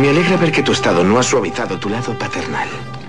Me 0.00 0.08
alegra 0.08 0.38
ver 0.38 0.50
que 0.50 0.62
tu 0.62 0.72
estado 0.72 1.04
no 1.04 1.18
ha 1.18 1.22
suavizado 1.22 1.78
tu 1.78 1.90
lado 1.90 2.18
paternal. 2.18 2.66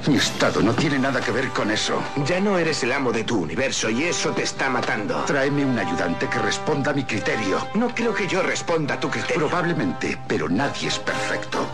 Mi 0.08 0.18
estado 0.18 0.62
no 0.62 0.74
tiene 0.74 1.00
nada 1.00 1.22
que 1.22 1.32
ver 1.32 1.48
con 1.50 1.72
eso. 1.72 2.04
Ya 2.26 2.42
no 2.42 2.58
eres 2.58 2.84
el 2.84 2.92
amo 2.92 3.14
de 3.14 3.24
tu 3.24 3.38
universo 3.38 3.90
y 3.90 4.04
eso 4.04 4.32
te 4.32 4.44
está 4.44 4.70
matando. 4.70 5.24
Tráeme 5.24 5.64
un 5.64 5.80
ayudante 5.80 6.28
que 6.28 6.40
responda 6.40 6.92
a 6.92 6.94
mi 6.94 7.06
criterio. 7.06 7.66
No 7.76 7.96
creo 7.96 8.14
que 8.14 8.28
yo 8.28 8.44
responda 8.44 8.96
a 8.96 9.00
tu 9.00 9.10
criterio. 9.10 9.48
Probablemente, 9.48 10.18
pero 10.28 10.50
nadie 10.50 10.90
es 10.90 11.00
perfecto. 11.00 11.66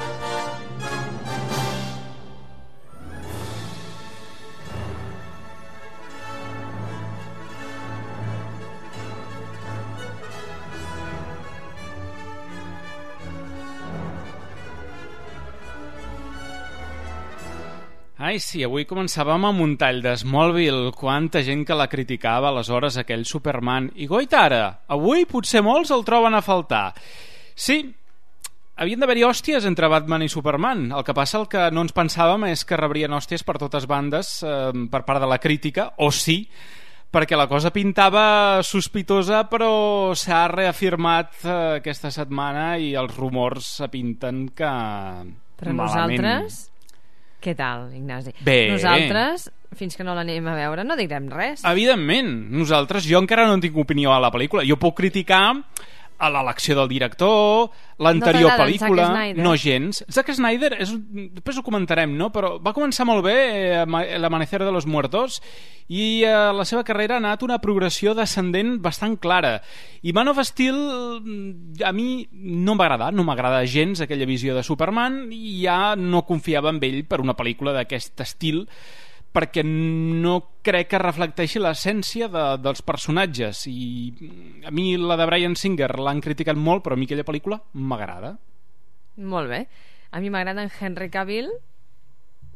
Ai, 18.28 18.42
sí, 18.44 18.60
avui 18.66 18.84
començàvem 18.84 19.46
amb 19.48 19.64
un 19.64 19.78
tall 19.80 20.02
de 20.04 20.12
Smallville, 20.20 20.90
quanta 21.00 21.40
gent 21.48 21.62
que 21.64 21.76
la 21.80 21.86
criticava 21.88 22.50
aleshores 22.50 22.98
aquell 23.00 23.24
Superman. 23.30 23.88
I 23.96 24.08
goita 24.10 24.42
ara, 24.50 24.64
avui 24.92 25.24
potser 25.30 25.62
molts 25.64 25.94
el 25.96 26.04
troben 26.04 26.36
a 26.36 26.42
faltar. 26.44 26.90
Sí, 27.56 27.78
havien 28.76 29.00
d'haver-hi 29.00 29.24
hòsties 29.30 29.70
entre 29.72 29.88
Batman 29.94 30.28
i 30.28 30.30
Superman. 30.34 30.90
El 30.92 31.08
que 31.08 31.16
passa 31.16 31.40
el 31.40 31.48
que 31.48 31.70
no 31.72 31.88
ens 31.88 31.96
pensàvem 31.96 32.50
és 32.50 32.68
que 32.68 32.82
rebrien 32.82 33.16
hòsties 33.16 33.48
per 33.48 33.56
totes 33.64 33.88
bandes 33.88 34.42
eh, 34.44 34.76
per 34.92 35.06
part 35.08 35.24
de 35.24 35.32
la 35.32 35.40
crítica, 35.40 35.94
o 36.04 36.12
sí, 36.12 36.42
perquè 37.08 37.40
la 37.40 37.48
cosa 37.48 37.72
pintava 37.72 38.60
sospitosa 38.60 39.46
però 39.48 40.12
s'ha 40.20 40.50
reafirmat 40.52 41.46
eh, 41.46 41.60
aquesta 41.80 42.12
setmana 42.12 42.74
i 42.76 42.92
els 43.00 43.16
rumors 43.16 43.78
pinten 43.88 44.50
que 44.52 44.74
Però 45.62 45.78
malament. 45.80 46.20
nosaltres... 46.20 46.66
Què 47.44 47.54
tal, 47.58 47.88
Ignasi? 47.94 48.34
Bé. 48.46 48.68
Nosaltres, 48.72 49.48
fins 49.78 49.98
que 49.98 50.06
no 50.06 50.16
l'anem 50.18 50.48
a 50.50 50.56
veure, 50.58 50.86
no 50.88 50.98
direm 50.98 51.28
res. 51.30 51.62
Evidentment, 51.70 52.32
nosaltres, 52.58 53.06
jo 53.10 53.22
encara 53.22 53.46
no 53.50 53.60
tinc 53.62 53.78
opinió 53.78 54.14
a 54.16 54.22
la 54.24 54.32
pel·lícula. 54.34 54.66
Jo 54.68 54.80
puc 54.82 54.98
criticar 55.02 55.44
a 56.18 56.30
l'elecció 56.34 56.76
del 56.80 56.90
director, 56.90 57.70
l'anterior 58.02 58.52
No 58.54 58.58
pel·lícula... 58.58 59.08
No 59.38 59.54
gens. 59.60 60.04
Zack 60.10 60.34
Snyder, 60.34 60.74
és, 60.82 60.92
després 61.38 61.60
ho 61.60 61.66
comentarem, 61.66 62.16
no? 62.18 62.32
però 62.34 62.56
va 62.64 62.74
començar 62.76 63.06
molt 63.08 63.26
bé 63.26 63.38
eh, 63.82 64.18
l'Amanecer 64.18 64.64
de 64.64 64.74
los 64.74 64.88
Muertos 64.90 65.40
i 65.88 66.26
eh, 66.26 66.34
la 66.58 66.66
seva 66.68 66.84
carrera 66.88 67.18
ha 67.18 67.22
anat 67.22 67.46
una 67.46 67.60
progressió 67.64 68.16
descendent 68.18 68.78
bastant 68.84 69.18
clara. 69.22 69.58
I 70.02 70.14
Man 70.18 70.34
of 70.34 70.42
Steel 70.46 70.78
mm, 71.22 71.82
a 71.86 71.94
mi 71.96 72.28
no 72.32 72.76
m'ha 72.76 72.90
agradat, 72.90 73.18
no 73.18 73.26
m'agrada 73.28 73.66
gens 73.66 74.02
aquella 74.02 74.30
visió 74.30 74.58
de 74.58 74.66
Superman 74.66 75.28
i 75.32 75.60
ja 75.64 75.96
no 75.98 76.26
confiava 76.28 76.74
en 76.74 76.82
ell 76.84 77.04
per 77.08 77.22
una 77.24 77.38
pel·lícula 77.38 77.76
d'aquest 77.78 78.26
estil 78.26 78.66
perquè 79.38 79.62
no 79.64 80.36
crec 80.66 80.90
que 80.92 81.00
reflecteixi 81.02 81.62
l'essència 81.62 82.26
de, 82.34 82.46
dels 82.58 82.82
personatges 82.82 83.64
i 83.70 84.10
a 84.66 84.74
mi 84.74 84.96
la 84.98 85.16
de 85.20 85.28
Brian 85.30 85.54
Singer 85.56 85.92
l'han 86.02 86.24
criticat 86.26 86.58
molt 86.58 86.82
però 86.86 86.98
a 86.98 87.00
mi 87.00 87.06
aquella 87.06 87.26
pel·lícula 87.28 87.62
m'agrada 87.78 88.36
Molt 89.18 89.50
bé. 89.50 89.64
A 90.14 90.20
mi 90.22 90.30
m'agrada 90.30 90.62
en 90.62 90.70
Henry 90.70 91.08
Cavill 91.10 91.48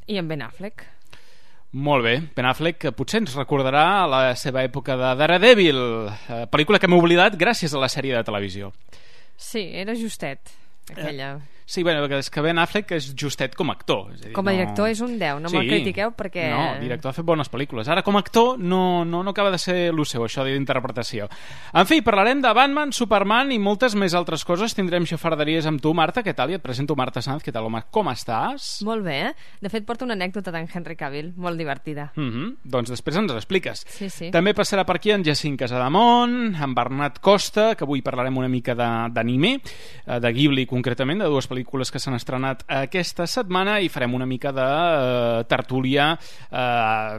i 0.06 0.18
en 0.22 0.28
Ben 0.30 0.42
Affleck. 0.46 0.84
molt 1.74 2.04
bé, 2.04 2.18
Ben 2.36 2.46
Affleck 2.46 2.78
que 2.84 2.92
potser 2.92 3.22
ens 3.22 3.34
recordarà 3.38 4.06
la 4.12 4.36
seva 4.36 4.62
època 4.68 4.98
de 5.00 5.14
Daredevil 5.22 5.80
eh, 6.10 6.44
pel·lícula 6.52 6.80
que 6.80 6.90
m'he 6.92 7.00
oblidat 7.00 7.38
gràcies 7.40 7.74
a 7.74 7.80
la 7.80 7.88
sèrie 7.90 8.14
de 8.18 8.24
televisió 8.28 8.74
Sí, 9.38 9.64
era 9.74 9.96
justet, 9.96 10.52
aquella. 10.92 11.40
Sí, 11.72 11.84
bueno, 11.84 12.04
és 12.18 12.30
que 12.30 12.42
Ben 12.44 12.60
Affleck 12.60 12.92
és 12.98 13.14
justet 13.16 13.54
com 13.56 13.70
a 13.70 13.74
actor. 13.78 14.10
És 14.12 14.20
a 14.20 14.26
dir, 14.26 14.34
Com 14.36 14.48
a 14.50 14.52
director 14.52 14.90
és 14.90 15.00
un 15.00 15.14
10, 15.18 15.38
no 15.40 15.48
me'l 15.50 15.70
critiqueu 15.70 16.12
perquè- 16.12 16.50
No, 16.52 16.80
director 16.82 17.12
ha 17.12 17.14
fet 17.14 17.24
bones 17.24 17.48
pel·lícules. 17.50 17.88
Ara, 17.88 18.02
com 18.04 18.18
a 18.18 18.20
actor, 18.20 18.60
no, 18.60 19.06
no, 19.06 19.22
no 19.24 19.30
acaba 19.32 19.50
de 19.52 19.58
ser 19.58 19.78
el 19.94 20.06
seu, 20.06 20.22
això 20.26 20.44
d'interpretació. 20.44 21.30
En 21.74 21.86
fi, 21.88 22.02
parlarem 22.02 22.42
de 22.42 22.52
Batman, 22.52 22.92
Superman 22.92 23.54
i 23.54 23.58
moltes 23.58 23.96
més 23.96 24.14
altres 24.14 24.44
coses. 24.44 24.76
Tindrem 24.76 25.06
xafarderies 25.08 25.66
amb 25.66 25.80
tu, 25.80 25.94
Marta. 25.94 26.22
Què 26.24 26.34
tal? 26.36 26.52
I 26.52 26.56
et 26.56 26.62
presento 26.62 26.94
Marta 26.98 27.22
Sanz. 27.22 27.42
Què 27.42 27.54
tal, 27.54 27.64
home? 27.70 27.84
Com 27.90 28.08
estàs? 28.12 28.82
Molt 28.84 29.06
bé? 29.06 29.34
De 29.62 29.70
fet, 29.70 29.86
porto 29.86 30.04
una 30.04 30.14
anècdota 30.14 30.52
d'en 30.52 30.68
Henry 30.74 30.98
Cavill, 30.98 31.32
molt 31.38 31.58
divertida. 31.58 32.12
Mm 32.18 32.30
-hmm. 32.32 32.56
Doncs 32.66 32.90
després 32.90 33.16
ens 33.16 33.32
l'expliques. 33.32 33.86
Sí, 33.88 34.10
sí. 34.10 34.30
També 34.30 34.54
passarà 34.54 34.84
per 34.86 34.98
aquí 34.98 35.12
en 35.12 35.24
Jacint 35.24 35.58
Casademont, 35.58 36.54
en 36.62 36.74
Bernat 36.76 37.20
Costa, 37.22 37.76
que 37.76 37.86
avui 37.86 38.02
parlarem 38.02 38.36
una 38.38 38.50
mica 38.50 38.76
de- 38.76 39.10
d'anime, 39.14 39.62
eh, 40.06 40.20
de 40.20 40.34
Ghibli 40.34 40.66
concretament, 40.66 41.22
de 41.22 41.28
dues 41.28 41.48
pel·lícules 41.50 41.61
que 41.92 42.00
s'han 42.02 42.18
estrenat 42.18 42.64
aquesta 42.68 43.28
setmana 43.30 43.80
i 43.82 43.90
farem 43.90 44.16
una 44.18 44.28
mica 44.30 44.52
de 44.56 44.66
eh, 44.66 45.44
tertúlia 45.52 46.12
eh, 46.16 47.18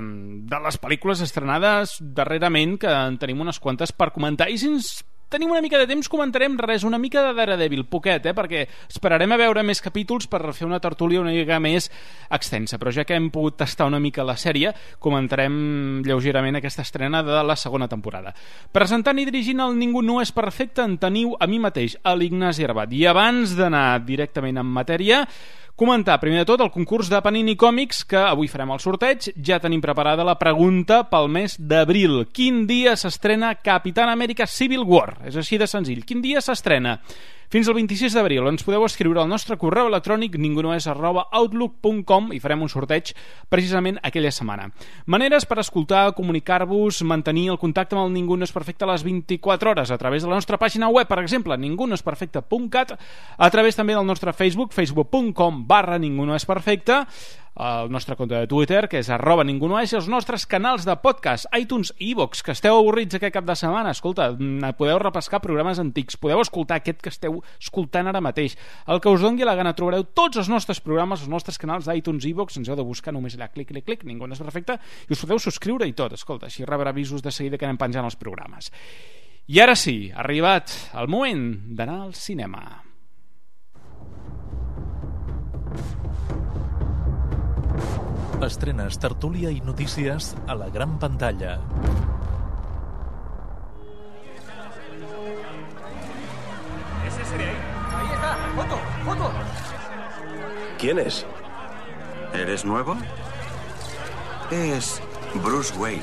de 0.52 0.60
les 0.66 0.80
pel·lícules 0.82 1.22
estrenades 1.24 1.98
darrerament, 2.00 2.78
que 2.80 2.90
en 2.90 3.18
tenim 3.18 3.40
unes 3.44 3.60
quantes 3.62 3.92
per 3.92 4.12
comentar. 4.12 4.50
I 4.50 4.58
si 4.58 4.70
ens 4.72 4.92
tenim 5.32 5.50
una 5.50 5.62
mica 5.64 5.80
de 5.80 5.88
temps 5.88 6.10
comentarem 6.12 6.58
res, 6.60 6.84
una 6.84 7.00
mica 7.00 7.22
de 7.24 7.32
Daredevil, 7.34 7.86
poquet, 7.88 8.28
eh? 8.28 8.34
perquè 8.36 8.66
esperarem 8.84 9.32
a 9.32 9.38
veure 9.40 9.64
més 9.64 9.80
capítols 9.80 10.28
per 10.30 10.42
fer 10.52 10.66
una 10.68 10.80
tertúlia 10.82 11.22
una 11.22 11.32
mica 11.32 11.58
més 11.62 11.88
extensa, 12.30 12.78
però 12.78 12.92
ja 12.92 13.06
que 13.08 13.16
hem 13.16 13.30
pogut 13.32 13.56
tastar 13.62 13.88
una 13.88 14.00
mica 14.02 14.26
la 14.28 14.36
sèrie, 14.36 14.74
comentarem 15.02 16.02
lleugerament 16.04 16.60
aquesta 16.60 16.84
estrena 16.84 17.22
de 17.24 17.40
la 17.42 17.56
segona 17.56 17.88
temporada. 17.88 18.34
Presentant 18.72 19.18
i 19.18 19.26
dirigint 19.28 19.64
el 19.64 19.78
Ningú 19.80 20.04
no 20.04 20.20
és 20.22 20.34
perfecte 20.36 20.84
en 20.84 20.98
teniu 21.00 21.32
a 21.40 21.48
mi 21.48 21.58
mateix, 21.62 21.96
a 22.04 22.14
l'Ignasi 22.18 22.68
Arbat. 22.68 22.92
I 22.92 23.06
abans 23.08 23.56
d'anar 23.56 24.02
directament 24.04 24.60
en 24.60 24.68
matèria, 24.68 25.24
Comentar, 25.72 26.18
primer 26.20 26.42
de 26.42 26.44
tot, 26.50 26.60
el 26.60 26.70
concurs 26.70 27.08
de 27.08 27.18
Panini 27.24 27.54
Còmics, 27.56 28.02
que 28.04 28.20
avui 28.20 28.50
farem 28.52 28.74
el 28.74 28.80
sorteig. 28.84 29.30
Ja 29.40 29.56
tenim 29.58 29.80
preparada 29.80 30.26
la 30.28 30.36
pregunta 30.36 31.00
pel 31.08 31.30
mes 31.32 31.56
d'abril. 31.56 32.26
Quin 32.28 32.66
dia 32.68 32.92
s'estrena 33.00 33.54
Capitán 33.56 34.12
Amèrica 34.12 34.44
Civil 34.46 34.84
War? 34.84 35.16
És 35.24 35.38
així 35.40 35.56
de 35.56 35.70
senzill. 35.70 36.04
Quin 36.04 36.20
dia 36.20 36.44
s'estrena? 36.44 36.98
Fins 37.52 37.68
al 37.68 37.74
26 37.76 38.14
d'abril 38.16 38.46
ens 38.48 38.62
podeu 38.64 38.80
escriure 38.86 39.20
al 39.20 39.28
nostre 39.28 39.58
correu 39.60 39.90
electrònic 39.90 40.38
ningunoes 40.40 40.86
arroba 40.88 41.26
outlook.com 41.36 42.30
i 42.32 42.38
farem 42.40 42.62
un 42.64 42.70
sorteig 42.72 43.10
precisament 43.52 43.98
aquella 44.00 44.30
setmana. 44.32 44.70
Maneres 45.04 45.44
per 45.44 45.58
escoltar, 45.60 46.14
comunicar-vos, 46.16 47.02
mantenir 47.04 47.50
el 47.52 47.60
contacte 47.60 47.92
amb 47.92 48.06
el 48.06 48.14
Ningú 48.14 48.38
no 48.40 48.48
és 48.48 48.54
perfecte 48.56 48.86
a 48.86 48.88
les 48.94 49.04
24 49.04 49.68
hores 49.74 49.92
a 49.92 49.98
través 50.00 50.24
de 50.24 50.32
la 50.32 50.38
nostra 50.40 50.56
pàgina 50.56 50.88
web, 50.88 51.04
per 51.10 51.20
exemple, 51.20 51.58
ningunoesperfecte.cat, 51.60 52.96
a 53.36 53.50
través 53.52 53.76
també 53.76 53.98
del 54.00 54.08
nostre 54.08 54.32
Facebook, 54.32 54.72
facebook.com 54.72 55.61
barra 55.68 55.98
ningú 56.02 56.26
no 56.26 56.36
és 56.36 56.46
perfecte, 56.48 57.02
el 57.54 57.90
nostre 57.90 58.16
compte 58.16 58.34
de 58.34 58.46
Twitter, 58.46 58.86
que 58.88 59.00
és 59.02 59.08
arroba 59.12 59.44
ningú 59.44 59.68
no 59.68 59.76
és, 59.80 59.92
els 59.92 60.08
nostres 60.08 60.46
canals 60.48 60.86
de 60.88 60.94
podcast, 61.02 61.46
iTunes 61.58 61.92
i 61.98 62.12
iVox, 62.12 62.40
que 62.42 62.54
esteu 62.56 62.78
avorrits 62.78 63.18
aquest 63.18 63.34
cap 63.34 63.44
de 63.44 63.56
setmana, 63.58 63.92
escolta, 63.92 64.30
mm, 64.32 64.72
podeu 64.78 64.98
repescar 64.98 65.42
programes 65.44 65.78
antics, 65.78 66.16
podeu 66.16 66.40
escoltar 66.40 66.80
aquest 66.80 67.02
que 67.02 67.10
esteu 67.12 67.42
escoltant 67.60 68.08
ara 68.08 68.20
mateix. 68.24 68.56
El 68.86 69.00
que 69.00 69.10
us 69.10 69.20
dongui 69.20 69.44
la 69.44 69.54
gana, 69.54 69.74
trobareu 69.74 70.04
tots 70.04 70.38
els 70.38 70.48
nostres 70.48 70.80
programes, 70.80 71.20
els 71.20 71.28
nostres 71.28 71.58
canals 71.58 71.84
d'iTunes 71.84 72.24
i 72.24 72.30
iVox, 72.30 72.56
ens 72.56 72.68
heu 72.68 72.76
de 72.76 72.82
buscar 72.82 73.12
només 73.12 73.36
allà, 73.36 73.48
clic, 73.52 73.68
clic, 73.68 73.84
clic, 73.84 74.04
ningú 74.04 74.26
no 74.26 74.32
és 74.32 74.40
perfecte, 74.40 74.78
i 75.08 75.12
us 75.12 75.20
podeu 75.20 75.38
subscriure 75.38 75.86
i 75.86 75.92
tot, 75.92 76.12
escolta, 76.12 76.46
així 76.46 76.64
rebrà 76.64 76.88
avisos 76.88 77.22
de 77.22 77.30
seguida 77.30 77.58
que 77.58 77.66
anem 77.66 77.76
penjant 77.76 78.04
els 78.04 78.16
programes. 78.16 78.72
I 79.48 79.60
ara 79.60 79.76
sí, 79.76 80.10
ha 80.14 80.22
arribat 80.22 80.72
el 80.94 81.08
moment 81.08 81.76
d'anar 81.76 82.00
al 82.00 82.14
cinema. 82.14 82.91
Estrenes, 88.46 88.98
tertúlia 88.98 89.50
i 89.54 89.60
notícies 89.60 90.34
a 90.46 90.54
la 90.54 90.68
gran 90.68 90.98
pantalla. 90.98 91.60
¿Quién 100.78 100.98
es? 100.98 101.24
¿Eres 102.34 102.64
nuevo? 102.64 102.96
Es 104.50 105.00
Bruce 105.44 105.72
Wayne. 105.78 106.02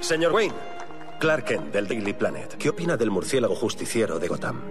Señor 0.00 0.32
Wayne, 0.32 0.54
Clark 1.18 1.44
Kent 1.44 1.72
del 1.72 1.88
Daily 1.88 2.12
Planet. 2.12 2.56
¿Qué 2.56 2.68
opina 2.68 2.96
del 2.96 3.10
murciélago 3.10 3.54
justiciero 3.54 4.18
de 4.18 4.28
Gotham? 4.28 4.62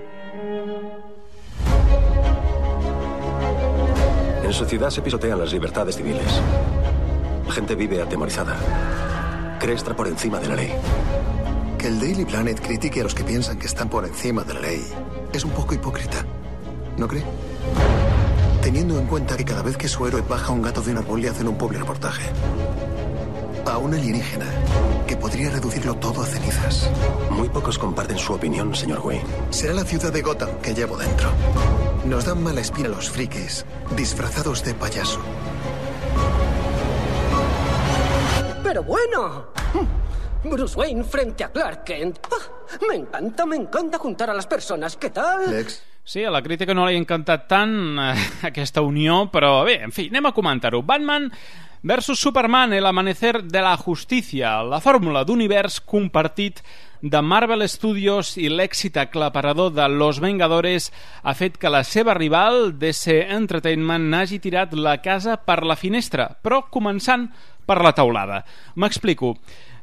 En 4.49 4.55
su 4.55 4.65
ciudad 4.65 4.89
se 4.89 5.03
pisotean 5.03 5.37
las 5.37 5.53
libertades 5.53 5.95
civiles. 5.95 6.25
La 7.45 7.53
gente 7.53 7.75
vive 7.75 8.01
atemorizada. 8.01 8.57
Cree 9.59 9.75
estar 9.75 9.95
por 9.95 10.07
encima 10.07 10.39
de 10.39 10.47
la 10.47 10.55
ley. 10.55 10.73
Que 11.77 11.85
el 11.85 11.99
Daily 11.99 12.25
Planet 12.25 12.59
critique 12.59 12.99
a 12.99 13.03
los 13.03 13.13
que 13.13 13.23
piensan 13.23 13.59
que 13.59 13.67
están 13.67 13.89
por 13.89 14.05
encima 14.05 14.43
de 14.43 14.55
la 14.55 14.61
ley 14.61 14.83
es 15.31 15.45
un 15.45 15.51
poco 15.51 15.75
hipócrita, 15.75 16.25
¿no 16.97 17.07
cree? 17.07 17.23
Teniendo 18.63 18.97
en 18.97 19.05
cuenta 19.05 19.37
que 19.37 19.45
cada 19.45 19.61
vez 19.61 19.77
que 19.77 19.87
su 19.87 20.07
héroe 20.07 20.23
baja 20.27 20.51
un 20.51 20.63
gato 20.63 20.81
de 20.81 20.93
un 20.93 20.97
árbol 20.97 21.21
le 21.21 21.29
hacen 21.29 21.47
un 21.47 21.55
pobre 21.55 21.77
reportaje. 21.77 22.23
A 23.69 23.77
un 23.77 23.93
alienígena 23.93 24.47
que 25.07 25.15
podría 25.15 25.51
reducirlo 25.51 25.95
todo 25.95 26.23
a 26.23 26.25
cenizas. 26.25 26.89
Muy 27.29 27.49
pocos 27.49 27.77
comparten 27.77 28.17
su 28.17 28.33
opinión, 28.33 28.73
señor 28.73 28.99
Wayne. 29.03 29.23
Será 29.51 29.73
la 29.73 29.83
ciudad 29.83 30.11
de 30.11 30.23
Gotham 30.23 30.49
que 30.61 30.73
llevo 30.73 30.97
dentro. 30.97 31.29
Nos 32.05 32.25
dan 32.25 32.41
mala 32.41 32.61
espina 32.61 32.89
los 32.89 33.09
frikis, 33.09 33.65
disfrazados 33.95 34.63
de 34.63 34.73
payaso. 34.73 35.21
Pero 38.63 38.83
bueno. 38.83 39.45
Bruce 40.43 40.75
Wayne 40.77 41.03
frente 41.03 41.43
a 41.43 41.51
Clark 41.51 41.83
Kent. 41.83 42.19
Ah, 42.31 42.77
me 42.87 42.95
encanta, 42.95 43.45
me 43.45 43.55
encanta 43.55 43.99
juntar 43.99 44.31
a 44.31 44.33
las 44.33 44.47
personas. 44.47 44.97
¿Qué 44.97 45.11
tal? 45.11 45.51
Lex, 45.51 45.83
Sí, 46.09 46.23
a 46.23 46.31
la 46.31 46.41
crítica 46.41 46.73
no 46.73 46.87
li 46.87 46.95
ha 46.95 46.97
encantat 46.97 47.43
tant 47.45 47.73
eh, 48.01 48.13
aquesta 48.49 48.81
unió, 48.81 49.27
però 49.29 49.59
bé, 49.67 49.75
en 49.85 49.91
fi, 49.93 50.07
anem 50.09 50.25
a 50.25 50.31
comentar-ho. 50.33 50.79
Batman 50.81 51.27
versus 51.81 52.19
Superman, 52.19 52.73
el 52.73 52.85
amanecer 52.85 53.43
de 53.43 53.61
la 53.61 53.77
justícia, 53.77 54.63
la 54.63 54.81
fórmula 54.81 55.23
d'univers 55.23 55.79
compartit 55.79 56.59
de 57.01 57.21
Marvel 57.23 57.63
Studios 57.69 58.33
i 58.37 58.49
l'èxit 58.51 58.97
aclaparador 58.99 59.71
de 59.71 59.87
Los 59.87 60.19
Vengadores 60.19 60.89
ha 61.23 61.33
fet 61.33 61.55
que 61.57 61.71
la 61.71 61.85
seva 61.87 62.13
rival, 62.17 62.73
DC 62.79 63.21
Entertainment, 63.31 64.09
n'hagi 64.11 64.41
tirat 64.43 64.75
la 64.75 64.97
casa 64.99 65.37
per 65.39 65.61
la 65.63 65.79
finestra, 65.79 66.27
però 66.43 66.65
començant 66.67 67.29
per 67.65 67.79
la 67.85 67.93
taulada. 67.95 68.43
M'explico. 68.75 69.37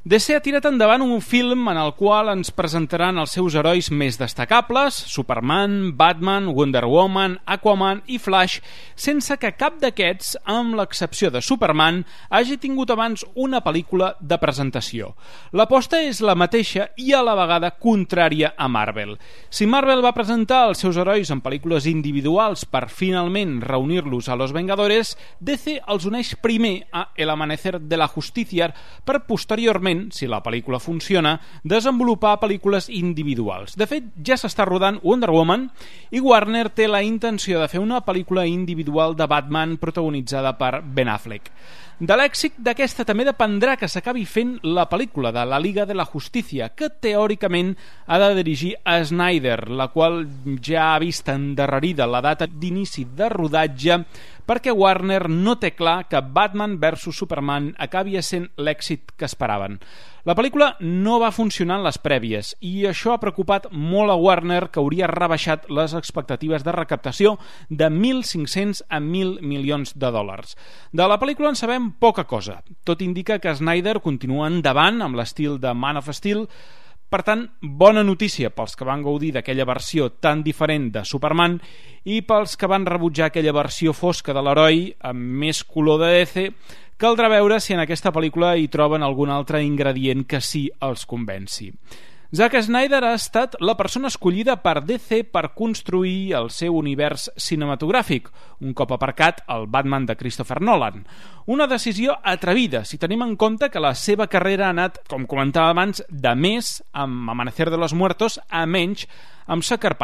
DC 0.07 0.37
ha 0.37 0.39
tirat 0.39 0.63
endavant 0.69 1.03
un 1.03 1.19
film 1.19 1.65
en 1.67 1.79
el 1.83 1.89
qual 1.99 2.29
ens 2.31 2.53
presentaran 2.55 3.17
els 3.19 3.33
seus 3.35 3.57
herois 3.59 3.89
més 3.91 4.15
destacables, 4.21 4.95
Superman, 5.11 5.97
Batman, 5.99 6.47
Wonder 6.55 6.85
Woman, 6.87 7.33
Aquaman 7.43 8.05
i 8.07 8.21
Flash, 8.23 8.61
sense 8.95 9.35
que 9.43 9.51
cap 9.59 9.81
d'aquests, 9.83 10.37
amb 10.47 10.77
l'excepció 10.79 11.33
de 11.35 11.43
Superman, 11.43 12.05
hagi 12.31 12.55
tingut 12.63 12.93
abans 12.95 13.25
una 13.35 13.59
pel·lícula 13.65 14.13
de 14.21 14.39
presentació. 14.39 15.09
L'aposta 15.51 15.99
és 16.07 16.23
la 16.23 16.37
mateixa 16.39 16.87
i 17.03 17.11
a 17.11 17.25
la 17.27 17.35
vegada 17.35 17.73
contrària 17.75 18.53
a 18.55 18.71
Marvel. 18.71 19.17
Si 19.51 19.67
Marvel 19.67 20.05
va 20.07 20.15
presentar 20.15 20.69
els 20.69 20.85
seus 20.87 21.03
herois 21.03 21.35
en 21.35 21.43
pel·lícules 21.43 21.91
individuals 21.91 22.63
per 22.63 22.85
finalment 22.95 23.59
reunir-los 23.59 24.31
a 24.31 24.39
Los 24.39 24.55
Vengadores, 24.55 25.17
DC 25.43 25.81
els 25.83 26.07
uneix 26.07 26.37
primer 26.39 26.77
a 26.95 27.09
El 27.19 27.35
Amanecer 27.35 27.81
de 27.81 27.99
la 27.99 28.07
Justicia 28.07 28.71
per 29.03 29.25
posteriorment, 29.27 29.96
si 30.15 30.29
la 30.31 30.43
pel·lícula 30.45 30.81
funciona, 30.83 31.37
desenvolupar 31.65 32.37
pel·lícules 32.43 32.91
individuals. 32.93 33.77
De 33.79 33.89
fet, 33.91 34.13
ja 34.27 34.39
s'està 34.41 34.67
rodant 34.69 35.01
Wonder 35.03 35.33
Woman 35.35 35.69
i 36.11 36.23
Warner 36.23 36.69
té 36.77 36.89
la 36.91 37.03
intenció 37.07 37.61
de 37.63 37.71
fer 37.73 37.83
una 37.83 38.03
pel·lícula 38.07 38.47
individual 38.49 39.17
de 39.17 39.27
Batman 39.31 39.77
protagonitzada 39.83 40.57
per 40.61 40.81
Ben 40.83 41.13
Affleck. 41.13 41.53
De 41.97 42.13
l'èxit 42.13 42.59
d'aquesta 42.61 43.07
també 43.09 43.25
dependrà 43.25 43.79
que 43.81 43.89
s'acabi 43.89 44.27
fent 44.29 44.51
la 44.69 44.83
pel·lícula 44.85 45.31
de 45.33 45.47
la 45.49 45.57
Liga 45.57 45.87
de 45.89 45.95
la 45.97 46.05
Justícia, 46.05 46.69
que 46.77 46.91
teòricament 46.91 47.71
ha 48.05 48.19
de 48.21 48.35
dirigir 48.37 48.75
a 48.85 48.99
Snyder, 49.01 49.71
la 49.73 49.89
qual 49.95 50.27
ja 50.61 50.91
ha 50.91 50.99
vist 51.01 51.31
endarrerida 51.33 52.05
la 52.05 52.21
data 52.21 52.45
d'inici 52.45 53.07
de 53.17 53.31
rodatge 53.33 53.97
perquè 54.47 54.73
Warner 54.73 55.27
no 55.29 55.57
té 55.59 55.73
clar 55.75 56.07
que 56.09 56.23
Batman 56.23 56.79
vs 56.81 57.11
Superman 57.13 57.73
acabi 57.83 58.15
sent 58.23 58.49
l'èxit 58.57 59.13
que 59.19 59.27
esperaven. 59.27 59.81
La 60.27 60.35
pel·lícula 60.35 60.73
no 60.81 61.21
va 61.23 61.31
funcionar 61.31 61.77
en 61.79 61.85
les 61.87 61.99
prèvies 62.03 62.55
i 62.67 62.87
això 62.91 63.13
ha 63.15 63.21
preocupat 63.23 63.69
molt 63.71 64.11
a 64.11 64.17
Warner 64.19 64.65
que 64.75 64.81
hauria 64.83 65.11
rebaixat 65.11 65.69
les 65.71 65.95
expectatives 65.95 66.65
de 66.67 66.75
recaptació 66.75 67.37
de 67.69 67.91
1.500 67.91 68.83
a 68.89 68.99
1.000 68.99 69.43
milions 69.43 69.95
de 69.95 70.11
dòlars. 70.11 70.57
De 70.91 71.07
la 71.07 71.21
pel·lícula 71.23 71.53
en 71.53 71.59
sabem 71.59 71.93
poca 72.03 72.25
cosa. 72.27 72.63
Tot 72.83 73.03
indica 73.07 73.39
que 73.39 73.55
Snyder 73.55 74.01
continua 74.03 74.51
endavant 74.51 74.99
amb 75.03 75.19
l'estil 75.19 75.61
de 75.63 75.75
Man 75.75 76.03
of 76.03 76.11
Steel 76.11 76.49
per 77.09 77.23
tant, 77.23 77.45
bona 77.63 78.03
notícia 78.03 78.51
pels 78.51 78.75
que 78.75 78.87
van 78.87 79.05
gaudir 79.05 79.31
d'aquella 79.37 79.67
versió 79.69 80.09
tan 80.19 80.43
diferent 80.43 80.89
de 80.97 81.05
Superman 81.07 81.61
i 82.03 82.21
pels 82.27 82.57
que 82.59 82.67
van 82.71 82.87
rebutjar 82.87 83.29
aquella 83.31 83.55
versió 83.55 83.95
fosca 83.95 84.35
de 84.35 84.43
l'heroi 84.43 84.89
amb 85.07 85.39
més 85.45 85.63
color 85.63 86.03
de 86.03 86.11
DC, 86.17 86.49
caldrà 86.99 87.31
veure 87.31 87.61
si 87.63 87.77
en 87.77 87.85
aquesta 87.85 88.11
pel·lícula 88.11 88.57
hi 88.59 88.67
troben 88.73 89.07
algun 89.07 89.31
altre 89.31 89.63
ingredient 89.63 90.27
que 90.27 90.43
sí 90.43 90.67
els 90.83 91.07
convenci. 91.07 91.71
Zack 92.35 92.59
Snyder 92.59 93.05
ha 93.07 93.13
estat 93.15 93.55
la 93.63 93.77
persona 93.79 94.09
escollida 94.11 94.57
per 94.59 94.81
DC 94.83 95.21
per 95.31 95.53
construir 95.55 96.33
el 96.35 96.49
seu 96.51 96.75
univers 96.75 97.29
cinematogràfic, 97.39 98.27
un 98.67 98.75
cop 98.75 98.97
aparcat 98.97 99.45
el 99.55 99.69
Batman 99.71 100.09
de 100.09 100.17
Christopher 100.19 100.59
Nolan. 100.61 101.05
Una 101.47 101.69
decisió 101.71 102.17
atrevida, 102.25 102.83
si 102.85 102.99
tenim 102.99 103.23
en 103.23 103.37
compte 103.39 103.71
que 103.71 103.83
la 103.83 103.95
seva 103.95 104.27
carrera 104.27 104.67
ha 104.67 104.75
anat, 104.75 104.99
com 105.07 105.29
comentava 105.31 105.71
abans, 105.71 106.03
de 106.11 106.35
més 106.35 106.81
amb 106.91 107.31
Amanecer 107.31 107.71
de 107.71 107.79
los 107.79 107.95
Muertos 107.95 108.41
a 108.51 108.67
menys 108.67 109.07
amb 109.47 109.65
Sucker. 109.65 109.97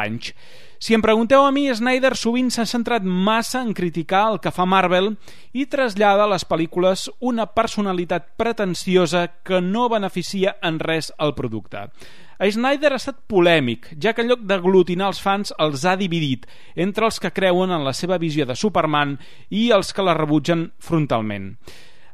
Si 0.82 0.94
em 0.94 1.02
pregunteu 1.02 1.44
a 1.46 1.52
mi, 1.54 1.68
Snyder 1.70 2.16
sovint 2.18 2.48
s'ha 2.50 2.64
centrat 2.66 3.04
massa 3.06 3.60
en 3.62 3.70
criticar 3.74 4.24
el 4.32 4.40
que 4.42 4.50
fa 4.50 4.66
Marvel 4.66 5.12
i 5.54 5.68
trasllada 5.70 6.24
a 6.24 6.32
les 6.32 6.42
pel·lícules 6.42 7.08
una 7.20 7.46
personalitat 7.46 8.32
pretensiosa 8.36 9.28
que 9.46 9.60
no 9.62 9.88
beneficia 9.92 10.56
en 10.62 10.80
res 10.82 11.12
el 11.18 11.36
producte. 11.38 11.86
Snyder 12.42 12.90
ha 12.90 12.98
estat 12.98 13.20
polèmic, 13.30 13.92
ja 14.02 14.10
que 14.10 14.24
en 14.24 14.32
lloc 14.32 14.42
d'aglutinar 14.42 15.12
els 15.12 15.22
fans 15.22 15.54
els 15.62 15.84
ha 15.86 15.94
dividit 15.94 16.48
entre 16.74 17.06
els 17.06 17.20
que 17.22 17.30
creuen 17.30 17.70
en 17.70 17.84
la 17.86 17.94
seva 17.94 18.18
visió 18.18 18.46
de 18.48 18.58
Superman 18.58 19.14
i 19.50 19.68
els 19.70 19.92
que 19.94 20.02
la 20.02 20.18
rebutgen 20.18 20.72
frontalment. 20.82 21.52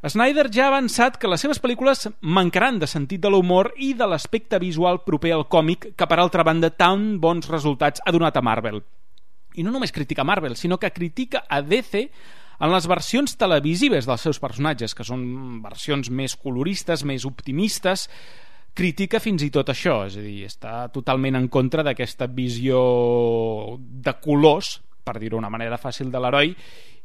Snyder 0.07 0.47
ja 0.55 0.69
ha 0.69 0.71
avançat 0.71 1.17
que 1.19 1.27
les 1.27 1.43
seves 1.43 1.59
pel·lícules 1.59 2.07
mancaran 2.23 2.79
de 2.79 2.87
sentit 2.87 3.23
de 3.23 3.31
l'humor 3.33 3.73
i 3.83 3.95
de 3.99 4.07
l'aspecte 4.07 4.61
visual 4.63 5.01
proper 5.03 5.33
al 5.35 5.49
còmic 5.51 5.91
que, 5.99 6.07
per 6.07 6.21
altra 6.23 6.45
banda, 6.47 6.71
tan 6.71 7.17
bons 7.19 7.49
resultats 7.51 8.05
ha 8.05 8.15
donat 8.15 8.39
a 8.39 8.45
Marvel. 8.45 8.79
I 9.59 9.65
no 9.67 9.73
només 9.75 9.91
critica 9.91 10.23
Marvel, 10.23 10.55
sinó 10.55 10.79
que 10.79 10.93
critica 10.95 11.43
a 11.51 11.63
DC 11.67 12.05
en 12.61 12.71
les 12.71 12.87
versions 12.91 13.35
televisives 13.39 14.07
dels 14.07 14.23
seus 14.23 14.39
personatges, 14.39 14.95
que 14.95 15.07
són 15.07 15.25
versions 15.65 16.11
més 16.15 16.37
coloristes, 16.39 17.03
més 17.03 17.27
optimistes, 17.27 18.07
critica 18.79 19.19
fins 19.19 19.43
i 19.43 19.51
tot 19.51 19.73
això, 19.73 20.05
és 20.07 20.19
a 20.19 20.23
dir, 20.23 20.45
està 20.47 20.75
totalment 20.95 21.41
en 21.41 21.49
contra 21.51 21.83
d'aquesta 21.83 22.31
visió 22.31 22.79
de 23.79 24.15
colors, 24.23 24.77
per 25.03 25.17
dir-ho 25.19 25.39
d'una 25.39 25.51
manera 25.51 25.79
fàcil, 25.81 26.13
de 26.13 26.23
l'heroi, 26.23 26.55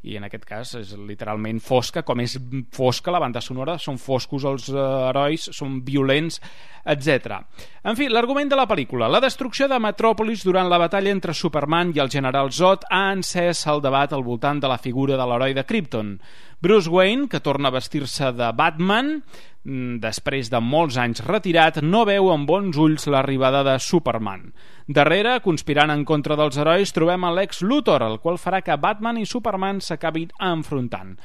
i 0.04 0.18
en 0.20 0.28
aquest 0.28 0.44
cas 0.48 0.74
és 0.80 0.92
literalment 1.00 1.62
fosca, 1.64 2.04
com 2.04 2.20
és 2.24 2.36
fosca 2.76 3.14
la 3.14 3.22
banda 3.24 3.42
sonora, 3.42 3.78
són 3.80 4.00
foscos 4.02 4.44
els 4.50 4.68
eh, 4.74 4.78
herois, 5.10 5.48
són 5.56 5.80
violents, 5.86 6.42
etc. 6.84 7.40
En 7.88 7.96
fi, 7.96 8.10
l'argument 8.12 8.52
de 8.52 8.60
la 8.60 8.68
pel·lícula. 8.68 9.08
La 9.08 9.24
destrucció 9.24 9.70
de 9.72 9.80
Metròpolis 9.80 10.44
durant 10.44 10.68
la 10.72 10.82
batalla 10.82 11.14
entre 11.14 11.36
Superman 11.36 11.94
i 11.96 12.04
el 12.04 12.12
general 12.12 12.52
Zod 12.52 12.84
ha 12.92 13.06
encès 13.14 13.64
el 13.72 13.84
debat 13.84 14.12
al 14.12 14.26
voltant 14.28 14.60
de 14.60 14.72
la 14.72 14.80
figura 14.82 15.16
de 15.20 15.28
l'heroi 15.30 15.56
de 15.56 15.64
Krypton. 15.68 16.18
Bruce 16.64 16.88
Wayne, 16.88 17.28
que 17.28 17.42
torna 17.42 17.68
a 17.68 17.72
vestir-se 17.76 18.30
de 18.32 18.48
Batman, 18.56 19.18
mm, 19.66 19.98
després 20.00 20.48
de 20.48 20.62
molts 20.64 20.96
anys 20.96 21.20
retirat, 21.26 21.82
no 21.84 22.06
veu 22.08 22.30
amb 22.32 22.48
bons 22.48 22.78
ulls 22.80 23.04
l'arribada 23.12 23.66
de 23.68 23.74
Superman. 23.84 24.54
Darrere, 24.88 25.42
conspirant 25.44 25.92
en 25.92 26.06
contra 26.06 26.38
dels 26.40 26.56
herois, 26.56 26.94
trobem 26.96 27.26
a 27.26 27.34
Lex 27.34 27.62
Luthor, 27.64 28.02
el 28.08 28.22
qual 28.24 28.40
farà 28.40 28.62
que 28.64 28.80
Batman 28.80 29.18
i 29.18 29.26
Superman 29.26 29.82
s'acabin 29.82 30.32
enfrontant. 30.40 31.18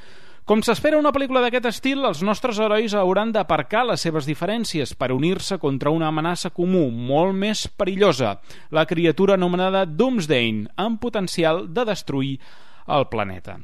Com 0.45 0.61
s'espera 0.61 0.99
una 0.99 1.15
pel·lícula 1.15 1.41
d'aquest 1.41 1.67
estil, 1.67 2.05
els 2.05 2.21
nostres 2.21 2.59
herois 2.59 2.99
hauran 2.99 3.31
d'aparcar 3.31 3.87
les 3.87 4.01
seves 4.01 4.27
diferències 4.27 4.97
per 4.97 5.13
unir-se 5.13 5.59
contra 5.59 5.91
una 5.95 6.09
amenaça 6.09 6.51
comú, 6.51 6.91
molt 6.91 7.33
més 7.33 7.69
perillosa, 7.69 8.41
la 8.73 8.87
criatura 8.87 9.35
anomenada 9.35 9.87
Doomsday, 9.87 10.67
amb 10.75 10.99
potencial 10.99 11.69
de 11.73 11.85
destruir 11.85 12.41
el 12.89 13.07
planeta. 13.07 13.61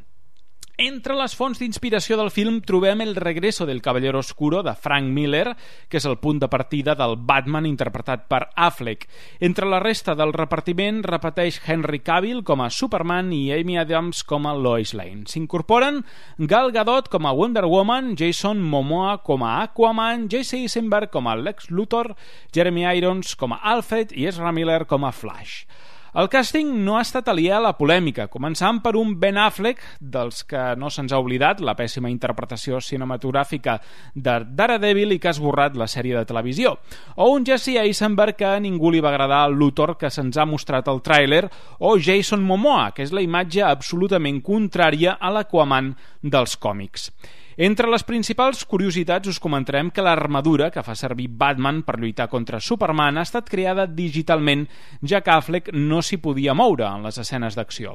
Entre 0.75 1.15
les 1.15 1.37
fonts 1.39 1.61
d'inspiració 1.63 2.17
del 2.19 2.33
film 2.35 2.57
trobem 2.67 2.99
El 3.05 3.15
regreso 3.15 3.63
del 3.65 3.79
Caballero 3.81 4.19
Oscuro 4.19 4.65
de 4.67 4.73
Frank 4.75 5.07
Miller, 5.07 5.53
que 5.87 6.01
és 6.01 6.07
el 6.11 6.17
punt 6.19 6.41
de 6.43 6.49
partida 6.51 6.97
del 6.99 7.15
Batman 7.15 7.69
interpretat 7.69 8.25
per 8.27 8.49
Affleck. 8.59 9.07
Entre 9.39 9.69
la 9.71 9.79
resta 9.79 10.17
del 10.19 10.35
repartiment 10.35 11.05
repeteix 11.07 11.61
Henry 11.63 12.03
Cavill 12.03 12.43
com 12.43 12.65
a 12.65 12.73
Superman 12.75 13.31
i 13.31 13.53
Amy 13.55 13.79
Adams 13.79 14.25
com 14.27 14.51
a 14.51 14.57
Lois 14.59 14.97
Lane. 14.99 15.29
S'incorporen 15.31 16.03
Gal 16.43 16.75
Gadot 16.75 17.07
com 17.07 17.31
a 17.31 17.37
Wonder 17.39 17.69
Woman, 17.71 18.17
Jason 18.19 18.59
Momoa 18.59 19.21
com 19.23 19.47
a 19.47 19.61
Aquaman, 19.63 20.27
Jesse 20.27 20.65
Eisenberg 20.65 21.15
com 21.15 21.31
a 21.31 21.39
Lex 21.39 21.71
Luthor, 21.71 22.17
Jeremy 22.51 22.89
Irons 22.97 23.37
com 23.39 23.55
a 23.55 23.63
Alfred 23.63 24.11
i 24.11 24.27
Ezra 24.27 24.51
Miller 24.51 24.89
com 24.91 25.07
a 25.07 25.15
Flash. 25.15 25.69
El 26.15 26.29
càsting 26.31 26.69
no 26.87 26.95
ha 26.95 27.01
estat 27.03 27.27
aliè 27.27 27.57
a 27.57 27.63
la 27.63 27.73
polèmica, 27.75 28.29
començant 28.31 28.77
per 28.85 28.93
un 28.95 29.17
Ben 29.19 29.35
Affleck, 29.35 29.81
dels 29.99 30.45
que 30.47 30.63
no 30.79 30.87
se'ns 30.87 31.11
ha 31.11 31.19
oblidat 31.19 31.59
la 31.59 31.75
pèssima 31.75 32.07
interpretació 32.13 32.79
cinematogràfica 32.79 33.81
de 34.15 34.37
Daredevil 34.47 35.17
i 35.17 35.19
que 35.19 35.33
ha 35.33 35.35
esborrat 35.35 35.75
la 35.75 35.89
sèrie 35.91 36.15
de 36.15 36.23
televisió, 36.29 36.77
o 37.19 37.33
un 37.35 37.43
Jesse 37.43 37.75
Eisenberg 37.83 38.39
que 38.39 38.47
a 38.47 38.63
ningú 38.63 38.95
li 38.95 39.03
va 39.03 39.11
agradar 39.11 39.43
el 39.49 39.59
Luthor 39.59 39.97
que 39.99 40.07
se'ns 40.07 40.39
ha 40.39 40.47
mostrat 40.47 40.87
al 40.87 41.03
tràiler, 41.03 41.49
o 41.83 41.97
Jason 41.99 42.47
Momoa, 42.47 42.93
que 42.95 43.03
és 43.03 43.11
la 43.11 43.25
imatge 43.27 43.67
absolutament 43.67 44.39
contrària 44.39 45.19
a 45.19 45.35
l'Aquaman 45.35 45.97
dels 46.23 46.55
còmics. 46.55 47.11
Entre 47.57 47.87
les 47.87 48.03
principals 48.03 48.65
curiositats 48.67 49.31
us 49.31 49.39
comentarem 49.39 49.93
que 49.95 50.03
l'armadura 50.03 50.73
que 50.75 50.83
fa 50.83 50.97
servir 50.99 51.29
Batman 51.39 51.85
per 51.87 52.01
lluitar 52.01 52.27
contra 52.33 52.59
Superman 52.59 53.19
ha 53.19 53.23
estat 53.23 53.47
creada 53.47 53.87
digitalment, 53.87 54.65
ja 55.07 55.21
que 55.23 55.31
Affleck 55.31 55.71
no 55.71 56.01
s'hi 56.03 56.19
podia 56.19 56.57
moure 56.59 56.89
en 56.89 57.07
les 57.07 57.21
escenes 57.23 57.55
d'acció. 57.55 57.95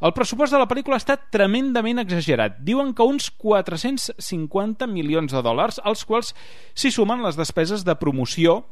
El 0.00 0.14
pressupost 0.14 0.54
de 0.54 0.60
la 0.62 0.68
pel·lícula 0.70 0.94
ha 0.94 1.02
estat 1.02 1.26
tremendament 1.34 1.98
exagerat. 1.98 2.60
Diuen 2.62 2.94
que 2.94 3.02
uns 3.02 3.32
450 3.34 4.86
milions 4.86 5.34
de 5.34 5.42
dòlars, 5.42 5.82
als 5.82 6.06
quals 6.06 6.30
s'hi 6.72 6.94
sumen 6.94 7.26
les 7.26 7.36
despeses 7.36 7.82
de 7.84 7.98
promoció 7.98 8.62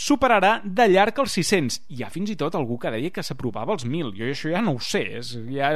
superarà 0.00 0.60
de 0.64 0.86
llarg 0.88 1.18
els 1.20 1.34
600. 1.36 1.76
Hi 1.92 2.04
ha 2.04 2.10
fins 2.12 2.32
i 2.32 2.36
tot 2.40 2.54
algú 2.56 2.78
que 2.80 2.92
deia 2.94 3.12
que 3.12 3.24
s'apropava 3.26 3.74
als 3.74 3.84
1.000. 3.84 4.14
Jo 4.16 4.30
això 4.32 4.52
ja 4.52 4.62
no 4.64 4.76
ho 4.76 4.80
sé. 4.80 5.02
És, 5.20 5.34
ja 5.52 5.70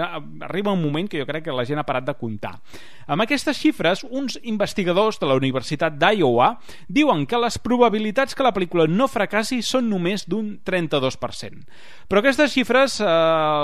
arriba 0.49 0.73
un 0.73 0.83
moment 0.83 1.11
que 1.11 1.21
jo 1.21 1.27
crec 1.29 1.45
que 1.49 1.57
la 1.57 1.67
gent 1.69 1.83
ha 1.83 1.87
parat 1.87 2.07
de 2.09 2.17
comptar. 2.17 2.55
Amb 3.05 3.27
aquestes 3.27 3.61
xifres, 3.61 4.05
uns 4.09 4.39
investigadors 4.43 5.21
de 5.21 5.29
la 5.29 5.37
Universitat 5.37 5.99
d'Iowa 6.01 6.55
diuen 6.89 7.27
que 7.29 7.41
les 7.43 7.59
probabilitats 7.61 8.35
que 8.35 8.47
la 8.47 8.55
pel·lícula 8.57 8.89
no 8.89 9.11
fracassi 9.13 9.61
són 9.63 9.91
només 9.93 10.25
d'un 10.31 10.55
32%. 10.65 11.65
Però 12.09 12.23
aquestes 12.23 12.53
xifres 12.55 13.01
eh, 13.05 13.09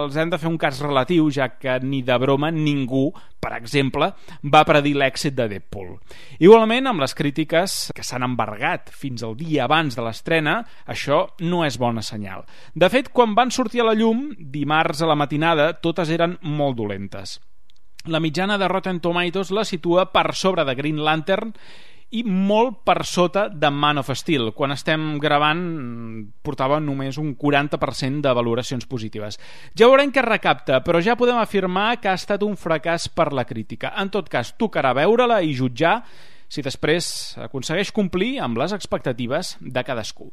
els 0.05 0.21
hem 0.21 0.33
de 0.33 0.41
fer 0.41 0.51
un 0.51 0.61
cas 0.61 0.83
relatiu, 0.85 1.31
ja 1.33 1.49
que 1.57 1.79
ni 1.81 2.03
de 2.05 2.17
broma 2.21 2.53
ningú, 2.53 3.09
per 3.41 3.55
exemple, 3.57 4.11
va 4.53 4.65
predir 4.69 4.95
l'èxit 5.01 5.35
de 5.35 5.49
Deadpool. 5.51 5.95
Igualment, 6.39 6.91
amb 6.91 7.03
les 7.03 7.17
crítiques 7.17 7.79
que 7.97 8.05
s'han 8.07 8.27
embargat 8.27 8.93
fins 8.93 9.25
al 9.25 9.37
dia 9.41 9.65
abans 9.65 9.97
de 9.97 10.05
l'estrena, 10.05 10.61
això 10.87 11.23
no 11.41 11.65
és 11.65 11.79
bona 11.81 12.05
senyal. 12.05 12.45
De 12.75 12.91
fet, 12.93 13.11
quan 13.17 13.35
van 13.35 13.51
sortir 13.51 13.83
a 13.83 13.91
la 13.91 13.97
llum, 13.97 14.29
dimarts 14.39 15.01
a 15.03 15.09
la 15.11 15.19
matinada, 15.19 15.73
totes 15.81 16.13
eren 16.13 16.37
molt 16.43 16.77
dolentes. 16.79 17.39
La 18.09 18.21
mitjana 18.21 18.57
de 18.57 18.69
Rotten 18.69 19.01
Tomatoes 19.01 19.51
la 19.53 19.65
situa 19.69 20.07
per 20.13 20.31
sobre 20.35 20.65
de 20.65 20.75
Green 20.75 21.03
Lantern 21.05 21.53
i 22.11 22.23
molt 22.27 22.81
per 22.87 23.05
sota 23.07 23.47
de 23.49 23.71
Man 23.71 24.01
of 24.03 24.11
Steel. 24.19 24.51
Quan 24.57 24.75
estem 24.75 25.13
gravant 25.23 25.61
portava 26.43 26.81
només 26.83 27.19
un 27.23 27.37
40% 27.39 28.25
de 28.27 28.35
valoracions 28.35 28.89
positives. 28.91 29.39
Ja 29.79 29.89
veurem 29.91 30.11
què 30.15 30.25
recapta, 30.27 30.81
però 30.87 31.03
ja 31.03 31.19
podem 31.19 31.39
afirmar 31.39 32.01
que 32.03 32.11
ha 32.11 32.19
estat 32.19 32.43
un 32.47 32.59
fracàs 32.59 33.09
per 33.15 33.31
la 33.37 33.47
crítica. 33.47 33.95
En 34.03 34.11
tot 34.11 34.29
cas, 34.33 34.55
tocarà 34.59 34.95
veure-la 34.99 35.41
i 35.43 35.55
jutjar 35.55 36.01
si 36.51 36.67
després 36.67 37.39
aconsegueix 37.39 37.95
complir 37.95 38.39
amb 38.43 38.59
les 38.59 38.75
expectatives 38.75 39.57
de 39.61 39.87
cadascú. 39.87 40.33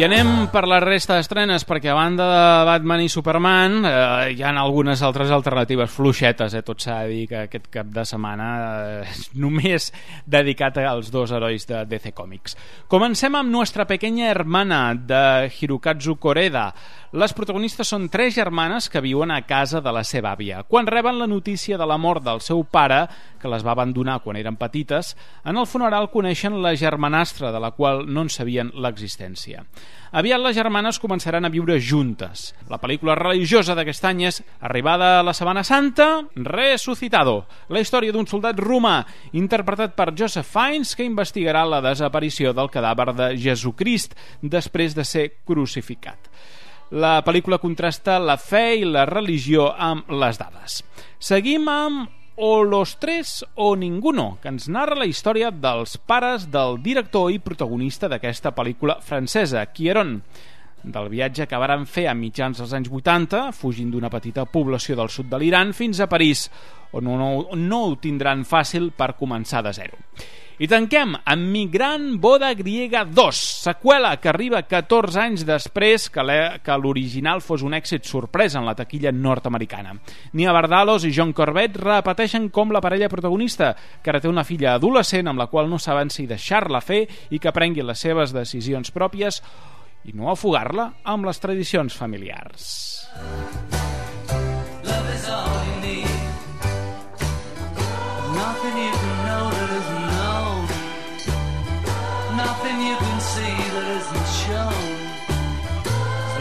I 0.00 0.04
anem 0.06 0.46
per 0.48 0.62
la 0.64 0.78
resta 0.80 1.18
d'estrenes, 1.18 1.66
perquè 1.68 1.90
a 1.92 1.94
banda 1.98 2.24
de 2.24 2.44
Batman 2.64 3.02
i 3.04 3.10
Superman 3.12 3.74
eh, 3.84 4.30
hi 4.32 4.40
ha 4.40 4.52
algunes 4.62 5.02
altres 5.04 5.28
alternatives 5.36 5.92
fluixetes, 5.92 6.54
eh, 6.56 6.62
tot 6.64 6.80
s'ha 6.80 7.02
de 7.02 7.10
dir 7.10 7.26
que 7.28 7.42
aquest 7.42 7.66
cap 7.74 7.90
de 7.92 8.06
setmana 8.08 8.46
eh, 8.78 9.02
és 9.10 9.26
només 9.36 9.90
dedicat 10.24 10.80
als 10.80 11.10
dos 11.12 11.34
herois 11.36 11.68
de 11.68 11.82
DC 11.90 12.14
Comics. 12.16 12.56
Comencem 12.88 13.36
amb 13.36 13.52
Nuestra 13.52 13.84
pequeña 13.84 14.30
hermana, 14.30 14.94
de 14.94 15.52
Hirokazu 15.52 16.16
Koreda. 16.16 16.70
Les 17.10 17.32
protagonistes 17.34 17.88
són 17.90 18.04
tres 18.06 18.36
germanes 18.36 18.86
que 18.86 19.00
viuen 19.02 19.32
a 19.34 19.40
casa 19.42 19.80
de 19.82 19.90
la 19.90 20.04
seva 20.06 20.30
àvia. 20.30 20.60
Quan 20.62 20.86
reben 20.86 21.16
la 21.18 21.26
notícia 21.26 21.74
de 21.74 21.86
la 21.90 21.96
mort 21.98 22.22
del 22.22 22.38
seu 22.38 22.60
pare, 22.62 23.00
que 23.42 23.50
les 23.50 23.64
va 23.66 23.72
abandonar 23.74 24.20
quan 24.22 24.36
eren 24.38 24.54
petites, 24.54 25.16
en 25.42 25.58
el 25.58 25.66
funeral 25.66 26.06
coneixen 26.12 26.60
la 26.62 26.70
germanastra, 26.78 27.50
de 27.50 27.58
la 27.58 27.72
qual 27.74 28.04
no 28.06 28.22
en 28.22 28.30
sabien 28.30 28.70
l'existència. 28.78 29.64
Aviat 30.14 30.38
les 30.38 30.54
germanes 30.54 31.00
començaran 31.02 31.42
a 31.42 31.50
viure 31.50 31.80
juntes. 31.82 32.52
La 32.70 32.78
pel·lícula 32.78 33.18
religiosa 33.18 33.74
d'aquest 33.74 34.06
any 34.06 34.22
és 34.30 34.40
Arribada 34.60 35.16
a 35.18 35.26
la 35.26 35.34
Sabana 35.34 35.66
Santa, 35.66 36.08
Resucitado, 36.36 37.48
la 37.74 37.82
història 37.82 38.14
d'un 38.14 38.30
soldat 38.30 38.62
romà 38.62 39.00
interpretat 39.34 39.98
per 39.98 40.12
Joseph 40.14 40.46
Fiennes 40.46 40.94
que 40.94 41.10
investigarà 41.10 41.66
la 41.66 41.82
desaparició 41.82 42.54
del 42.54 42.70
cadàver 42.70 43.10
de 43.18 43.30
Jesucrist 43.34 44.14
després 44.46 44.94
de 44.94 45.02
ser 45.02 45.28
crucificat. 45.42 46.30
La 46.90 47.20
pel·lícula 47.22 47.60
contrasta 47.62 48.16
la 48.18 48.34
fe 48.34 48.80
i 48.80 48.86
la 48.88 49.04
religió 49.06 49.68
amb 49.78 50.08
les 50.10 50.40
dades. 50.40 50.80
Seguim 51.22 51.68
amb 51.70 52.08
o 52.42 52.64
Los 52.64 52.96
Tres 52.98 53.44
o 53.54 53.76
Ninguno, 53.76 54.38
que 54.42 54.48
ens 54.50 54.66
narra 54.72 54.96
la 54.98 55.06
història 55.06 55.52
dels 55.52 55.98
pares 56.02 56.48
del 56.50 56.80
director 56.82 57.30
i 57.30 57.38
protagonista 57.38 58.08
d'aquesta 58.08 58.50
pel·lícula 58.56 58.96
francesa, 59.04 59.62
Quieron, 59.70 60.22
del 60.82 61.08
viatge 61.12 61.46
que 61.46 61.60
varen 61.60 61.86
fer 61.86 62.06
a 62.10 62.16
mitjans 62.16 62.60
dels 62.60 62.74
anys 62.76 62.90
80, 62.90 63.50
fugint 63.56 63.90
d'una 63.92 64.10
petita 64.12 64.46
població 64.48 64.96
del 64.98 65.12
sud 65.12 65.30
de 65.30 65.40
l'Iran 65.40 65.74
fins 65.76 66.00
a 66.00 66.08
París, 66.10 66.48
on 66.92 67.06
no, 67.06 67.30
no 67.56 67.80
ho 67.86 67.96
tindran 68.00 68.44
fàcil 68.48 68.90
per 68.96 69.14
començar 69.18 69.64
de 69.66 69.74
zero. 69.76 69.98
I 70.60 70.66
tanquem 70.68 71.14
amb 71.16 71.46
Migrant 71.48 72.18
Boda 72.20 72.50
Griega 72.52 73.06
2, 73.08 73.38
seqüela 73.64 74.10
que 74.20 74.28
arriba 74.28 74.60
14 74.68 75.16
anys 75.22 75.46
després 75.48 76.10
que 76.12 76.76
l'original 76.76 77.40
fos 77.40 77.64
un 77.64 77.72
èxit 77.78 78.04
sorpresa 78.04 78.60
en 78.60 78.68
la 78.68 78.74
taquilla 78.76 79.08
nord-americana. 79.08 79.94
Nia 80.36 80.52
Bardalos 80.52 81.08
i 81.08 81.14
John 81.16 81.32
Corbett 81.32 81.80
repeteixen 81.80 82.50
com 82.52 82.76
la 82.76 82.84
parella 82.84 83.08
protagonista, 83.08 83.72
que 84.04 84.12
ara 84.12 84.20
té 84.20 84.28
una 84.28 84.44
filla 84.44 84.74
adolescent 84.74 85.32
amb 85.32 85.40
la 85.40 85.48
qual 85.48 85.72
no 85.72 85.80
saben 85.80 86.12
si 86.12 86.28
deixar-la 86.28 86.84
fer 86.84 87.06
i 87.32 87.40
que 87.40 87.56
prengui 87.56 87.80
les 87.80 88.04
seves 88.04 88.36
decisions 88.36 88.92
pròpies 88.92 89.40
i 90.10 90.16
no 90.18 90.30
afogar-la 90.32 90.88
amb 91.12 91.28
les 91.28 91.38
tradicions 91.38 91.94
familiars. 91.94 92.64
Love 94.84 95.14
is 95.14 95.28
all 95.30 95.60
you 95.68 95.76
need 95.84 96.18
Nothing 98.34 98.76
you 98.80 98.92
can 98.98 99.16
know 99.28 99.44
that 99.54 99.70
isn't 99.78 100.06
known 100.16 100.60
Nothing 102.42 102.78
you 102.88 102.96
can 102.98 103.20
see 103.30 103.56
that 103.76 103.88
isn't 103.98 104.28
shown 104.42 104.82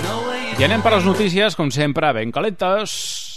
no 0.04 0.18
I 0.60 0.68
anem 0.68 0.82
per 0.84 0.92
les 0.98 1.06
notícies, 1.08 1.56
com 1.56 1.70
sempre, 1.72 2.14
ben 2.16 2.34
calentes. 2.36 3.29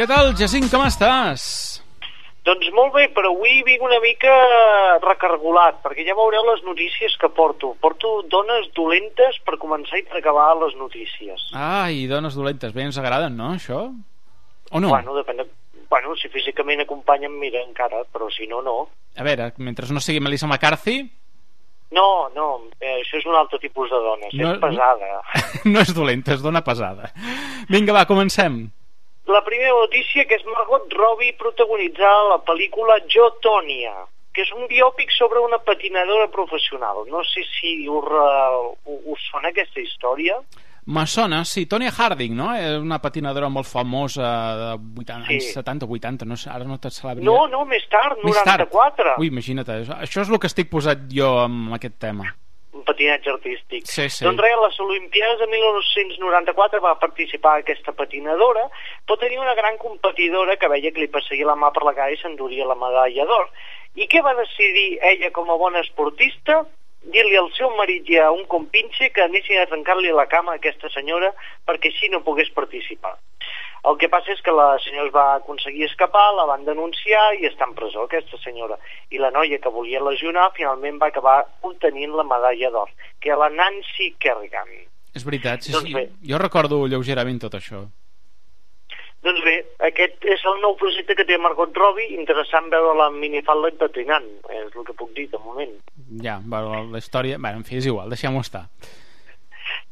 Què 0.00 0.06
tal, 0.08 0.30
Jacint, 0.32 0.64
com 0.72 0.80
estàs? 0.80 1.42
Doncs 2.48 2.70
molt 2.72 2.94
bé, 2.94 3.02
però 3.12 3.34
avui 3.34 3.58
vinc 3.66 3.82
una 3.84 3.98
mica 4.00 4.30
recargolat, 5.02 5.82
perquè 5.82 6.06
ja 6.06 6.14
veureu 6.16 6.46
les 6.46 6.62
notícies 6.64 7.18
que 7.20 7.28
porto. 7.36 7.74
Porto 7.84 8.14
dones 8.32 8.70
dolentes 8.78 9.36
per 9.44 9.58
començar 9.60 10.00
i 10.00 10.06
per 10.08 10.22
acabar 10.22 10.46
les 10.62 10.72
notícies. 10.80 11.44
Ai, 11.52 12.06
dones 12.08 12.40
dolentes, 12.40 12.72
bé 12.72 12.88
ens 12.88 12.96
agraden, 12.96 13.36
no, 13.36 13.50
això? 13.58 13.82
O 14.70 14.80
no? 14.80 14.94
Bueno, 14.94 15.18
depèn 15.20 15.42
de... 15.42 15.48
Bueno, 15.92 16.16
si 16.16 16.32
físicament 16.32 16.80
acompanyen, 16.86 17.36
mira, 17.36 17.60
encara, 17.60 18.00
però 18.08 18.32
si 18.32 18.48
no, 18.48 18.64
no. 18.64 18.78
A 19.20 19.28
veure, 19.28 19.52
mentre 19.60 19.92
no 19.92 20.00
sigui 20.00 20.24
Melissa 20.24 20.48
McCarthy... 20.48 21.02
No, 21.92 22.08
no, 22.32 22.50
eh, 22.80 23.02
això 23.02 23.20
és 23.20 23.28
un 23.28 23.36
altre 23.36 23.60
tipus 23.60 23.92
de 23.92 24.00
dona, 24.00 24.32
no, 24.32 24.50
és 24.56 24.64
pesada. 24.64 25.14
No 25.76 25.84
és 25.84 25.92
dolenta, 25.92 26.40
és 26.40 26.40
dona 26.40 26.64
pesada. 26.64 27.12
Vinga, 27.68 27.92
va, 27.92 28.08
comencem. 28.08 28.62
La 29.30 29.42
primera 29.46 29.74
notícia 29.76 30.24
que 30.26 30.38
és 30.40 30.46
Margot 30.48 30.90
Robbie 30.96 31.36
protagonitzar 31.38 32.14
la 32.32 32.40
pel·lícula 32.46 32.96
Jo, 33.12 33.28
Tònia, 33.44 33.92
que 34.34 34.42
és 34.42 34.50
un 34.56 34.66
biòpic 34.70 35.12
sobre 35.14 35.42
una 35.44 35.60
patinadora 35.62 36.26
professional. 36.32 37.04
No 37.12 37.22
sé 37.28 37.44
si 37.52 37.76
us, 37.86 38.10
uh, 38.10 38.98
us 39.14 39.28
sona 39.30 39.52
aquesta 39.52 39.82
història. 39.84 40.40
Me 40.90 41.04
sona, 41.06 41.44
sí, 41.46 41.66
Tonya 41.70 41.92
Harding, 41.94 42.34
no? 42.34 42.50
És 42.56 42.80
una 42.80 42.98
patinadora 42.98 43.50
molt 43.52 43.68
famosa 43.70 44.34
de 44.58 44.70
80, 45.04 45.26
sí. 45.28 45.36
anys 45.36 45.50
70 45.60 45.86
o 45.86 45.94
80, 46.00 46.26
no, 46.26 46.38
ara 46.50 46.66
no 46.66 46.80
te 46.82 46.90
sabria... 46.90 47.26
No, 47.26 47.44
no, 47.52 47.62
més 47.70 47.86
tard, 47.92 48.18
94. 48.24 48.96
Tard. 48.96 49.16
Ui, 49.20 49.30
imagina't, 49.30 49.68
això 50.00 50.24
és 50.24 50.30
el 50.30 50.40
que 50.40 50.50
estic 50.50 50.72
posat 50.72 51.06
jo 51.14 51.36
amb 51.44 51.76
aquest 51.78 52.00
tema 52.02 52.32
un 52.72 52.84
patinatge 52.86 53.30
artístic. 53.32 53.86
Sí, 53.90 54.08
sí. 54.08 54.24
Doncs 54.24 54.42
res, 54.42 54.54
a 54.54 54.64
les 54.64 54.80
Olimpiades 54.84 55.40
de 55.42 55.48
1994 55.50 56.80
va 56.84 56.98
participar 57.02 57.58
aquesta 57.58 57.94
patinadora, 57.96 58.68
però 59.06 59.18
tenia 59.18 59.42
una 59.42 59.56
gran 59.58 59.78
competidora 59.82 60.56
que 60.56 60.70
veia 60.70 60.92
que 60.94 61.02
li 61.02 61.10
passaria 61.10 61.48
la 61.48 61.58
mà 61.58 61.72
per 61.74 61.86
la 61.86 61.96
cara 61.98 62.14
i 62.14 62.20
s'enduria 62.20 62.68
la 62.68 62.78
medalla 62.78 63.26
d'or. 63.26 63.48
I 63.98 64.06
què 64.06 64.22
va 64.22 64.36
decidir 64.38 65.00
ella 65.02 65.32
com 65.34 65.50
a 65.50 65.58
bona 65.58 65.82
esportista? 65.82 66.62
dir-li 67.00 67.36
al 67.40 67.48
seu 67.56 67.70
marit 67.78 68.08
i 68.12 68.18
a 68.20 68.30
un 68.30 68.44
compinxe 68.44 69.08
que 69.14 69.22
anessin 69.24 69.60
a 69.60 69.68
trencar-li 69.70 70.12
la 70.12 70.26
cama 70.28 70.52
a 70.52 70.60
aquesta 70.60 70.90
senyora 70.92 71.32
perquè 71.68 71.88
així 71.88 72.10
no 72.12 72.20
pogués 72.26 72.50
participar. 72.56 73.14
El 73.88 73.96
que 73.96 74.10
passa 74.12 74.34
és 74.34 74.42
que 74.44 74.52
la 74.52 74.74
senyora 74.84 75.08
es 75.08 75.14
va 75.14 75.26
aconseguir 75.38 75.86
escapar, 75.86 76.26
la 76.36 76.44
van 76.50 76.66
denunciar 76.66 77.30
i 77.38 77.46
està 77.48 77.64
en 77.68 77.72
presó, 77.78 78.04
aquesta 78.04 78.36
senyora. 78.42 78.76
I 79.08 79.22
la 79.22 79.30
noia 79.32 79.60
que 79.62 79.72
volia 79.72 80.02
lesionar 80.04 80.50
finalment 80.56 81.00
va 81.00 81.08
acabar 81.08 81.38
obtenint 81.64 82.12
la 82.18 82.26
medalla 82.28 82.70
d'or, 82.74 82.92
que 83.20 83.32
era 83.32 83.40
la 83.46 83.48
Nancy 83.54 84.12
Kerrigan. 84.20 84.68
És 85.16 85.24
veritat, 85.24 85.64
sí, 85.64 85.72
Doncs 85.72 85.88
sí. 85.88 85.96
bé. 85.96 86.06
Jo 86.28 86.38
recordo 86.38 86.84
lleugerament 86.86 87.40
tot 87.40 87.56
això. 87.56 87.86
Doncs 89.24 89.42
bé, 89.44 89.56
aquest 89.84 90.24
és 90.32 90.44
el 90.48 90.62
nou 90.62 90.76
projecte 90.80 91.16
que 91.16 91.26
té 91.28 91.36
Margot 91.36 91.76
Robbie, 91.76 92.14
interessant 92.16 92.70
veure-la 92.72 93.10
en 93.10 93.18
minifalda 93.20 93.72
patinant, 93.80 94.28
és 94.48 94.70
el 94.70 94.86
que 94.86 94.96
puc 94.96 95.12
dir 95.16 95.26
de 95.32 95.40
moment. 95.44 95.74
Ja, 96.24 96.38
bueno, 96.40 96.86
la 96.92 97.02
història... 97.02 97.36
Bé, 97.36 97.52
en 97.52 97.66
fi, 97.68 97.76
és 97.82 97.88
igual, 97.90 98.08
deixem-ho 98.12 98.40
estar. 98.40 98.64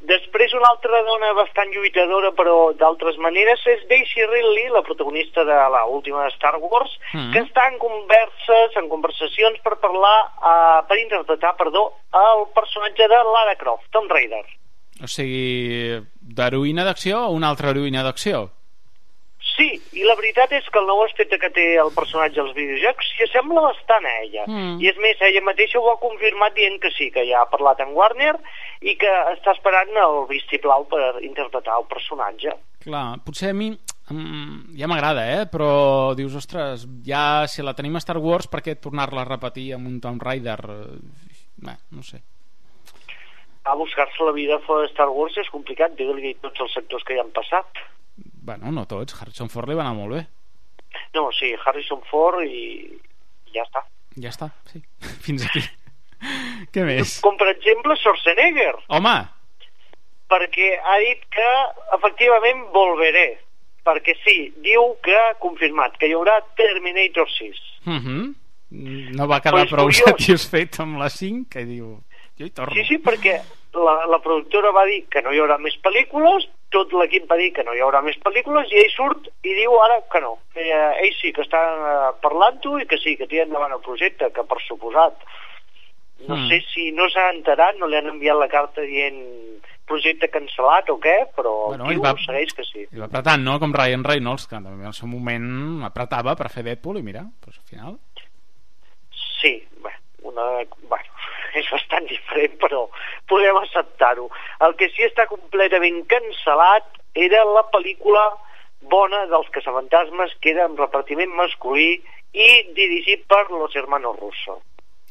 Després 0.07 0.53
una 0.55 0.69
altra 0.71 1.01
dona 1.03 1.33
bastant 1.35 1.73
lluitadora 1.75 2.31
però 2.39 2.73
d'altres 2.79 3.17
maneres 3.19 3.65
és 3.67 3.81
Daisy 3.91 4.23
Ridley, 4.27 4.69
la 4.71 4.83
protagonista 4.87 5.43
de 5.45 5.57
la 5.75 5.85
última 5.87 6.23
de 6.25 6.31
Star 6.37 6.55
Wars, 6.61 6.93
Mm. 7.13 7.33
que 7.33 7.41
està 7.41 7.67
en 7.73 7.79
converses, 7.79 8.77
en 8.77 8.89
conversacions 8.89 9.59
per 9.65 9.79
parlar, 9.81 10.19
uh, 10.39 10.87
per 10.87 10.99
interpretar, 10.99 11.57
perdó, 11.57 11.95
el 12.15 12.47
personatge 12.55 13.09
de 13.09 13.17
Lara 13.17 13.57
Croft, 13.57 13.91
Tomb 13.91 14.11
Raider. 14.11 14.45
O 15.03 15.07
sigui, 15.07 15.99
d'heroïna 16.21 16.85
d'acció 16.85 17.27
o 17.27 17.33
una 17.33 17.49
altra 17.49 17.71
heroïna 17.71 18.03
d'acció? 18.03 18.51
Sí, 19.59 19.73
i 19.99 20.05
la 20.07 20.15
veritat 20.15 20.53
és 20.55 20.67
que 20.71 20.79
el 20.79 20.87
nou 20.87 21.01
aspecte 21.03 21.35
que 21.43 21.49
té 21.51 21.65
el 21.83 21.89
personatge 21.97 22.39
als 22.39 22.53
videojocs 22.55 23.09
s'hi 23.11 23.25
assembla 23.27 23.65
bastant 23.65 24.05
a 24.07 24.13
ella. 24.23 24.45
Mm. 24.47 24.77
I 24.85 24.91
és 24.93 25.01
més, 25.03 25.19
ella 25.27 25.43
mateixa 25.49 25.81
ho 25.81 25.89
ha 25.91 25.97
confirmat 25.99 26.55
dient 26.55 26.79
que 26.79 26.93
sí, 26.95 27.09
que 27.11 27.25
ja 27.27 27.41
ha 27.43 27.51
parlat 27.51 27.83
amb 27.83 27.99
Warner 27.99 28.37
i 28.87 28.95
que 29.01 29.11
està 29.33 29.57
esperant 29.57 29.91
el 30.05 30.21
vistiplau 30.31 30.87
per 30.93 31.03
interpretar 31.27 31.81
el 31.83 31.89
personatge. 31.91 32.55
Clar, 32.87 33.19
potser 33.27 33.51
a 33.51 33.59
mi 33.59 33.73
mm, 33.73 34.79
ja 34.79 34.87
m'agrada, 34.87 35.27
eh? 35.27 35.43
Però 35.51 36.15
dius, 36.15 36.39
ostres, 36.39 36.87
ja 37.03 37.43
si 37.51 37.67
la 37.67 37.75
tenim 37.75 37.99
a 37.99 38.05
Star 38.07 38.21
Wars, 38.23 38.47
per 38.47 38.63
què 38.63 38.79
tornar-la 38.79 39.27
a 39.27 39.31
repetir 39.33 39.73
amb 39.75 39.91
un 39.91 39.99
Tomb 40.05 40.23
Raider? 40.23 40.61
Bé, 41.59 41.79
no 41.99 42.07
sé. 42.07 42.23
A 43.67 43.75
buscar-se 43.75 44.23
la 44.23 44.39
vida 44.39 44.63
fora 44.71 44.87
de 44.87 44.95
Star 44.95 45.11
Wars 45.11 45.35
és 45.43 45.51
complicat, 45.51 45.99
digue-li 45.99 46.37
tots 46.47 46.63
els 46.63 46.79
sectors 46.79 47.03
que 47.03 47.19
hi 47.19 47.25
han 47.27 47.35
passat. 47.35 47.89
Bueno, 48.49 48.71
no 48.73 48.87
tots, 48.89 49.13
Harrison 49.21 49.51
Ford 49.53 49.69
li 49.69 49.77
va 49.77 49.83
anar 49.85 49.97
molt 49.99 50.15
bé. 50.17 50.23
No, 51.13 51.27
sí, 51.37 51.51
Harrison 51.67 52.01
Ford 52.09 52.41
i 52.49 52.89
ja 53.53 53.65
està. 53.67 53.83
Ja 54.25 54.31
està, 54.33 54.49
sí. 54.71 54.81
Fins 55.27 55.45
aquí. 55.45 55.61
Què 56.73 56.87
més? 56.89 57.19
Com 57.23 57.37
per 57.39 57.51
exemple 57.53 57.95
Schwarzenegger, 58.01 58.73
Home, 58.97 59.13
perquè 60.33 60.71
ha 60.81 60.97
dit 61.05 61.23
que 61.33 61.51
efectivament 61.99 62.65
volveré. 62.75 63.29
Perquè 63.89 64.17
sí, 64.25 64.37
diu 64.65 64.95
que 65.05 65.15
ha 65.17 65.37
confirmat 65.41 65.95
que 66.01 66.09
hi 66.09 66.17
haurà 66.17 66.41
Terminator 66.59 67.29
6. 67.37 67.61
uh 67.87 67.93
-huh. 67.93 68.35
no 69.17 69.27
va 69.29 69.41
quedar 69.41 69.61
Pues 69.61 69.71
prou 69.71 69.87
curiós. 69.87 70.05
satisfet 70.09 70.81
amb 70.81 70.99
la 70.99 71.09
5, 71.09 71.47
que 71.51 71.65
diu, 71.65 72.01
jo 72.39 72.45
hi 72.45 72.51
torno. 72.51 72.75
Sí, 72.75 72.85
sí, 72.85 72.99
perquè 72.99 73.41
la, 73.73 74.07
la 74.07 74.19
productora 74.21 74.73
va 74.73 74.85
dir 74.85 75.07
que 75.09 75.23
no 75.23 75.33
hi 75.33 75.39
haurà 75.39 75.59
més 75.59 75.77
pel·lícules, 75.81 76.49
tot 76.71 76.93
l'equip 76.93 77.25
va 77.31 77.37
dir 77.41 77.53
que 77.57 77.65
no 77.65 77.73
hi 77.75 77.81
haurà 77.81 78.03
més 78.05 78.19
pel·lícules, 78.21 78.69
i 78.73 78.81
ell 78.83 78.91
surt 78.93 79.29
i 79.43 79.55
diu 79.57 79.73
ara 79.81 80.01
que 80.13 80.21
no. 80.21 80.35
Que, 80.53 80.67
eh, 80.69 81.07
ell 81.07 81.15
sí 81.21 81.33
que 81.33 81.43
està 81.47 81.61
eh, 81.75 82.13
parlant-ho 82.21 82.79
i 82.79 82.87
que 82.87 82.99
sí, 83.01 83.17
que 83.17 83.27
tira 83.27 83.45
endavant 83.47 83.73
el 83.73 83.81
projecte, 83.85 84.31
que 84.33 84.45
per 84.45 84.59
suposat. 84.67 85.17
No 86.29 86.35
Mm. 86.37 86.49
sé 86.51 86.61
si 86.75 86.91
no 86.93 87.07
s'ha 87.09 87.31
enterat, 87.31 87.77
no 87.79 87.87
li 87.87 87.97
han 87.97 88.09
enviat 88.11 88.37
la 88.37 88.49
carta 88.49 88.83
dient 88.83 89.19
projecte 89.87 90.29
cancel·lat 90.29 90.91
o 90.91 90.99
què, 91.01 91.29
però 91.35 91.69
Bueno, 91.69 91.87
diu, 91.89 92.03
va- 92.03 92.13
segueix 92.21 92.53
que 92.53 92.65
sí. 92.65 92.85
I 92.93 92.99
va 92.99 93.07
apretant, 93.07 93.41
no? 93.41 93.59
Com 93.59 93.73
Ryan 93.73 94.03
Reynolds, 94.05 94.47
que 94.47 94.57
també 94.57 94.83
en 94.83 94.91
el 94.91 94.93
seu 94.93 95.09
moment 95.09 95.83
apretava 95.87 96.35
per 96.37 96.51
fer 96.51 96.65
Deadpool 96.67 96.99
i 96.99 97.03
mira, 97.03 97.23
doncs 97.45 97.57
al 97.59 97.65
final... 97.71 97.99
Sí, 99.41 99.65
bé, 99.83 99.93
una, 100.23 100.43
bueno, 100.91 101.05
és 101.57 101.69
bastant 101.73 102.07
diferent, 102.11 102.57
però 102.61 102.85
podem 103.31 103.57
acceptar-ho. 103.63 104.29
El 104.67 104.77
que 104.81 104.91
sí 104.95 105.07
està 105.07 105.29
completament 105.31 106.05
cancel·lat 106.11 106.99
era 107.19 107.45
la 107.49 107.65
pel·lícula 107.73 108.25
bona 108.93 109.25
dels 109.31 109.49
caçafantasmes, 109.55 110.35
que 110.41 110.53
era 110.55 110.67
amb 110.69 110.81
repartiment 110.81 111.33
masculí 111.37 111.97
i 112.33 112.49
dirigit 112.77 113.25
per 113.31 113.47
Los 113.51 113.75
Hermanos 113.77 114.19
Russo. 114.21 114.61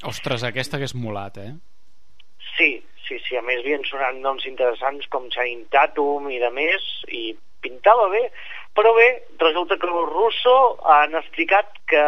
Ostres, 0.05 0.45
aquesta 0.45 0.77
hagués 0.77 0.93
molat, 0.95 1.39
eh? 1.41 1.53
Sí, 2.55 2.69
sí, 3.07 3.17
sí, 3.25 3.37
a 3.37 3.43
més 3.45 3.63
havien 3.63 3.83
sonat 3.87 4.15
noms 4.21 4.45
interessants 4.49 5.09
com 5.13 5.29
Channing 5.33 5.65
Tatum 5.73 6.29
i 6.31 6.39
de 6.41 6.51
més, 6.53 6.85
i 7.09 7.33
pintava 7.65 8.07
bé, 8.13 8.23
però 8.77 8.93
bé, 8.93 9.07
resulta 9.41 9.75
que 9.81 9.87
els 9.89 10.09
Russo 10.11 10.53
han 10.85 11.15
explicat 11.17 11.71
que 11.89 12.01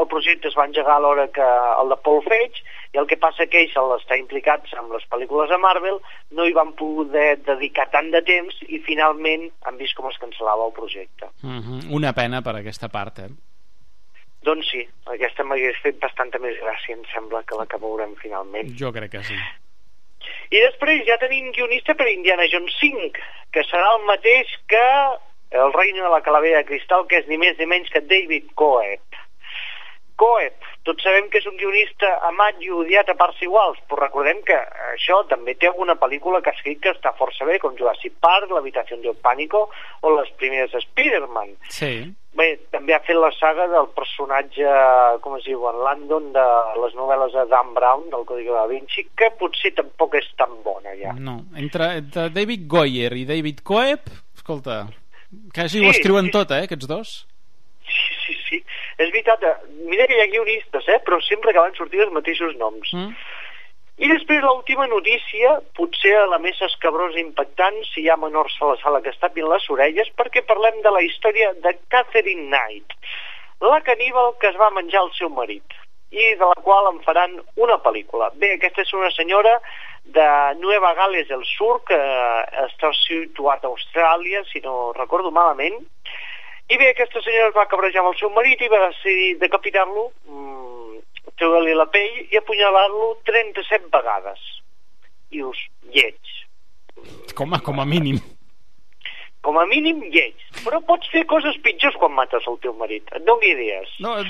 el 0.00 0.08
projecte 0.10 0.50
es 0.50 0.56
va 0.58 0.66
engegar 0.66 0.96
a 0.96 1.02
l'hora 1.04 1.28
que 1.30 1.46
el 1.46 1.92
de 1.92 1.98
Paul 2.02 2.24
Feig, 2.26 2.58
i 2.94 2.98
el 2.98 3.06
que 3.06 3.18
passa 3.22 3.46
que 3.46 3.60
ells, 3.62 3.76
al 3.78 3.94
estar 3.98 4.18
implicats 4.18 4.74
amb 4.80 4.94
les 4.96 5.04
pel·lícules 5.12 5.52
de 5.52 5.58
Marvel, 5.62 6.00
no 6.34 6.46
hi 6.46 6.54
van 6.56 6.72
poder 6.78 7.36
dedicar 7.46 7.86
tant 7.92 8.10
de 8.14 8.22
temps 8.26 8.56
i 8.66 8.80
finalment 8.86 9.46
han 9.68 9.78
vist 9.78 9.94
com 9.98 10.08
es 10.10 10.18
cancel·lava 10.22 10.66
el 10.66 10.74
projecte. 10.74 11.30
Uh 11.44 11.60
-huh. 11.60 11.80
Una 12.00 12.12
pena 12.12 12.42
per 12.42 12.56
aquesta 12.56 12.88
part, 12.88 13.18
eh? 13.18 13.30
Doncs 14.42 14.68
sí, 14.70 14.82
aquesta 15.10 15.44
m'hagués 15.44 15.78
fet 15.82 16.00
bastanta 16.00 16.38
més 16.38 16.56
gràcia, 16.58 16.94
em 16.94 17.04
sembla, 17.12 17.42
que 17.42 17.56
la 17.58 17.66
que 17.66 17.78
veurem 17.78 18.14
finalment. 18.16 18.74
Jo 18.78 18.92
crec 18.92 19.10
que 19.10 19.22
sí. 19.22 19.34
I 20.50 20.60
després 20.60 21.06
ja 21.06 21.18
tenim 21.18 21.52
guionista 21.52 21.94
per 21.94 22.08
Indiana 22.08 22.46
Jones 22.52 22.74
5, 22.80 23.10
que 23.52 23.64
serà 23.66 23.96
el 23.96 24.04
mateix 24.06 24.46
que 24.70 24.86
el 25.50 25.72
reino 25.72 26.04
de 26.04 26.10
la 26.10 26.22
calavera 26.22 26.58
de 26.58 26.68
cristal, 26.68 27.06
que 27.06 27.20
és 27.22 27.28
ni 27.30 27.38
més 27.38 27.58
ni 27.58 27.66
menys 27.70 27.92
que 27.92 28.02
David 28.02 28.52
Coeb. 28.54 29.22
Coeb, 30.16 30.66
tots 30.88 31.04
sabem 31.04 31.26
que 31.28 31.42
és 31.42 31.46
un 31.48 31.58
guionista 31.60 32.08
amat 32.30 32.62
i 32.64 32.70
odiat 32.72 33.10
a 33.12 33.16
parts 33.18 33.42
iguals, 33.44 33.78
però 33.84 34.06
recordem 34.06 34.38
que 34.48 34.56
això 34.94 35.18
també 35.28 35.52
té 35.60 35.68
alguna 35.68 35.98
pel·lícula 36.00 36.40
que 36.40 36.52
ha 36.52 36.56
escrit 36.56 36.80
que 36.80 36.94
està 36.94 37.12
força 37.18 37.44
bé, 37.44 37.58
com 37.60 37.76
Jurassic 37.76 38.14
Park, 38.24 38.48
L'habitació 38.54 38.96
del 39.02 39.18
pànico 39.20 39.66
o 40.00 40.14
les 40.16 40.30
primeres 40.40 40.72
Spider-Man. 40.86 41.52
Sí. 41.68 41.92
Bé, 42.36 42.48
també 42.72 42.92
ha 42.92 43.00
fet 43.04 43.16
la 43.16 43.30
saga 43.36 43.66
del 43.72 43.90
personatge, 43.96 44.72
com 45.24 45.36
es 45.38 45.44
diu, 45.48 45.62
en 45.68 45.82
Landon, 45.84 46.32
de 46.34 46.44
les 46.82 46.96
novel·les 46.96 47.36
de 47.36 47.46
Dan 47.52 47.72
Brown, 47.76 48.08
del 48.12 48.26
Código 48.28 48.56
da 48.56 48.66
Vinci, 48.68 49.06
que 49.16 49.30
potser 49.40 49.72
tampoc 49.76 50.16
és 50.20 50.28
tan 50.40 50.52
bona 50.64 50.96
ja. 51.00 51.12
No, 51.16 51.42
entre, 51.56 51.94
entre 52.00 52.28
David 52.32 52.68
Goyer 52.72 53.12
i 53.16 53.24
David 53.28 53.64
Coeb, 53.68 54.12
escolta, 54.36 54.84
quasi 55.54 55.78
Sí, 55.78 55.86
ho 55.86 55.90
escriuen 55.90 56.30
sí. 56.30 56.34
tot, 56.36 56.50
eh, 56.50 56.66
aquests 56.66 56.88
dos. 56.90 57.14
Sí, 57.86 58.14
sí, 58.26 58.36
sí. 58.48 58.60
És 58.98 59.10
veritat, 59.10 59.42
eh, 59.42 59.56
mira 59.90 60.06
que 60.06 60.16
hi 60.16 60.22
ha 60.24 60.30
guionistes, 60.32 60.88
eh, 60.88 61.00
però 61.06 61.20
sempre 61.22 61.50
acaben 61.50 61.74
sortint 61.78 62.06
els 62.06 62.14
mateixos 62.14 62.56
noms. 62.56 62.92
Mm? 62.92 63.14
I 63.96 64.10
després 64.12 64.42
l'última 64.44 64.86
notícia, 64.86 65.54
potser 65.76 66.16
la 66.28 66.38
més 66.38 66.58
escabrosa 66.60 67.16
i 67.16 67.22
impactant, 67.24 67.78
si 67.92 68.02
hi 68.02 68.10
ha 68.10 68.18
menors 68.20 68.58
a 68.60 68.74
la 68.74 68.76
sala 68.82 69.00
que 69.00 69.08
es 69.08 69.18
tapin 69.22 69.48
les 69.48 69.70
orelles, 69.72 70.10
perquè 70.18 70.42
parlem 70.44 70.82
de 70.84 70.92
la 70.92 71.00
història 71.06 71.54
de 71.64 71.72
Catherine 71.88 72.50
Knight, 72.50 72.92
la 73.64 73.80
caníbal 73.80 74.34
que 74.40 74.50
es 74.52 74.60
va 74.60 74.74
menjar 74.74 75.06
el 75.06 75.12
seu 75.16 75.32
marit 75.32 75.80
i 76.10 76.34
de 76.38 76.46
la 76.46 76.62
qual 76.62 76.92
en 76.92 77.00
faran 77.04 77.34
una 77.56 77.78
pel·lícula. 77.82 78.30
Bé, 78.40 78.54
aquesta 78.54 78.84
és 78.84 78.92
una 78.94 79.10
senyora 79.10 79.56
de 80.04 80.28
Nueva 80.60 80.94
Gales 80.94 81.28
del 81.28 81.42
Sur, 81.44 81.80
que 81.88 81.98
està 82.66 82.92
situat 83.02 83.64
a 83.64 83.72
Austràlia, 83.72 84.44
si 84.52 84.62
no 84.64 84.92
recordo 84.96 85.32
malament, 85.34 85.80
i 86.66 86.78
bé, 86.78 86.90
aquesta 86.90 87.22
senyora 87.22 87.50
es 87.50 87.56
va 87.56 87.68
cabrejar 87.70 88.02
amb 88.02 88.12
el 88.12 88.18
seu 88.18 88.30
marit 88.34 88.62
i 88.62 88.70
va 88.70 88.88
decidir 88.88 89.36
decapitar-lo, 89.42 90.08
mmm, 90.26 91.02
treure-li 91.38 91.74
la 91.76 91.86
pell 91.90 92.22
i 92.32 92.40
apunyalar-lo 92.40 93.12
37 93.28 93.90
vegades. 93.92 94.40
I 95.30 95.42
dius, 95.42 95.60
lleig. 95.94 96.34
Com 97.38 97.54
a, 97.54 97.60
com 97.62 97.82
a 97.82 97.86
mínim. 97.86 98.18
Com 99.46 99.58
a 99.62 99.64
mínim, 99.70 100.00
lleig. 100.10 100.34
Però 100.64 100.80
pots 100.88 101.06
fer 101.12 101.22
coses 101.30 101.54
pitjors 101.62 101.94
quan 102.00 102.12
mates 102.16 102.46
el 102.50 102.56
teu 102.64 102.72
marit. 102.74 103.06
Et 103.14 103.22
doni 103.28 103.52
idees. 103.54 103.92
No, 104.02 104.16
eh, 104.18 104.24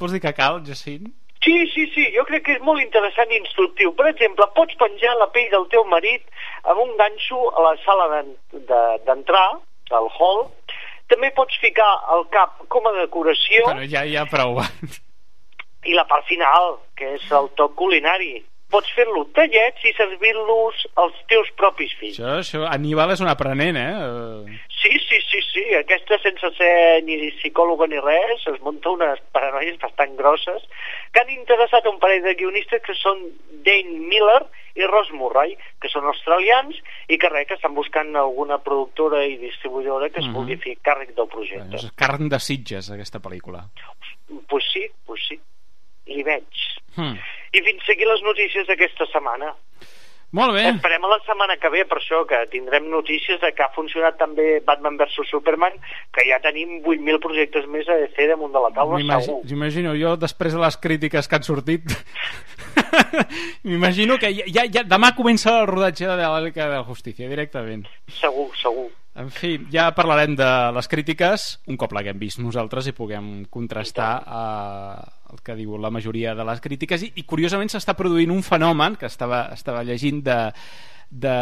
vols 0.00 0.14
dir 0.16 0.22
que 0.24 0.32
cal, 0.32 0.62
Jacint? 0.64 1.10
Sí, 1.44 1.54
sí, 1.74 1.84
sí, 1.94 2.06
jo 2.16 2.24
crec 2.26 2.42
que 2.46 2.54
és 2.56 2.62
molt 2.66 2.80
interessant 2.82 3.30
i 3.30 3.36
instructiu. 3.38 3.92
Per 3.94 4.08
exemple, 4.10 4.46
pots 4.56 4.74
penjar 4.80 5.12
la 5.20 5.28
pell 5.34 5.50
del 5.52 5.68
teu 5.70 5.84
marit 5.86 6.24
amb 6.64 6.80
un 6.82 6.96
ganxo 6.98 7.38
a 7.54 7.62
la 7.68 7.74
sala 7.84 8.08
d'en- 8.14 8.34
de- 8.72 8.98
d'entrar, 9.06 9.60
al 10.00 10.08
hall. 10.18 10.46
També 11.08 11.30
pots 11.36 11.56
ficar 11.62 11.86
el 12.16 12.26
cap 12.32 12.58
com 12.68 12.86
a 12.88 12.92
decoració 12.98 13.68
Però 13.68 13.84
ja, 13.88 14.02
ja 14.04 14.24
prou. 14.28 14.58
i 15.84 15.94
la 15.94 16.04
part 16.10 16.26
final, 16.26 16.78
que 16.96 17.14
és 17.14 17.30
el 17.32 17.48
toc 17.56 17.74
culinari. 17.78 18.42
Pots 18.68 18.90
fer-lo 18.92 19.22
tallets 19.32 19.84
i 19.88 19.94
servir-los 19.96 20.82
als 21.00 21.16
teus 21.32 21.48
propis 21.56 21.94
fills. 21.96 22.18
Això, 22.20 22.34
això, 22.42 22.66
Aníbal 22.68 23.14
és 23.14 23.22
un 23.24 23.30
aprenent, 23.32 23.78
eh? 23.80 24.58
Sí, 24.82 24.92
sí, 25.08 25.20
sí, 25.30 25.40
sí. 25.46 25.64
Aquesta, 25.78 26.18
sense 26.20 26.50
ser 26.58 27.02
ni 27.06 27.16
psicòloga 27.38 27.88
ni 27.88 27.96
res, 28.04 28.44
es 28.52 28.60
munta 28.60 28.92
unes 28.92 29.22
paranoies 29.32 29.78
bastant 29.80 30.12
grosses 30.20 30.62
que 31.12 31.22
han 31.22 31.32
interessat 31.32 31.88
un 31.88 31.96
parell 32.02 32.22
de 32.28 32.34
guionistes 32.36 32.84
que 32.84 32.94
són 33.00 33.24
Dane 33.64 34.04
Miller 34.10 34.42
i 34.78 34.84
Ross 34.86 35.08
Murray, 35.16 35.56
que 35.80 35.88
són 35.90 36.04
australians 36.06 36.76
i 37.08 37.16
que 37.18 37.32
res, 37.32 37.48
que 37.48 37.56
estan 37.56 37.74
buscant 37.74 38.12
alguna 38.20 38.60
productora 38.62 39.24
i 39.26 39.38
distribuïdora 39.40 40.10
que 40.12 40.20
es 40.20 40.26
Mhm. 40.28 40.34
vulgui 40.36 40.56
fer 40.60 40.76
càrrec 40.84 41.14
del 41.16 41.26
projecte. 41.26 41.74
És 41.80 41.90
carn 41.96 42.28
de 42.28 42.38
sitges, 42.38 42.90
aquesta 42.90 43.18
pel·lícula. 43.18 43.64
Pues 44.46 44.64
sí, 44.72 44.84
pues 45.06 45.24
sí. 45.26 45.40
Li 46.06 46.22
veig. 46.22 46.46
Hmm. 46.98 47.16
I 47.54 47.64
fins 47.64 47.88
aquí 47.88 48.04
les 48.04 48.24
notícies 48.26 48.66
d'aquesta 48.68 49.06
setmana. 49.12 49.54
Molt 50.36 50.52
bé. 50.52 50.66
Esperem 50.68 51.04
a 51.06 51.08
la 51.08 51.16
setmana 51.24 51.54
que 51.56 51.70
ve, 51.72 51.86
per 51.88 52.02
això, 52.02 52.18
que 52.28 52.36
tindrem 52.52 52.90
notícies 52.92 53.38
de 53.40 53.48
que 53.56 53.64
ha 53.64 53.70
funcionat 53.72 54.18
també 54.20 54.58
Batman 54.66 54.98
vs 55.00 55.24
Superman, 55.30 55.78
que 56.12 56.26
ja 56.28 56.36
tenim 56.44 56.82
8.000 56.82 57.20
projectes 57.24 57.64
més 57.72 57.88
a 57.88 57.96
DC 58.02 58.26
damunt 58.28 58.52
de 58.52 58.60
la 58.60 58.68
taula, 58.76 59.00
segur. 59.24 59.38
M'imagino, 59.48 59.96
jo 59.96 60.18
després 60.20 60.52
de 60.52 60.60
les 60.60 60.76
crítiques 60.84 61.28
que 61.30 61.38
han 61.38 61.48
sortit 61.48 61.96
m'imagino 63.68 64.18
que 64.20 64.34
ja, 64.36 64.44
ja, 64.52 64.68
ja, 64.68 64.84
demà 64.84 65.14
comença 65.16 65.62
el 65.62 65.68
rodatge 65.70 66.10
de 66.10 66.20
la 66.20 66.44
Liga 66.44 66.68
de 66.68 66.76
la 66.76 66.84
Justícia 66.84 67.28
directament. 67.30 67.88
Segur, 68.20 68.50
segur. 68.60 68.90
En 69.18 69.32
fi, 69.34 69.56
ja 69.72 69.88
parlarem 69.96 70.36
de 70.38 70.48
les 70.76 70.92
crítiques 70.92 71.48
un 71.72 71.80
cop 71.80 71.96
l'haguem 71.96 72.20
vist 72.20 72.38
nosaltres 72.38 72.86
i 72.86 72.94
puguem 72.94 73.48
contrastar 73.50 74.12
eh, 74.22 75.08
el 75.32 75.42
que 75.44 75.56
diu 75.58 75.76
la 75.80 75.92
majoria 75.92 76.34
de 76.34 76.44
les 76.48 76.60
crítiques 76.64 77.04
i, 77.04 77.12
i 77.20 77.24
curiosament 77.28 77.70
s'està 77.72 77.94
produint 77.98 78.32
un 78.34 78.44
fenomen 78.46 78.96
que 79.00 79.08
estava, 79.10 79.46
estava 79.54 79.84
llegint 79.86 80.22
de, 80.24 80.38
de 81.10 81.36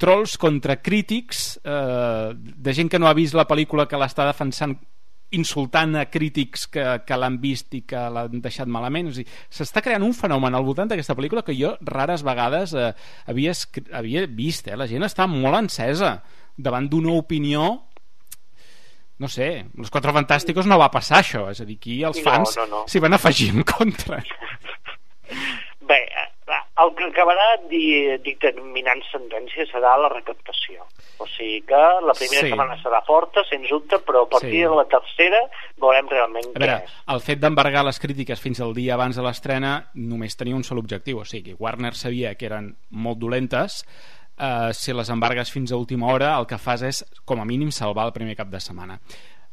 trolls 0.00 0.36
contra 0.40 0.80
crítics 0.80 1.58
eh, 1.64 2.30
de 2.34 2.74
gent 2.76 2.90
que 2.90 2.98
no 2.98 3.08
ha 3.08 3.16
vist 3.16 3.36
la 3.36 3.48
pel·lícula 3.48 3.88
que 3.88 4.00
l'està 4.00 4.26
defensant 4.28 4.76
insultant 5.30 5.94
a 5.94 6.06
crítics 6.10 6.66
que, 6.66 6.84
que 7.06 7.18
l'han 7.18 7.36
vist 7.42 7.74
i 7.78 7.84
que 7.86 8.00
l'han 8.10 8.40
deixat 8.42 8.66
malament. 8.70 9.12
S'està 9.14 9.82
creant 9.84 10.02
un 10.02 10.14
fenomen 10.16 10.56
al 10.56 10.66
voltant 10.66 10.90
d'aquesta 10.90 11.14
pel·lícula 11.18 11.44
que 11.46 11.54
jo 11.54 11.76
rares 11.86 12.24
vegades 12.26 12.74
eh, 12.74 12.90
havia, 13.30 13.54
havia 13.94 14.26
vist. 14.26 14.68
Eh? 14.68 14.78
La 14.78 14.88
gent 14.90 15.06
està 15.06 15.28
molt 15.30 15.60
encesa 15.60 16.16
davant 16.58 16.88
d'una 16.90 17.14
opinió 17.20 17.68
no 19.20 19.28
sé, 19.28 19.66
els 19.78 19.90
Quatre 19.92 20.12
Fantàsticos 20.16 20.66
no 20.66 20.78
va 20.80 20.90
passar 20.90 21.20
això, 21.20 21.46
és 21.52 21.60
a 21.60 21.64
dir, 21.68 21.76
aquí 21.78 22.02
els 22.02 22.18
No, 22.24 22.24
fans 22.30 22.56
no, 22.56 22.66
no. 22.66 22.82
s'hi 22.88 22.98
van 23.04 23.14
afegir 23.14 23.50
en 23.54 23.62
contra. 23.62 24.22
Bé, 25.90 25.96
eh, 26.06 26.28
el 26.82 26.92
que 26.96 27.04
acabarà 27.10 27.46
di- 27.68 28.16
dictaminant 28.24 29.00
sentència 29.10 29.66
serà 29.70 29.96
la 30.00 30.08
recaptació. 30.12 30.84
O 31.20 31.26
sigui 31.28 31.60
que 31.68 31.76
la 32.06 32.14
primera 32.16 32.40
Sí. 32.44 32.48
setmana 32.48 32.76
serà 32.82 33.02
forta, 33.04 33.42
sens 33.48 33.68
dubte, 33.68 33.98
però 33.98 34.22
a 34.24 34.28
partir 34.28 34.50
Sí. 34.52 34.60
de 34.62 34.74
la 34.76 34.86
tercera 34.88 35.40
veurem 35.76 36.08
realment 36.08 36.46
A 36.46 36.58
què 36.58 36.58
veure, 36.60 36.84
és. 36.84 36.90
el 37.08 37.20
fet 37.20 37.38
d'embargar 37.40 37.84
les 37.84 37.98
crítiques 38.00 38.40
fins 38.40 38.60
al 38.60 38.72
dia 38.74 38.94
abans 38.94 39.16
de 39.16 39.22
l'estrena 39.22 39.90
només 39.94 40.36
tenia 40.36 40.56
un 40.56 40.64
sol 40.64 40.78
objectiu, 40.78 41.18
o 41.18 41.24
sigui, 41.24 41.54
Warner 41.58 41.94
sabia 41.94 42.34
que 42.36 42.46
eren 42.46 42.76
molt 42.90 43.18
dolentes, 43.18 43.84
eh, 44.40 44.70
si 44.72 44.94
les 44.96 45.10
embargues 45.12 45.52
fins 45.52 45.72
a 45.72 45.76
última 45.76 46.08
hora 46.12 46.32
el 46.38 46.48
que 46.48 46.58
fas 46.58 46.82
és, 46.86 47.02
com 47.24 47.40
a 47.40 47.46
mínim, 47.48 47.70
salvar 47.70 48.08
el 48.08 48.16
primer 48.16 48.36
cap 48.38 48.48
de 48.48 48.60
setmana. 48.60 48.98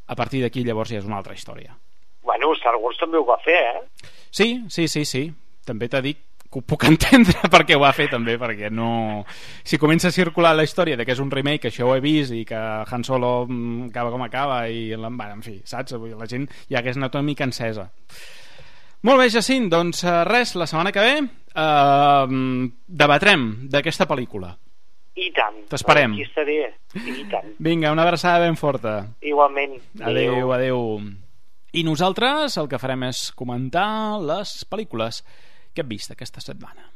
A 0.07 0.15
partir 0.15 0.41
d'aquí 0.43 0.63
llavors 0.63 0.93
ja 0.93 1.01
és 1.01 1.09
una 1.09 1.19
altra 1.19 1.35
història. 1.35 1.75
Bueno, 2.23 2.53
Star 2.59 2.75
Wars 2.79 2.97
també 2.99 3.19
ho 3.19 3.25
va 3.27 3.37
fer, 3.43 3.57
eh? 3.57 4.09
Sí, 4.31 4.63
sí, 4.69 4.87
sí, 4.87 5.03
sí. 5.05 5.27
També 5.67 5.89
t'ha 5.91 6.01
dit 6.03 6.19
que 6.47 6.59
ho 6.59 6.63
puc 6.63 6.85
entendre 6.91 7.49
perquè 7.51 7.75
ho 7.75 7.83
va 7.83 7.93
fer 7.95 8.07
també, 8.11 8.37
perquè 8.39 8.71
no... 8.71 9.25
Si 9.67 9.79
comença 9.79 10.09
a 10.09 10.15
circular 10.15 10.53
la 10.55 10.65
història 10.67 10.97
de 10.97 11.05
que 11.05 11.15
és 11.15 11.23
un 11.23 11.31
remake, 11.31 11.65
que 11.65 11.71
això 11.73 11.87
ho 11.87 11.95
he 11.95 12.03
vist, 12.03 12.33
i 12.35 12.45
que 12.47 12.57
Han 12.57 13.03
Solo 13.03 13.45
mm, 13.47 13.89
acaba 13.91 14.13
com 14.13 14.23
acaba, 14.23 14.61
i 14.69 14.89
bueno, 14.95 15.33
en 15.39 15.43
fi, 15.43 15.59
saps? 15.65 15.97
Dir, 16.03 16.15
La 16.17 16.27
gent 16.27 16.47
ja 16.69 16.79
hagués 16.79 16.99
anat 16.99 17.15
una 17.15 17.27
mica 17.27 17.47
encesa. 17.47 17.89
Molt 19.07 19.21
bé, 19.21 19.27
Jacint, 19.29 19.67
doncs 19.69 20.03
eh, 20.03 20.23
res, 20.25 20.55
la 20.57 20.65
setmana 20.67 20.91
que 20.91 21.03
ve 21.03 21.17
eh, 21.21 22.37
debatrem 22.87 23.49
d'aquesta 23.69 24.07
pel·lícula. 24.09 24.55
I 25.17 25.31
tant. 25.33 25.63
T'esperem. 25.71 26.13
Aquí 26.13 26.27
estaré. 26.27 26.57
I 26.93 27.23
tant. 27.31 27.55
Vinga, 27.57 27.91
una 27.91 28.05
abraçada 28.05 28.43
ben 28.45 28.57
forta. 28.59 28.99
Igualment. 29.25 29.79
Adeu, 30.05 30.51
adeu. 30.53 30.83
I 31.73 31.83
nosaltres 31.83 32.57
el 32.61 32.69
que 32.69 32.79
farem 32.81 33.07
és 33.09 33.27
comentar 33.37 34.19
les 34.21 34.59
pel·lícules 34.69 35.23
que 35.73 35.83
hem 35.83 35.89
vist 35.89 36.13
aquesta 36.13 36.43
setmana. 36.43 36.91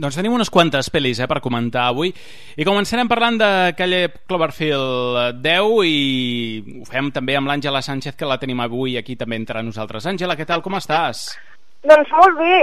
Doncs 0.00 0.16
tenim 0.16 0.32
unes 0.32 0.48
quantes 0.48 0.88
pel·lis 0.88 1.18
eh, 1.20 1.26
per 1.28 1.42
comentar 1.44 1.90
avui 1.90 2.08
i 2.08 2.64
començarem 2.64 3.08
parlant 3.10 3.36
de 3.40 3.48
Calle 3.76 3.98
Cloverfield 4.30 5.42
10 5.44 5.82
i 5.84 6.78
ho 6.80 6.86
fem 6.88 7.10
també 7.12 7.36
amb 7.36 7.50
l'Àngela 7.50 7.82
Sánchez 7.84 8.16
que 8.16 8.28
la 8.28 8.38
tenim 8.40 8.62
avui 8.64 8.96
aquí 8.96 9.18
també 9.20 9.36
entre 9.36 9.60
nosaltres. 9.66 10.06
Àngela, 10.08 10.38
què 10.38 10.46
tal, 10.48 10.62
com 10.64 10.78
estàs? 10.78 11.26
Doncs 11.84 12.14
molt 12.16 12.40
bé, 12.40 12.60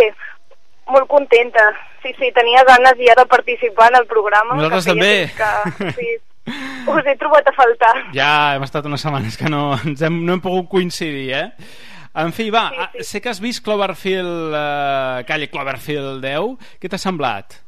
molt 0.90 1.06
contenta. 1.12 1.68
Sí, 2.02 2.16
sí, 2.18 2.32
tenia 2.34 2.64
ganes 2.66 2.98
ja 3.04 3.18
de 3.22 3.28
participar 3.30 3.92
en 3.92 4.00
el 4.02 4.08
programa. 4.10 4.58
Nosaltres 4.58 4.88
que 4.88 4.96
també. 4.96 5.14
Que, 5.38 5.94
sí, 6.00 6.10
us 6.96 7.12
he 7.12 7.16
trobat 7.22 7.52
a 7.52 7.54
faltar. 7.54 7.94
Ja 8.18 8.32
hem 8.56 8.66
estat 8.66 8.90
unes 8.90 9.06
setmanes 9.06 9.38
que 9.38 9.54
no, 9.54 9.68
ens 9.78 10.02
hem, 10.02 10.24
no 10.26 10.40
hem 10.40 10.42
pogut 10.42 10.72
coincidir, 10.74 11.30
eh? 11.38 11.46
En 12.18 12.32
fi, 12.34 12.50
va, 12.50 12.68
sí, 12.74 12.86
sí. 12.98 13.04
sé 13.12 13.22
que 13.22 13.30
has 13.30 13.40
vist 13.44 13.64
Cloverfield, 13.66 14.54
eh, 14.58 15.24
Calle 15.30 15.50
Cloverfield 15.54 16.24
10. 16.24 16.56
Què 16.82 16.90
t'ha 16.90 16.98
semblat? 17.02 17.60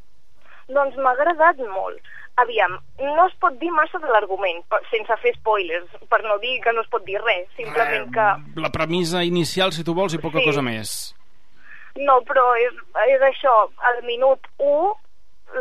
Doncs 0.70 0.98
m'ha 0.98 1.12
agradat 1.18 1.62
molt. 1.70 2.00
Aviam, 2.40 2.78
no 3.04 3.26
es 3.28 3.34
pot 3.44 3.58
dir 3.60 3.70
massa 3.76 4.00
de 4.00 4.08
l'argument, 4.08 4.62
sense 4.90 5.16
fer 5.22 5.34
spoilers, 5.36 5.90
per 6.08 6.22
no 6.24 6.38
dir 6.40 6.56
que 6.64 6.72
no 6.72 6.82
es 6.86 6.88
pot 6.88 7.04
dir 7.04 7.20
res, 7.20 7.50
simplement 7.58 8.08
que... 8.16 8.28
La 8.64 8.70
premissa 8.72 9.26
inicial, 9.28 9.74
si 9.76 9.84
tu 9.84 9.94
vols, 9.98 10.16
i 10.16 10.22
poca 10.24 10.40
Sí. 10.40 10.46
cosa 10.48 10.62
més. 10.64 10.94
No, 12.00 12.22
però 12.24 12.54
és, 12.56 12.74
és 13.12 13.26
això, 13.28 13.52
al 13.92 14.00
minut 14.08 14.48
1, 14.58 14.94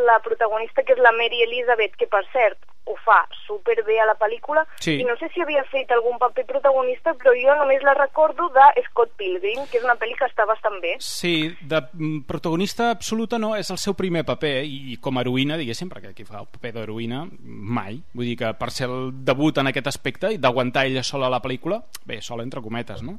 la 0.07 0.19
protagonista, 0.21 0.83
que 0.83 0.93
és 0.93 0.99
la 0.99 1.13
Mary 1.13 1.43
Elizabeth, 1.43 1.95
que 1.97 2.07
per 2.07 2.25
cert 2.33 2.59
ho 2.89 2.95
fa 3.05 3.19
superbé 3.47 3.99
a 4.01 4.07
la 4.09 4.15
pel·lícula, 4.17 4.63
Sí. 4.81 4.95
i 5.01 5.05
no 5.05 5.15
sé 5.21 5.29
si 5.35 5.43
havia 5.43 5.63
fet 5.65 5.91
algun 5.93 6.17
paper 6.19 6.47
protagonista, 6.47 7.13
però 7.15 7.35
jo 7.37 7.55
només 7.59 7.83
la 7.83 7.93
recordo 7.95 8.49
de 8.49 8.83
Scott 8.87 9.13
Pilgrim, 9.17 9.67
que 9.71 9.77
és 9.77 9.85
una 9.85 9.97
pel·li 10.01 10.17
que 10.17 10.25
està 10.25 10.47
bastant 10.49 10.81
bé. 10.81 10.97
Sí, 10.99 11.55
de 11.61 11.83
mm, 11.93 12.23
protagonista 12.27 12.91
absoluta 12.91 13.39
no, 13.39 13.55
és 13.57 13.71
el 13.71 13.77
seu 13.79 13.95
primer 13.95 14.25
paper 14.25 14.65
i 14.65 14.97
com 15.03 15.19
a 15.19 15.21
heroïna, 15.21 15.59
diguéssim, 15.61 15.91
perquè 15.93 16.15
aquí 16.15 16.25
fa 16.25 16.41
el 16.41 16.49
paper 16.49 16.73
d'heroïna, 16.79 17.27
mai. 17.45 18.01
Vull 18.15 18.33
dir 18.33 18.39
que 18.39 18.55
per 18.55 18.71
ser 18.71 18.89
el 18.89 19.11
debut 19.13 19.59
en 19.59 19.69
aquest 19.69 19.87
aspecte 19.87 20.33
i 20.33 20.39
d'aguantar 20.39 20.87
ella 20.87 21.03
sola 21.03 21.29
la 21.29 21.43
pel·lícula, 21.45 21.83
bé, 22.07 22.23
sola 22.23 22.43
entre 22.43 22.63
cometes, 22.63 23.03
no? 23.03 23.19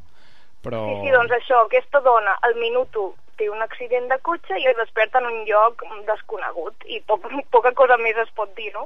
Però... 0.63 0.82
Sí, 0.89 1.08
sí, 1.08 1.12
doncs 1.13 1.32
això, 1.32 1.62
aquesta 1.65 2.01
dona 2.01 2.34
al 2.41 2.55
minut 2.55 2.95
1 2.95 3.29
té 3.39 3.47
un 3.49 3.63
accident 3.65 4.10
de 4.12 4.17
cotxe 4.25 4.60
i 4.60 4.67
es 4.69 4.78
desperta 4.78 5.21
en 5.23 5.30
un 5.32 5.41
lloc 5.47 5.84
desconegut 6.08 6.86
i 6.88 7.02
poc, 7.08 7.25
poca 7.56 7.73
cosa 7.78 7.97
més 8.02 8.19
es 8.21 8.32
pot 8.36 8.52
dir, 8.60 8.69
no? 8.75 8.86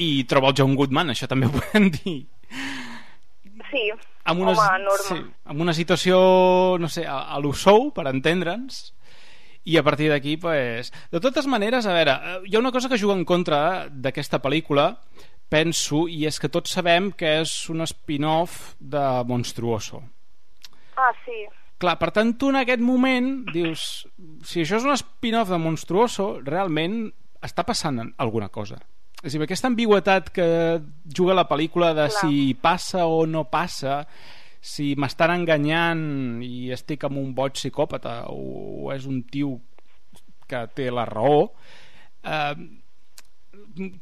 I 0.00 0.24
troba 0.30 0.50
el 0.52 0.58
John 0.58 0.76
Goodman, 0.78 1.12
això 1.14 1.28
també 1.30 1.48
ho 1.48 1.54
podem 1.56 1.90
dir. 1.94 2.20
Sí, 3.70 3.90
Amb 4.30 4.42
una, 4.42 4.52
home, 4.52 4.78
norma. 4.84 5.04
sí, 5.06 5.18
amb 5.52 5.60
una 5.62 5.74
situació, 5.74 6.16
no 6.80 6.88
sé, 6.88 7.04
a, 7.06 7.20
a 7.34 7.38
lo 7.42 7.52
sou, 7.56 7.90
per 7.94 8.06
entendre'ns, 8.10 8.80
i 9.64 9.76
a 9.76 9.82
partir 9.84 10.08
d'aquí, 10.10 10.36
pues... 10.40 10.90
De 11.12 11.20
totes 11.20 11.46
maneres, 11.50 11.86
a 11.86 11.94
veure, 11.96 12.14
eh, 12.16 12.36
hi 12.48 12.56
ha 12.56 12.62
una 12.62 12.72
cosa 12.72 12.88
que 12.88 12.98
juga 12.98 13.16
en 13.18 13.24
contra 13.28 13.88
d'aquesta 13.90 14.40
pel·lícula, 14.42 14.94
penso, 15.50 16.06
i 16.08 16.24
és 16.30 16.38
que 16.40 16.48
tots 16.52 16.72
sabem 16.78 17.10
que 17.12 17.40
és 17.42 17.52
un 17.72 17.84
spin-off 17.86 18.74
de 18.80 19.02
Monstruoso. 19.28 20.02
Ah, 20.96 21.12
sí. 21.24 21.44
Clar, 21.80 21.96
per 21.96 22.10
tant, 22.12 22.34
tu 22.36 22.50
en 22.52 22.58
aquest 22.60 22.82
moment 22.84 23.30
dius, 23.54 24.04
si 24.44 24.60
això 24.62 24.76
és 24.76 24.84
un 24.84 24.96
spin-off 25.00 25.48
de 25.48 25.58
Monstruoso, 25.60 26.34
realment 26.44 27.06
està 27.40 27.64
passant 27.64 28.02
alguna 28.20 28.50
cosa. 28.52 28.76
és 29.22 29.34
a 29.34 29.36
dir, 29.36 29.44
aquesta 29.44 29.68
ambigüetat 29.68 30.30
que 30.32 30.46
juga 31.04 31.34
la 31.36 31.48
pel·lícula 31.48 31.92
de 31.92 32.06
Clar. 32.08 32.20
si 32.20 32.54
passa 32.54 33.04
o 33.04 33.26
no 33.26 33.44
passa 33.52 34.06
si 34.60 34.94
m'estan 34.96 35.32
enganyant 35.34 36.40
i 36.44 36.70
estic 36.72 37.04
amb 37.04 37.18
un 37.20 37.34
boig 37.34 37.52
psicòpata 37.56 38.30
o, 38.32 38.86
o 38.86 38.92
és 38.92 39.04
un 39.08 39.22
tio 39.22 39.58
que 40.48 40.66
té 40.76 40.90
la 40.92 41.04
raó 41.08 41.50
eh, 42.24 42.54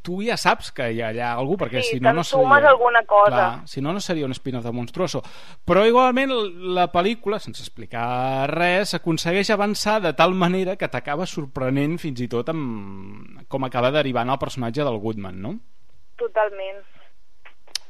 tu 0.03 0.21
ja 0.25 0.37
saps 0.41 0.71
que 0.73 0.87
hi 0.93 1.01
ha 1.03 1.09
allà 1.13 1.33
algú 1.37 1.57
perquè 1.61 1.83
Sí, 1.83 1.97
si 1.97 2.01
no 2.01 2.13
no 2.13 2.25
seria, 2.25 2.69
alguna 2.71 3.03
cosa. 3.05 3.31
clar, 3.31 3.69
si 3.69 3.81
no 3.85 3.93
no 3.93 4.01
seria 4.01 4.25
un 4.27 4.33
spin-off 4.35 4.65
de 4.65 4.73
Monstruoso 4.73 5.23
però 5.65 5.85
igualment 5.87 6.31
la 6.75 6.87
pel·lícula 6.93 7.39
sense 7.39 7.63
explicar 7.63 8.49
res 8.51 8.95
aconsegueix 8.95 9.51
avançar 9.51 10.01
de 10.01 10.13
tal 10.15 10.35
manera 10.35 10.77
que 10.77 10.89
t'acaba 10.89 11.27
sorprenent 11.27 11.99
fins 11.99 12.21
i 12.21 12.29
tot 12.29 12.49
amb 12.49 13.45
com 13.49 13.65
acaba 13.65 13.91
derivant 13.91 14.31
el 14.31 14.39
personatge 14.39 14.83
del 14.85 14.99
Goodman 14.99 15.41
no? 15.43 15.55
Totalment. 16.17 16.81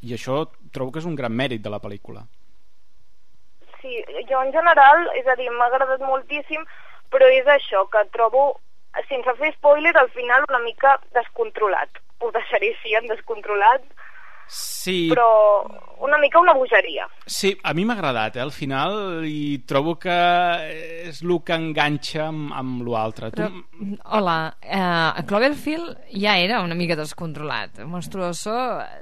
i 0.02 0.12
això 0.14 0.44
trobo 0.72 0.92
que 0.92 0.98
és 1.00 1.06
un 1.06 1.14
gran 1.16 1.32
mèrit 1.32 1.62
de 1.62 1.70
la 1.70 1.80
pel·lícula 1.80 2.26
Sí, 3.80 3.94
jo 4.28 4.40
en 4.42 4.50
general, 4.52 5.06
és 5.14 5.26
a 5.30 5.36
dir, 5.38 5.46
m'ha 5.54 5.68
agradat 5.70 6.00
moltíssim, 6.02 6.64
però 7.14 7.28
és 7.30 7.46
això, 7.46 7.84
que 7.92 8.02
trobo, 8.12 8.58
sense 9.08 9.34
fer 9.38 9.52
spoiler, 9.54 9.94
al 9.96 10.10
final 10.16 10.44
una 10.48 10.60
mica 10.64 10.98
descontrolat. 11.14 12.02
Ho 12.20 12.32
deixaré 12.34 12.72
així, 12.74 12.96
en 12.98 13.06
descontrolat, 13.06 13.84
sí, 14.48 15.08
però 15.12 15.64
una 16.00 16.18
mica 16.18 16.40
una 16.40 16.54
bogeria. 16.54 17.06
Sí, 17.26 17.52
a 17.62 17.74
mi 17.74 17.84
m'ha 17.84 17.94
agradat, 17.94 18.36
eh, 18.36 18.40
al 18.40 18.52
final, 18.52 19.24
i 19.26 19.60
trobo 19.68 19.96
que 20.00 20.18
és 21.08 21.20
el 21.22 21.34
que 21.44 21.58
enganxa 21.58 22.28
amb, 22.28 22.52
amb 22.56 22.86
l'altre. 22.88 23.30
Però, 23.34 23.48
hola, 24.18 24.38
eh, 24.62 25.24
Cloverfield 25.28 26.08
ja 26.14 26.38
era 26.38 26.62
una 26.64 26.78
mica 26.78 26.96
descontrolat. 26.96 27.82
Monstruoso, 27.84 28.54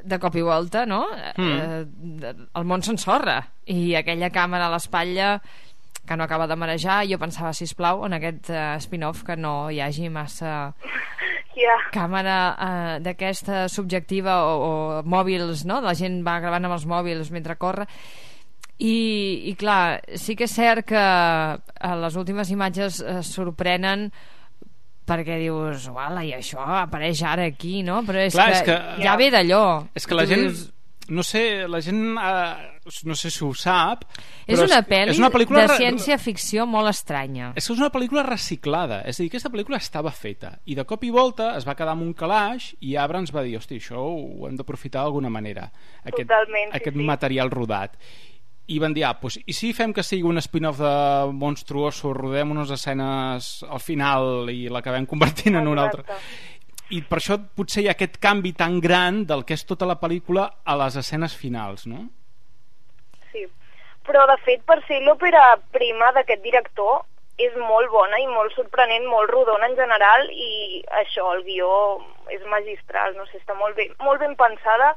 de 0.02 0.18
cop 0.18 0.36
i 0.36 0.44
volta, 0.44 0.86
no? 0.86 1.04
Mm. 1.36 2.24
Eh, 2.24 2.34
el 2.56 2.66
món 2.66 2.82
s'ensorra. 2.82 3.42
I 3.66 3.96
aquella 3.98 4.30
càmera 4.30 4.68
a 4.68 4.74
l'espatlla 4.74 5.36
que 6.06 6.16
no 6.16 6.24
acaba 6.24 6.46
de 6.46 6.56
marejar, 6.56 7.04
jo 7.10 7.18
pensava, 7.18 7.52
si 7.52 7.66
plau 7.74 8.04
en 8.06 8.14
aquest 8.16 8.50
eh, 8.50 8.76
spin-off 8.80 9.24
que 9.26 9.36
no 9.36 9.70
hi 9.70 9.80
hagi 9.80 10.08
massa 10.08 10.72
Ja. 11.56 11.72
càmera 11.90 12.38
eh, 12.52 13.00
d'aquesta 13.00 13.62
subjectiva 13.72 14.42
o, 14.44 14.56
o 15.00 15.02
mòbils, 15.08 15.64
no? 15.64 15.80
La 15.80 15.94
gent 15.96 16.18
va 16.26 16.34
gravant 16.40 16.66
amb 16.68 16.74
els 16.76 16.84
mòbils 16.86 17.30
mentre 17.32 17.56
corre 17.56 17.86
i, 18.76 19.48
i 19.48 19.54
clar, 19.56 20.02
sí 20.20 20.36
que 20.36 20.44
és 20.44 20.52
cert 20.52 20.84
que 20.90 21.00
a 21.00 21.94
les 21.96 22.16
últimes 22.20 22.50
imatges 22.52 23.00
eh, 23.00 23.22
sorprenen 23.24 24.10
perquè 25.06 25.38
dius, 25.40 25.86
uala, 25.88 26.24
i 26.26 26.34
això 26.36 26.60
apareix 26.82 27.22
ara 27.24 27.46
aquí, 27.48 27.78
no? 27.86 28.02
Però 28.04 28.20
és, 28.26 28.34
Clar, 28.34 28.50
que, 28.50 28.58
és 28.58 28.64
que- 28.66 29.04
ja 29.06 29.16
ve 29.16 29.30
d'allò. 29.32 29.62
És 29.94 30.04
que 30.06 30.16
la 30.18 30.26
gent... 30.26 30.42
dius, 30.50 30.64
No 31.08 31.22
sé, 31.22 31.68
la 31.70 31.80
gent... 31.80 32.00
Eh, 32.18 32.80
no 33.06 33.14
sé 33.18 33.30
si 33.30 33.44
ho 33.44 33.52
sap... 33.54 34.04
és 34.46 34.60
una 34.62 34.80
pel·li 34.86 35.12
és 35.14 35.20
una 35.20 35.30
pel·lícula 35.30 35.64
de 35.64 35.72
re- 35.72 35.78
ciència-ficció 35.78 36.66
molt 36.66 36.90
estranya. 36.90 37.52
És 37.54 37.66
que 37.66 37.74
és 37.74 37.82
una 37.82 37.90
pel·lícula 37.94 38.24
reciclada, 38.26 39.00
és 39.06 39.18
a 39.18 39.22
dir, 39.22 39.30
aquesta 39.30 39.50
pel·lícula 39.54 39.78
estava 39.82 40.12
feta 40.14 40.56
i 40.66 40.74
de 40.78 40.84
cop 40.86 41.02
i 41.06 41.10
volta 41.14 41.52
es 41.58 41.66
va 41.66 41.74
quedar 41.78 41.94
amb 41.96 42.06
un 42.06 42.14
calaix 42.14 42.72
i 42.80 42.96
Abrams 42.98 43.34
va 43.34 43.42
dir, 43.46 43.56
hosti, 43.58 43.78
això 43.82 44.02
ho 44.02 44.46
hem 44.48 44.58
d'aprofitar 44.58 45.04
d'alguna 45.06 45.30
manera, 45.30 45.68
aquest, 46.04 46.26
Totalment, 46.28 46.70
sí, 46.72 46.80
aquest 46.80 46.96
sí. 46.98 47.06
material 47.14 47.50
rodat. 47.54 47.98
I 48.66 48.80
van 48.82 48.90
dir, 48.96 49.04
ah, 49.06 49.12
doncs, 49.14 49.36
i 49.46 49.54
si 49.54 49.68
fem 49.70 49.92
que 49.94 50.02
sigui 50.02 50.26
un 50.26 50.40
spin-off 50.42 50.80
de 50.82 50.94
Monstruoso, 51.38 52.10
rodem 52.16 52.50
unes 52.50 52.72
escenes 52.74 53.60
al 53.62 53.78
final 53.78 54.50
i 54.50 54.64
l'acabem 54.66 55.06
convertint 55.06 55.54
en 55.62 55.70
una 55.70 55.86
altra... 55.86 56.02
I 56.94 57.00
per 57.02 57.18
això 57.18 57.38
potser 57.58 57.82
hi 57.82 57.88
ha 57.90 57.96
aquest 57.96 58.20
canvi 58.22 58.52
tan 58.54 58.78
gran 58.80 59.24
del 59.26 59.42
que 59.46 59.56
és 59.58 59.64
tota 59.66 59.88
la 59.90 59.98
pel·lícula 59.98 60.46
a 60.64 60.76
les 60.78 60.96
escenes 61.00 61.34
finals, 61.34 61.86
no? 61.90 62.04
Sí. 63.32 63.42
Però, 64.06 64.26
de 64.30 64.36
fet, 64.44 64.62
per 64.68 64.78
ser 64.86 65.00
l'òpera 65.02 65.56
prima 65.74 66.12
d'aquest 66.14 66.44
director, 66.44 67.02
és 67.42 67.56
molt 67.58 67.90
bona 67.92 68.20
i 68.22 68.28
molt 68.30 68.54
sorprenent, 68.56 69.04
molt 69.10 69.30
rodona 69.30 69.66
en 69.68 69.76
general, 69.76 70.30
i 70.30 70.80
això, 71.02 71.26
el 71.34 71.42
guió 71.44 71.68
és 72.32 72.46
magistral, 72.48 73.16
no 73.18 73.26
sé, 73.26 73.42
està 73.42 73.56
molt 73.58 73.76
ben, 73.76 73.92
molt 74.00 74.22
ben 74.22 74.36
pensada, 74.38 74.94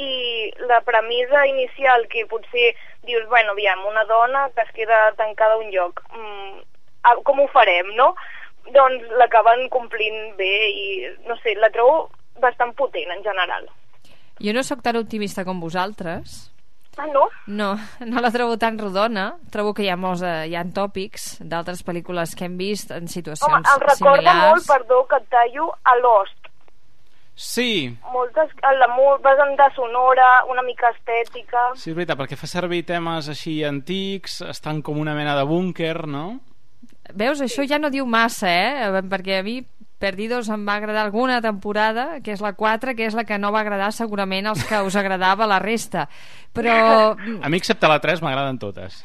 i 0.00 0.48
la 0.70 0.80
premissa 0.86 1.44
inicial 1.50 2.06
que 2.08 2.24
potser 2.30 2.70
dius, 3.04 3.26
bueno, 3.28 3.52
aviam, 3.52 3.84
una 3.90 4.06
dona 4.08 4.48
que 4.54 4.62
es 4.62 4.70
queda 4.78 5.10
tancada 5.18 5.58
a 5.58 5.60
un 5.60 5.70
lloc, 5.74 6.00
mm, 6.14 7.18
com 7.26 7.40
ho 7.40 7.48
farem, 7.52 7.92
no? 7.98 8.14
Doncs 8.70 9.08
l'acaben 9.18 9.68
complint 9.72 10.36
bé 10.38 10.52
i, 10.70 10.86
no 11.26 11.36
sé, 11.42 11.56
la 11.58 11.70
trobo 11.74 12.10
bastant 12.40 12.74
potent 12.78 13.10
en 13.10 13.22
general. 13.24 13.66
Jo 14.40 14.52
no 14.56 14.62
sóc 14.64 14.80
tan 14.82 14.96
optimista 14.96 15.44
com 15.44 15.60
vosaltres, 15.60 16.46
Ah, 16.98 17.06
no? 17.06 17.28
No, 17.46 17.78
no 18.04 18.20
la 18.20 18.30
trobo 18.34 18.58
tan 18.58 18.76
rodona. 18.76 19.36
Trobo 19.50 19.72
que 19.72 19.84
hi 19.84 19.88
ha, 19.88 19.96
molts, 19.96 20.20
eh, 20.26 20.48
hi 20.50 20.56
ha 20.58 20.64
tòpics 20.66 21.38
d'altres 21.40 21.80
pel·lícules 21.86 22.34
que 22.36 22.44
hem 22.44 22.58
vist 22.58 22.90
en 22.92 23.06
situacions 23.08 23.46
Home, 23.48 23.62
em 23.62 23.80
recorda 23.86 24.18
similars. 24.18 24.42
molt, 24.50 24.66
perdó, 24.68 24.98
que 25.08 25.16
et 25.22 25.28
tallo, 25.32 25.70
a 25.84 25.94
Lost. 26.02 26.50
Sí, 27.40 27.96
Moltes, 28.12 28.50
la 28.60 28.88
molt 28.92 29.22
banda 29.22 29.70
sonora, 29.74 30.44
una 30.50 30.60
mica 30.66 30.90
estètica... 30.90 31.70
sí, 31.74 31.88
és 31.90 31.96
veritat, 31.96 32.18
perquè 32.18 32.36
fa 32.36 32.46
servir 32.50 32.82
temes 32.84 33.30
així 33.32 33.62
antics, 33.64 34.42
estan 34.50 34.82
com 34.82 34.98
una 35.00 35.14
mena 35.16 35.36
de 35.38 35.46
búnquer, 35.48 36.06
no? 36.06 36.40
Veus, 37.14 37.40
això 37.42 37.64
ja 37.66 37.78
no 37.78 37.90
diu 37.90 38.06
massa, 38.06 38.48
eh? 38.48 39.02
Perquè 39.10 39.40
a 39.40 39.42
mi 39.46 39.60
Perdidos 40.00 40.48
em 40.48 40.62
va 40.64 40.78
agradar 40.78 41.02
alguna 41.04 41.42
temporada, 41.44 42.22
que 42.24 42.32
és 42.32 42.40
la 42.40 42.54
4, 42.56 42.94
que 42.96 43.04
és 43.04 43.12
la 43.14 43.26
que 43.28 43.36
no 43.36 43.50
va 43.52 43.60
agradar 43.60 43.90
segurament 43.92 44.46
als 44.48 44.62
que 44.64 44.78
us 44.80 44.96
agradava 44.96 45.44
la 45.46 45.58
resta. 45.60 46.06
Però... 46.56 47.12
A 47.12 47.50
mi, 47.52 47.58
excepte 47.60 47.86
la 47.90 47.98
3, 48.00 48.22
m'agraden 48.24 48.56
totes. 48.62 49.02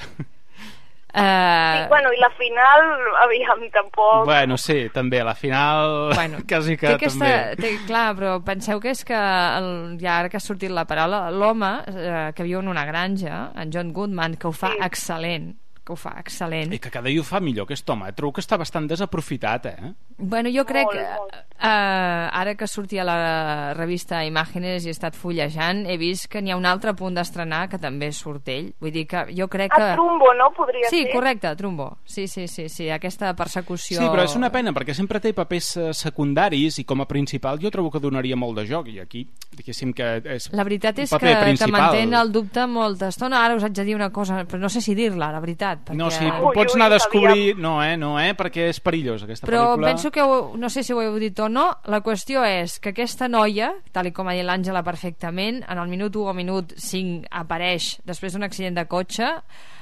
Eh, 1.15 1.19
I, 1.19 1.88
bueno, 1.88 2.13
i 2.15 2.19
la 2.19 2.29
final, 2.36 2.81
aviam, 3.23 3.62
tampoc... 3.71 4.25
Bueno, 4.27 4.58
sí, 4.60 4.89
també, 4.91 5.21
la 5.23 5.36
final 5.36 6.12
Bueno, 6.13 6.41
quasi 6.49 6.75
que 6.75 6.88
té 6.89 6.93
aquesta, 6.97 7.19
també. 7.27 7.55
té, 7.62 7.69
clar, 7.88 8.10
però 8.17 8.34
penseu 8.43 8.81
que 8.84 8.91
és 8.91 9.03
que 9.08 9.15
el, 9.15 9.69
ja 10.01 10.17
ara 10.21 10.31
que 10.31 10.36
ha 10.39 10.43
sortit 10.43 10.71
la 10.75 10.84
paraula 10.88 11.29
l'home 11.31 11.69
eh, 11.88 12.31
que 12.36 12.43
viu 12.43 12.60
en 12.60 12.67
una 12.71 12.84
granja 12.88 13.45
en 13.55 13.71
John 13.71 13.93
Goodman, 13.95 14.36
que 14.36 14.47
ho 14.47 14.51
fa 14.55 14.73
Sí. 14.75 14.81
excel·lent 14.89 15.53
que 15.86 15.93
ho 15.93 15.95
fa 16.00 16.15
excel·lent 16.19 16.74
I 16.74 16.80
que 16.82 16.89
cada 16.91 17.08
dia 17.10 17.21
ho 17.21 17.24
fa 17.24 17.39
millor 17.39 17.67
aquest 17.69 17.89
home. 17.89 18.12
Trobo 18.17 18.34
que 18.34 18.41
està 18.41 18.58
bastant 18.58 18.88
desaprofitat, 18.89 19.65
eh? 19.69 19.93
Bueno, 20.17 20.50
jo 20.50 20.63
crec 20.65 20.88
que 20.91 21.02
eh, 21.02 21.67
ara 21.67 22.56
que 22.56 22.67
sortia 22.67 23.04
la 23.04 23.74
revista 23.78 24.24
Imàgenes 24.26 24.86
i 24.86 24.89
he 24.89 24.95
estat 24.95 25.15
fullejant, 25.15 25.86
he 25.89 25.98
vist 26.02 26.28
que 26.32 26.41
n'hi 26.41 26.52
ha 26.52 26.58
un 26.58 26.65
altre 26.65 26.93
punt 26.98 27.15
d'estrenar 27.15 27.67
que 27.69 27.78
també 27.82 28.12
surt 28.15 28.48
ell. 28.50 28.71
Vull 28.82 28.91
dir 28.95 29.06
que 29.08 29.26
jo 29.38 29.48
crec 29.52 29.71
que... 29.76 29.82
A 29.91 29.93
Trumbo, 29.95 30.34
no? 30.38 30.52
Podria 30.56 30.89
Sí, 30.89 31.04
ser? 31.04 31.12
correcte, 31.13 31.56
Trumbo. 31.56 31.98
Sí, 32.06 32.28
sí, 32.28 32.48
sí, 32.48 32.67
sí, 32.69 32.89
aquesta 32.89 33.34
persecució... 33.36 34.00
Sí, 34.02 34.08
però 34.10 34.24
és 34.26 34.36
una 34.36 34.52
pena, 34.52 34.74
perquè 34.76 34.93
sempre 34.98 35.19
té 35.24 35.34
papers 35.38 35.71
eh, 35.78 35.89
secundaris 35.93 36.80
i 36.82 36.86
com 36.88 37.02
a 37.02 37.08
principal 37.10 37.60
jo 37.62 37.71
trobo 37.71 37.91
que 37.91 38.00
donaria 38.04 38.36
molt 38.39 38.58
de 38.60 38.65
joc, 38.69 38.88
i 38.93 39.00
aquí, 39.04 39.26
diguéssim 39.56 39.93
que 39.95 40.10
és 40.38 40.50
La 40.56 40.63
veritat 40.67 41.00
és 41.04 41.12
que 41.12 41.19
principal. 41.43 41.71
mantén 41.76 42.13
el 42.17 42.32
dubte 42.32 42.65
molta 42.67 43.10
estona. 43.12 43.43
Ara 43.45 43.56
us 43.60 43.63
haig 43.67 43.76
de 43.76 43.84
dir 43.86 43.95
una 43.95 44.10
cosa, 44.12 44.43
però 44.45 44.60
no 44.62 44.69
sé 44.69 44.82
si 44.82 44.95
dir-la, 44.95 45.32
la 45.32 45.39
veritat. 45.43 45.74
Perquè... 45.83 45.97
No, 45.97 46.09
sí, 46.11 46.25
Ui, 46.25 46.53
pots 46.55 46.73
ui, 46.73 46.79
anar 46.79 46.88
a 46.91 46.93
descobrir... 46.95 47.31
aviam. 47.51 47.61
No, 47.61 47.73
eh, 47.83 47.97
no, 47.97 48.13
eh, 48.21 48.33
perquè 48.38 48.69
és 48.71 48.79
perillós, 48.79 49.23
aquesta 49.25 49.47
Però 49.47 49.63
pel·lícula. 49.73 49.88
penso 49.91 50.11
que, 50.11 50.21
ho, 50.23 50.55
no 50.57 50.69
sé 50.69 50.83
si 50.83 50.93
ho 50.93 51.01
heu 51.01 51.19
dit 51.19 51.39
o 51.39 51.49
no, 51.49 51.67
la 51.91 52.01
qüestió 52.05 52.43
és 52.47 52.79
que 52.79 52.93
aquesta 52.95 53.27
noia, 53.27 53.73
tal 53.91 54.11
com 54.13 54.27
ha 54.29 54.33
dit 54.38 54.45
l'Àngela 54.47 54.83
perfectament, 54.83 55.63
en 55.67 55.77
el 55.81 55.88
minut 55.91 56.15
1 56.15 56.29
o 56.31 56.33
minut 56.38 56.73
5 56.77 57.27
apareix 57.31 57.99
després 58.05 58.33
d'un 58.33 58.43
accident 58.47 58.75
de 58.79 58.85
cotxe, 58.88 59.29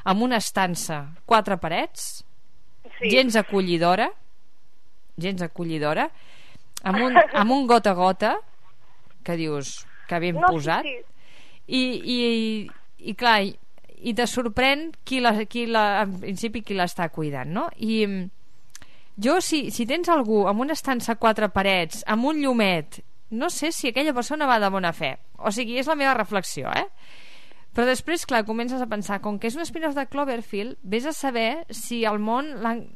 amb 0.05 0.21
una 0.25 0.37
estança, 0.43 1.05
quatre 1.25 1.57
parets, 1.57 2.23
Sí. 2.99 3.09
gens 3.09 3.35
acollidora, 3.35 4.09
gens 5.17 5.41
acollidora, 5.41 6.09
amb 6.83 6.99
un, 7.01 7.17
amb 7.17 7.51
un 7.51 7.65
gota 7.67 7.91
a 7.91 7.97
gota, 7.97 8.35
que 9.23 9.35
dius, 9.39 9.85
que 10.07 10.19
ben 10.19 10.35
no, 10.39 10.47
posat, 10.51 10.83
Sí, 10.83 10.93
sí. 10.99 11.79
i, 11.79 11.81
i, 12.13 12.71
i 13.09 13.15
clar, 13.15 13.41
i, 14.03 14.13
te 14.17 14.27
sorprèn 14.29 14.89
qui 15.07 15.21
la, 15.23 15.33
qui 15.49 15.65
la, 15.69 16.03
en 16.03 16.17
principi 16.21 16.63
qui 16.65 16.77
l'està 16.77 17.09
cuidant, 17.13 17.49
no? 17.49 17.67
I 17.79 18.03
mm, 18.07 18.25
jo, 19.23 19.39
si, 19.41 19.65
si 19.71 19.87
tens 19.89 20.11
algú 20.11 20.43
amb 20.49 20.63
una 20.65 20.77
estança 20.77 21.13
a 21.13 21.21
quatre 21.21 21.49
parets, 21.53 22.03
amb 22.09 22.29
un 22.31 22.41
llumet, 22.41 23.01
no 23.33 23.49
sé 23.49 23.71
si 23.71 23.89
aquella 23.89 24.13
persona 24.13 24.47
va 24.49 24.59
de 24.61 24.69
bona 24.69 24.93
fe. 24.93 25.15
O 25.37 25.51
sigui, 25.51 25.79
és 25.81 25.89
la 25.89 25.97
meva 25.99 26.13
reflexió, 26.17 26.69
eh? 26.69 26.87
Però 27.73 27.87
després, 27.89 28.21
clar, 28.29 28.43
comences 28.45 28.81
a 28.81 28.85
pensar, 28.85 29.17
com 29.23 29.39
que 29.41 29.47
és 29.49 29.55
un 29.57 29.63
spin-off 29.65 29.95
de 29.97 30.03
Cloverfield, 30.05 30.75
vés 30.83 31.07
a 31.09 31.13
saber 31.13 31.63
si 31.73 32.03
el 32.05 32.19
món, 32.21 32.51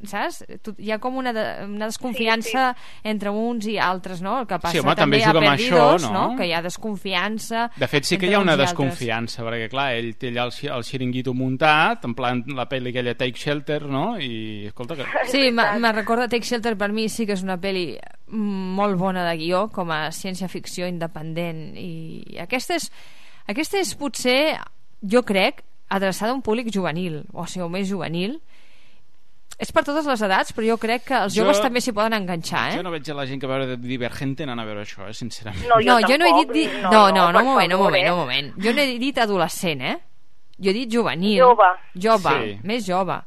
saps? 0.06 0.44
Tu- 0.62 0.76
Hi 0.78 0.92
ha 0.94 0.98
com 1.02 1.16
una, 1.18 1.32
de, 1.34 1.44
una 1.66 1.88
desconfiança 1.90 2.68
entre 3.02 3.32
uns 3.34 3.66
i 3.66 3.74
altres, 3.82 4.22
no? 4.22 4.36
El 4.40 4.46
que 4.46 4.58
passa 4.62 4.78
home, 4.80 4.94
també 4.94 5.18
també, 5.24 5.46
a 5.48 5.50
Perdidos, 5.56 6.04
això, 6.04 6.12
no? 6.14 6.36
Que 6.38 6.46
hi 6.46 6.52
ha 6.54 6.62
desconfiança... 6.62 7.64
De 7.76 7.88
fet, 7.90 8.06
sí 8.06 8.18
que 8.18 8.30
hi 8.30 8.34
ha 8.34 8.38
una 8.40 8.52
i 8.52 8.54
altres. 8.54 8.70
desconfiança, 8.70 9.42
perquè, 9.42 9.68
clar, 9.72 9.88
ell 9.98 10.12
té 10.16 10.30
allà 10.30 10.46
el, 10.48 10.54
el 10.78 10.84
xiringuito 10.86 11.34
muntat, 11.34 12.04
en 12.06 12.14
plan 12.14 12.44
la 12.54 12.68
pel·li 12.70 12.92
aquella 12.94 13.16
Take 13.18 13.38
Shelter, 13.38 13.82
no? 13.90 14.12
I, 14.18 14.66
escolta, 14.70 14.94
que... 14.94 15.06
Sí, 15.32 15.50
me 15.52 15.92
recorda 15.92 16.28
Take 16.28 16.46
Shelter 16.46 16.76
per 16.78 16.92
mi 16.94 17.08
sí 17.10 17.26
que 17.26 17.34
és 17.34 17.42
una 17.42 17.58
pel·li 17.58 17.96
molt 18.30 18.98
bona 19.00 19.24
de 19.28 19.36
guió 19.40 19.66
com 19.72 19.90
a 19.90 20.08
ciència-ficció 20.14 20.86
independent 20.86 21.72
i 21.80 22.38
aquesta 22.44 22.76
és, 22.78 22.90
aquesta 23.48 23.78
és 23.80 23.94
potser, 23.98 24.58
jo 25.02 25.22
crec, 25.26 25.62
adreçada 25.88 26.32
a 26.32 26.36
un 26.36 26.42
públic 26.44 26.68
juvenil, 26.74 27.22
o 27.32 27.46
sigui, 27.48 27.64
o 27.64 27.68
més 27.72 27.88
juvenil, 27.88 28.38
és 29.58 29.72
per 29.74 29.82
totes 29.82 30.06
les 30.06 30.20
edats, 30.22 30.52
però 30.54 30.68
jo 30.68 30.76
crec 30.78 31.06
que 31.08 31.16
els 31.18 31.34
Jo- 31.34 31.42
joves 31.42 31.58
també 31.64 31.80
s'hi 31.82 31.90
poden 31.96 32.14
enganxar, 32.14 32.68
eh? 32.70 32.76
Jo 32.76 32.82
no 32.86 32.92
veig 32.94 33.08
a 33.10 33.14
la 33.18 33.24
gent 33.26 33.40
que 33.42 33.48
va 33.50 33.56
veure 33.58 33.76
Divergente 33.80 34.44
anant 34.46 34.60
a 34.60 34.66
veure 34.68 34.84
això, 34.84 35.08
eh, 35.08 35.14
sincerament. 35.16 35.64
No, 35.66 35.80
jo 35.82 35.96
no, 35.98 36.08
jo 36.08 36.18
no 36.20 36.28
he 36.28 36.34
dit... 36.44 36.46
tampoc, 36.46 36.54
Di... 36.54 36.66
no, 36.82 36.90
No, 36.92 37.00
no, 37.10 37.24
no, 37.24 37.32
no, 37.32 37.38
un 37.40 37.44
moment, 37.46 37.72
un 37.72 37.78
favor, 37.78 37.90
moment, 37.90 38.06
eh? 38.06 38.12
un 38.12 38.18
moment. 38.20 38.52
Jo 38.62 38.72
no 38.76 38.84
he 38.84 38.98
dit 39.00 39.18
adolescent, 39.18 39.82
eh? 39.82 39.96
Jo 40.60 40.70
he 40.70 40.74
dit 40.74 40.92
juvenil. 40.92 41.40
Jove. 41.42 41.72
Jove, 41.96 42.36
Sí. 42.44 42.58
més 42.62 42.86
jove. 42.86 43.18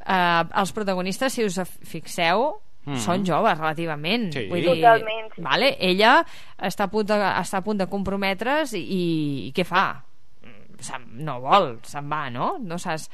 Uh, 0.00 0.48
els 0.62 0.72
protagonistes, 0.72 1.32
si 1.32 1.44
us 1.44 1.58
fixeu, 1.84 2.54
Mhm. 2.86 2.96
són 2.96 3.24
joves 3.26 3.58
relativament. 3.58 4.32
Sí. 4.32 4.46
Vull 4.48 4.60
dir, 4.62 4.74
Totalment, 4.80 5.32
sí. 5.34 5.42
Vale? 5.42 5.76
Ella 5.80 6.24
està 6.58 6.84
a 6.84 6.90
punt 6.90 7.06
de, 7.06 7.14
està 7.14 7.58
a 7.58 7.62
punt 7.62 7.78
de 7.78 7.86
comprometre's 7.86 8.72
i, 8.74 9.48
i 9.48 9.52
què 9.54 9.64
fa? 9.64 10.02
Se'n- 10.80 11.10
No 11.24 11.40
vol, 11.40 11.74
se'n 11.84 12.08
va, 12.10 12.30
no? 12.30 12.54
No 12.58 12.78
saps, 12.80 13.10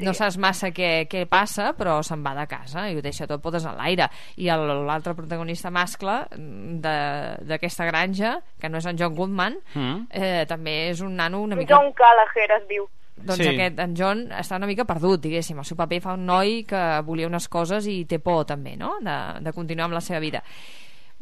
no 0.00 0.14
saps 0.16 0.38
massa 0.40 0.70
què, 0.72 1.06
què 1.06 1.26
passa, 1.28 1.74
però 1.76 1.98
se'n 2.02 2.22
va 2.24 2.32
de 2.34 2.46
casa 2.48 2.86
i 2.90 2.96
ho 2.96 3.02
deixa 3.04 3.26
tot 3.28 3.42
potes 3.42 3.66
a 3.68 3.74
l'aire. 3.76 4.08
I 4.40 4.46
l'altre 4.48 5.12
protagonista 5.14 5.70
mascle 5.70 6.22
mm, 6.34 6.80
de- 6.80 7.36
d'aquesta 7.52 7.84
granja, 7.84 8.38
que 8.58 8.70
no 8.72 8.78
és 8.78 8.86
en 8.86 8.96
John 8.96 9.14
Goodman, 9.14 9.58
Mm. 9.74 10.06
eh, 10.10 10.46
també 10.48 10.88
és 10.88 11.00
un 11.02 11.14
nano 11.16 11.42
una 11.42 11.54
mica... 11.54 11.76
John 11.76 11.92
Gallagher 11.92 12.50
es 12.62 12.66
diu. 12.68 12.88
Doncs 13.22 13.38
Sí. 13.42 13.48
aquest, 13.48 13.78
en 13.78 13.94
John 13.96 14.24
està 14.34 14.56
una 14.58 14.66
mica 14.66 14.84
perdut, 14.84 15.20
diguéssim. 15.22 15.58
El 15.58 15.64
seu 15.64 15.76
paper 15.76 16.00
fa 16.02 16.14
un 16.14 16.26
noi 16.26 16.64
que 16.68 16.82
volia 17.06 17.26
unes 17.30 17.48
coses 17.48 17.86
i 17.86 18.04
té 18.04 18.18
por 18.18 18.44
també, 18.46 18.76
no?, 18.76 18.96
de, 19.00 19.18
de 19.40 19.52
continuar 19.52 19.86
amb 19.86 19.94
la 19.94 20.00
seva 20.04 20.20
vida. 20.20 20.42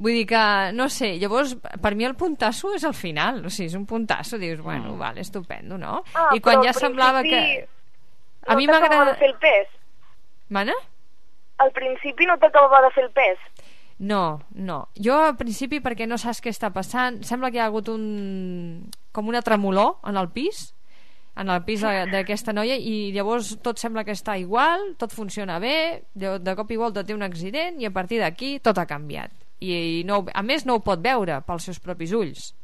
Vull 0.01 0.15
dir 0.17 0.27
que, 0.27 0.73
no 0.73 0.89
sé, 0.89 1.19
llavors, 1.21 1.57
per 1.83 1.95
mi 1.95 2.07
el 2.09 2.15
puntasso 2.17 2.73
és 2.75 2.85
al 2.89 2.95
final, 2.97 3.43
o 3.45 3.51
sigui, 3.53 3.67
és 3.69 3.75
un 3.77 3.85
puntasso, 3.85 4.39
dius, 4.41 4.63
bueno, 4.65 4.97
vale, 4.97 5.21
estupendo, 5.21 5.77
no? 5.77 6.03
Ah, 6.15 6.31
I 6.33 6.41
quan 6.41 6.63
ja 6.65 6.73
semblava 6.73 7.21
que... 7.23 7.69
A 8.47 8.55
no 8.55 8.57
mi 8.57 8.67
t'acabava 8.67 8.89
m'agrada... 8.89 9.13
de 9.13 9.19
fer 9.19 9.29
el 9.29 9.37
pes. 9.43 9.69
Mana? 10.49 10.73
Al 11.61 11.71
principi 11.77 12.25
no 12.25 12.39
t'acabava 12.41 12.81
de 12.87 12.91
fer 12.95 13.05
el 13.05 13.11
pes. 13.13 13.39
No, 14.01 14.41
no. 14.57 14.89
Jo 14.97 15.19
al 15.27 15.37
principi, 15.37 15.83
perquè 15.85 16.07
no 16.09 16.17
saps 16.17 16.41
què 16.41 16.49
està 16.49 16.71
passant, 16.73 17.21
sembla 17.29 17.51
que 17.51 17.59
hi 17.59 17.61
ha 17.61 17.67
hagut 17.69 17.91
un... 17.93 18.89
com 19.13 19.29
una 19.29 19.43
tremolor 19.45 19.99
en 20.09 20.17
el 20.17 20.31
pis, 20.33 20.71
en 21.37 21.49
el 21.49 21.63
pis 21.65 21.81
de- 21.81 22.07
d'aquesta 22.11 22.53
noia, 22.53 22.77
i 22.77 23.13
llavors 23.13 23.57
tot 23.63 23.79
sembla 23.79 24.05
que 24.05 24.13
està 24.13 24.39
igual, 24.39 24.95
tot 24.99 25.13
funciona 25.13 25.59
bé, 25.59 26.03
de, 26.15 26.39
de 26.39 26.55
cop 26.57 26.71
i 26.71 26.77
volta 26.77 27.05
té 27.05 27.15
un 27.15 27.23
accident, 27.23 27.81
i 27.81 27.87
a 27.87 27.91
partir 27.95 28.19
d'aquí 28.21 28.59
tot 28.61 28.79
ha 28.79 28.87
canviat. 28.87 29.31
I, 29.61 30.01
i 30.01 30.05
no, 30.05 30.25
a 30.35 30.43
més 30.43 30.65
no 30.67 30.75
ho 30.79 30.81
pot 30.81 31.01
veure 31.05 31.41
pels 31.47 31.65
seus 31.69 31.79
propis 31.79 32.13
ulls, 32.17 32.55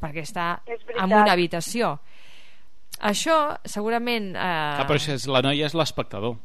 perquè 0.00 0.22
està 0.22 0.60
en 1.02 1.08
una 1.24 1.32
habitació. 1.32 1.98
Això, 3.00 3.56
segurament... 3.64 4.32
Eh, 4.34 4.38
Ah, 4.42 4.84
però 4.86 4.98
això 4.98 5.14
és, 5.14 5.26
la 5.30 5.42
noia 5.42 5.66
és 5.66 5.74
l'espectador. 5.74 6.36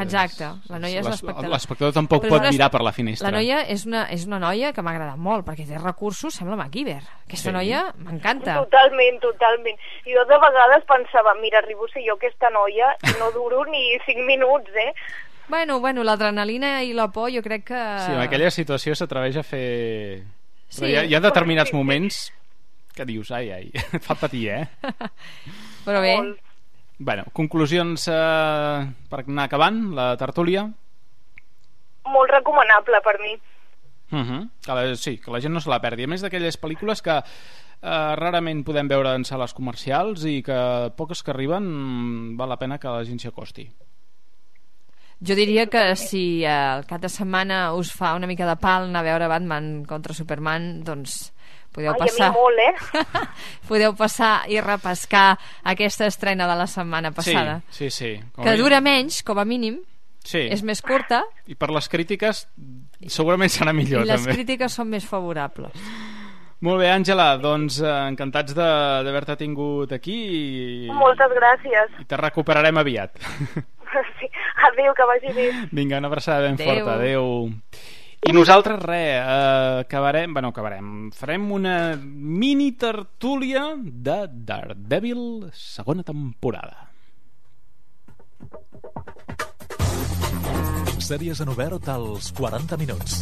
Exacte, 0.00 0.46
la 0.68 0.78
noia 0.78 1.00
és 1.00 1.04
l'es- 1.04 1.10
l'espectador. 1.22 1.50
L'espectador 1.50 1.92
tampoc 1.92 2.22
Però 2.24 2.30
pot 2.30 2.40
una- 2.40 2.50
mirar 2.50 2.70
per 2.70 2.80
la 2.82 2.92
finestra. 2.92 3.28
La 3.30 3.36
noia 3.36 3.60
és 3.68 3.84
una, 3.86 4.04
és 4.10 4.24
una 4.26 4.38
noia 4.38 4.72
que 4.72 4.80
m'ha 4.82 4.92
agradat 4.92 5.16
molt, 5.18 5.44
perquè 5.46 5.66
té 5.68 5.76
recursos, 5.78 6.34
sembla 6.34 6.56
MacGyver. 6.56 7.02
Aquesta 7.26 7.50
Sí. 7.50 7.52
noia 7.52 7.92
m'encanta. 7.98 8.54
Totalment, 8.64 9.20
totalment. 9.20 9.78
Jo 10.06 10.24
de 10.24 10.38
vegades 10.38 10.84
pensava, 10.88 11.34
mira, 11.40 11.58
arribo 11.58 11.84
a 11.84 11.88
ser 11.92 12.02
jo 12.06 12.14
aquesta 12.14 12.48
noia 12.50 12.96
i 13.02 13.18
no 13.18 13.30
duro 13.32 13.64
ni 13.66 13.98
5 14.06 14.22
minuts, 14.24 14.70
eh? 14.74 14.94
Bueno, 15.48 15.78
bueno, 15.80 16.02
l'adrenalina 16.02 16.82
i 16.82 16.94
la 16.94 17.08
por 17.12 17.30
jo 17.30 17.42
crec 17.42 17.64
que... 17.64 17.74
Sí, 18.06 18.12
en 18.12 18.20
aquella 18.20 18.50
situació 18.50 18.94
s'atreveix 18.94 19.36
a 19.36 19.42
fer... 19.42 20.22
Sí. 20.68 20.80
Però 20.80 20.88
hi 20.88 20.96
ha, 20.96 21.04
hi 21.04 21.14
ha 21.14 21.20
determinats 21.20 21.68
Sí, 21.68 21.72
sí. 21.72 21.76
moments 21.76 22.32
que 22.94 23.04
dius, 23.04 23.30
ai, 23.30 23.50
ai, 23.50 23.70
et 23.74 24.02
fa 24.06 24.14
patir, 24.14 24.48
eh? 24.48 24.68
Però 25.84 26.00
bé, 26.00 26.16
Molt. 26.16 26.40
Bueno, 27.04 27.24
conclusions 27.36 28.08
eh, 28.08 28.78
per 29.10 29.20
anar 29.26 29.44
acabant, 29.44 29.90
la 29.96 30.14
tertúlia. 30.16 30.64
Molt 32.08 32.32
recomanable 32.32 33.00
per 33.04 33.18
mi. 33.20 33.34
Uh 34.14 34.20
-huh. 34.20 34.48
que 34.64 34.72
la, 34.72 34.96
sí, 34.96 35.18
que 35.18 35.30
la 35.30 35.40
gent 35.40 35.52
no 35.52 35.60
se 35.60 35.70
la 35.70 35.80
perdi. 35.80 36.04
A 36.04 36.06
més 36.06 36.22
d'aquelles 36.22 36.60
pel·lícules 36.60 37.02
que 37.02 37.16
eh, 37.82 38.16
rarament 38.16 38.64
podem 38.64 38.88
veure 38.88 39.14
en 39.14 39.24
sales 39.24 39.52
comercials 39.52 40.24
i 40.24 40.42
que 40.42 40.92
poques 40.96 41.22
que 41.22 41.30
arriben 41.30 41.64
mm, 41.64 42.36
val 42.36 42.48
la 42.48 42.56
pena 42.58 42.78
que 42.78 42.88
la 42.88 43.04
gent 43.04 43.18
s'hi 43.18 43.28
acosti. 43.28 43.70
jo 45.20 45.34
diria 45.34 45.66
que 45.66 45.96
si 45.96 46.44
eh, 46.44 46.76
el 46.76 46.86
cap 46.86 47.00
de 47.00 47.08
setmana 47.08 47.74
us 47.74 47.92
fa 47.92 48.14
una 48.14 48.26
mica 48.26 48.46
de 48.46 48.56
pal 48.56 48.84
anar 48.84 49.00
a 49.00 49.02
veure 49.02 49.28
Batman 49.28 49.84
contra 49.84 50.14
Superman, 50.14 50.82
doncs 50.84 51.33
podeu 51.74 51.92
Ai, 51.92 51.98
passar... 51.98 52.28
a 52.28 52.30
mi 52.30 52.38
molt, 52.38 52.58
eh? 52.62 53.26
podeu 53.68 53.92
passar 53.98 54.44
i 54.48 54.60
repescar 54.62 55.34
aquesta 55.66 56.06
estrena 56.06 56.46
de 56.46 56.56
la 56.62 56.66
setmana 56.70 57.10
passada. 57.10 57.58
Sí, 57.68 57.90
sí, 57.90 58.14
sí. 58.14 58.22
Com 58.32 58.46
Que 58.46 58.56
dura 58.60 58.80
menys, 58.80 59.22
com 59.26 59.38
a 59.42 59.44
mínim, 59.44 59.80
Sí. 60.24 60.40
és 60.48 60.62
més 60.64 60.80
curta 60.80 61.18
I 61.52 61.54
per 61.54 61.68
les 61.68 61.84
crítiques 61.92 62.46
segurament 63.12 63.50
serà 63.52 63.74
millor, 63.76 64.06
i 64.06 64.08
les 64.08 64.22
també. 64.22 64.38
crítiques 64.38 64.72
són 64.72 64.88
més 64.88 65.04
favorables. 65.04 65.74
Molt 66.64 66.80
bé, 66.80 66.86
Àngela, 66.88 67.34
doncs 67.36 67.76
eh, 67.82 67.90
encantats 68.08 68.54
de- 68.56 69.02
d'haver-te 69.04 69.34
tingut 69.36 69.92
aquí 69.92 70.14
i, 70.86 70.88
Moltes 70.88 71.28
gràcies. 71.36 72.00
i 72.00 72.06
te 72.08 72.16
recuperarem 72.16 72.78
aviat. 72.78 73.18
Sí. 74.18 74.26
Adéu, 74.72 74.90
que 74.92 75.04
vagi 75.06 75.32
bé. 75.36 75.44
Vinga, 75.70 75.98
una 75.98 76.08
abraçada 76.08 76.40
ben 76.40 76.54
Adéu. 76.54 76.66
forta. 76.66 76.94
Adéu. 76.94 77.50
I 78.24 78.32
nosaltres, 78.32 78.80
res, 78.80 79.20
eh, 79.20 79.80
acabarem... 79.84 80.32
Bueno, 80.32 80.48
acabarem. 80.48 81.10
Farem 81.12 81.50
una 81.52 81.94
mini 82.00 82.72
tertúlia 82.72 83.74
de 83.76 84.16
Daredevil 84.32 85.50
segona 85.52 86.02
temporada. 86.02 86.88
Sèries 91.04 91.44
en 91.44 91.52
obert 91.52 91.90
als 91.92 92.32
40 92.32 92.80
minuts. 92.80 93.20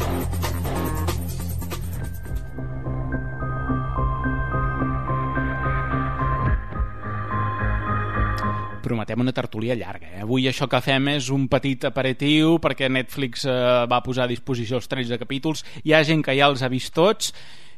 Prometem 8.92 9.24
una 9.24 9.32
tertúlia 9.32 9.76
llarga. 9.78 10.10
Eh? 10.12 10.20
Avui 10.26 10.46
això 10.50 10.68
que 10.68 10.82
fem 10.84 11.14
és 11.16 11.30
un 11.32 11.48
petit 11.52 11.88
aperitiu 11.88 12.58
perquè 12.62 12.90
Netflix 12.92 13.46
eh, 13.48 13.56
va 13.88 14.02
posar 14.04 14.26
a 14.26 14.32
disposició 14.32 14.78
els 14.78 14.90
13 14.92 15.18
capítols. 15.22 15.64
Hi 15.86 15.96
ha 15.96 16.04
gent 16.04 16.24
que 16.24 16.36
ja 16.36 16.50
els 16.52 16.62
ha 16.62 16.70
vist 16.72 16.92
tots. 16.94 17.32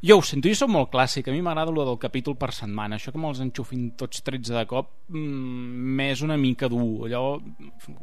Jo 0.04 0.18
ho 0.18 0.22
sento, 0.22 0.50
jo 0.52 0.56
soc 0.58 0.68
molt 0.68 0.90
clàssic. 0.92 1.30
A 1.30 1.32
mi 1.32 1.40
m'agrada 1.40 1.72
lo 1.72 1.84
del 1.88 1.96
capítol 1.96 2.34
per 2.36 2.50
setmana. 2.52 2.98
Això 2.98 3.08
que 3.08 3.16
me'ls 3.16 3.38
enxufin 3.40 3.86
tots 3.96 4.20
13 4.20 4.52
de 4.52 4.64
cop 4.68 4.90
mm, 5.08 5.94
m'és 5.96 6.20
una 6.20 6.36
mica 6.36 6.68
dur. 6.68 7.06
Allò, 7.06 7.38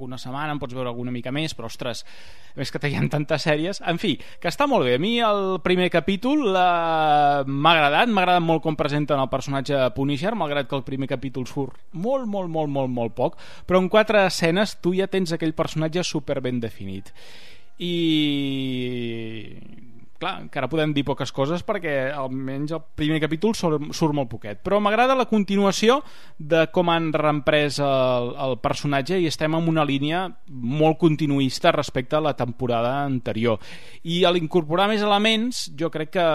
una 0.02 0.18
setmana 0.18 0.56
en 0.56 0.62
pots 0.64 0.74
veure 0.74 0.90
alguna 0.90 1.14
mica 1.14 1.30
més, 1.30 1.54
però 1.54 1.70
ostres, 1.70 2.02
més 2.58 2.74
que 2.74 2.82
ha 2.82 3.04
tantes 3.12 3.46
sèries. 3.46 3.84
En 3.86 4.02
fi, 4.02 4.16
que 4.18 4.50
està 4.50 4.66
molt 4.66 4.88
bé. 4.90 4.96
A 4.98 5.04
mi 5.04 5.20
el 5.22 5.60
primer 5.62 5.92
capítol 5.94 6.42
eh, 6.50 7.44
m'ha 7.46 7.76
agradat. 7.76 8.10
M'ha 8.10 8.26
agradat 8.26 8.48
molt 8.48 8.66
com 8.66 8.80
presenten 8.80 9.22
el 9.22 9.30
personatge 9.30 9.84
Punisher, 9.94 10.34
malgrat 10.34 10.66
que 10.72 10.80
el 10.80 10.88
primer 10.88 11.12
capítol 11.12 11.46
surt 11.46 11.78
molt, 11.94 12.26
molt, 12.26 12.50
molt, 12.50 12.74
molt, 12.80 12.90
molt 12.90 13.14
poc. 13.14 13.38
Però 13.70 13.78
en 13.78 13.92
quatre 13.94 14.26
escenes 14.26 14.80
tu 14.82 14.96
ja 14.98 15.06
tens 15.06 15.38
aquell 15.38 15.54
personatge 15.54 16.02
super 16.02 16.42
ben 16.42 16.58
definit. 16.66 17.14
I 17.78 17.94
clar, 20.22 20.36
encara 20.46 20.70
podem 20.72 20.94
dir 20.96 21.04
poques 21.08 21.34
coses 21.34 21.64
perquè 21.66 21.96
almenys 22.14 22.76
el 22.78 22.84
primer 22.98 23.20
capítol 23.24 23.56
surt, 23.58 23.90
surt 23.98 24.16
molt 24.16 24.30
poquet. 24.32 24.62
Però 24.64 24.80
m'agrada 24.84 25.18
la 25.18 25.28
continuació 25.30 26.00
de 26.38 26.68
com 26.74 26.92
han 26.94 27.10
reemprès 27.16 27.80
el, 27.84 28.32
el 28.46 28.58
personatge 28.64 29.20
i 29.20 29.28
estem 29.30 29.58
en 29.58 29.70
una 29.72 29.86
línia 29.88 30.28
molt 30.48 31.00
continuista 31.02 31.74
respecte 31.76 32.20
a 32.20 32.24
la 32.24 32.36
temporada 32.38 33.00
anterior. 33.04 33.60
I 34.04 34.24
a 34.26 34.34
l'incorporar 34.34 34.90
més 34.92 35.04
elements 35.06 35.66
jo 35.78 35.92
crec 35.94 36.14
que 36.18 36.28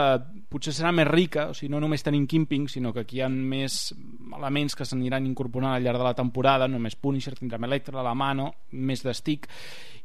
potser 0.51 0.75
serà 0.77 0.93
més 0.95 1.09
rica 1.09 1.49
o 1.51 1.55
sigui, 1.55 1.73
no 1.73 1.81
només 1.83 2.05
tenim 2.07 2.27
Kimping 2.31 2.69
sinó 2.71 2.93
que 2.95 3.03
aquí 3.03 3.19
hi 3.19 3.25
ha 3.27 3.29
més 3.33 3.91
elements 4.37 4.77
que 4.79 4.87
s'aniran 4.87 5.27
incorporant 5.27 5.75
al 5.75 5.83
llarg 5.83 5.99
de 5.99 6.07
la 6.07 6.15
temporada 6.15 6.69
només 6.71 6.97
Punisher, 6.97 7.35
tindrem 7.35 7.67
Electra, 7.67 8.03
la 8.03 8.15
Mano 8.15 8.53
més 8.71 9.03
de 9.03 9.15
Stick 9.15 9.51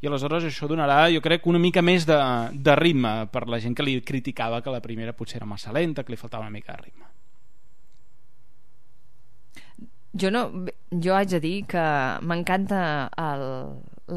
i 0.02 0.10
aleshores 0.10 0.48
això 0.50 0.66
donarà, 0.70 1.06
jo 1.14 1.22
crec, 1.22 1.46
una 1.46 1.62
mica 1.62 1.84
més 1.86 2.08
de, 2.10 2.18
de 2.58 2.76
ritme 2.80 3.14
per 3.30 3.46
la 3.50 3.60
gent 3.62 3.78
que 3.78 3.86
li 3.86 4.00
criticava 4.02 4.64
que 4.66 4.74
la 4.74 4.82
primera 4.82 5.14
potser 5.14 5.38
era 5.38 5.50
massa 5.50 5.74
lenta, 5.76 6.02
que 6.04 6.16
li 6.16 6.18
faltava 6.18 6.48
una 6.48 6.54
mica 6.54 6.74
de 6.74 6.82
ritme. 6.88 7.06
Jo 10.18 10.32
no, 10.34 10.42
jo 10.92 11.14
haig 11.16 11.30
de 11.32 11.40
dir 11.40 11.56
que 11.70 11.84
m'encanta 12.28 12.82
el, 13.14 13.46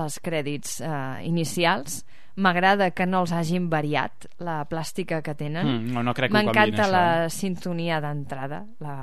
les 0.00 0.16
crèdits 0.24 0.80
eh, 0.80 1.20
inicials 1.28 2.00
m'agrada 2.36 2.90
que 2.90 3.06
no 3.06 3.22
els 3.22 3.32
hagin 3.32 3.68
variat 3.70 4.26
la 4.42 4.64
plàstica 4.66 5.22
que 5.22 5.36
tenen 5.38 5.66
Mm, 5.66 5.94
no, 5.94 6.02
no 6.02 6.14
crec 6.14 6.32
que 6.32 6.38
m'encanta 6.38 6.88
la 6.90 7.06
eh? 7.24 7.30
sintonia 7.30 8.00
d'entrada 8.02 8.64
la, 8.82 8.96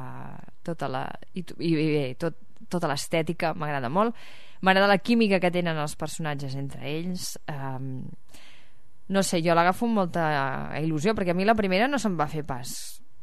tota 0.64 0.90
la 0.92 1.06
i, 1.34 1.46
i, 1.60 1.72
i 1.72 1.90
bé, 1.96 2.06
tot, 2.20 2.36
tota 2.68 2.92
l'estètica 2.92 3.54
m'agrada 3.54 3.90
molt 3.90 4.16
m'agrada 4.62 4.92
la 4.92 5.00
química 5.00 5.40
que 5.40 5.52
tenen 5.52 5.80
els 5.80 5.96
personatges 5.96 6.56
entre 6.60 6.84
ells 6.92 7.38
um, 7.48 8.04
no 9.12 9.24
sé, 9.24 9.42
jo 9.44 9.54
l'agafo 9.54 9.86
amb 9.86 10.00
molta 10.00 10.26
il·lusió, 10.80 11.12
perquè 11.14 11.36
a 11.36 11.38
mi 11.38 11.44
la 11.44 11.58
primera 11.60 11.90
no 11.92 12.00
se'm 12.00 12.16
va 12.20 12.30
fer 12.32 12.46
pas 12.48 12.72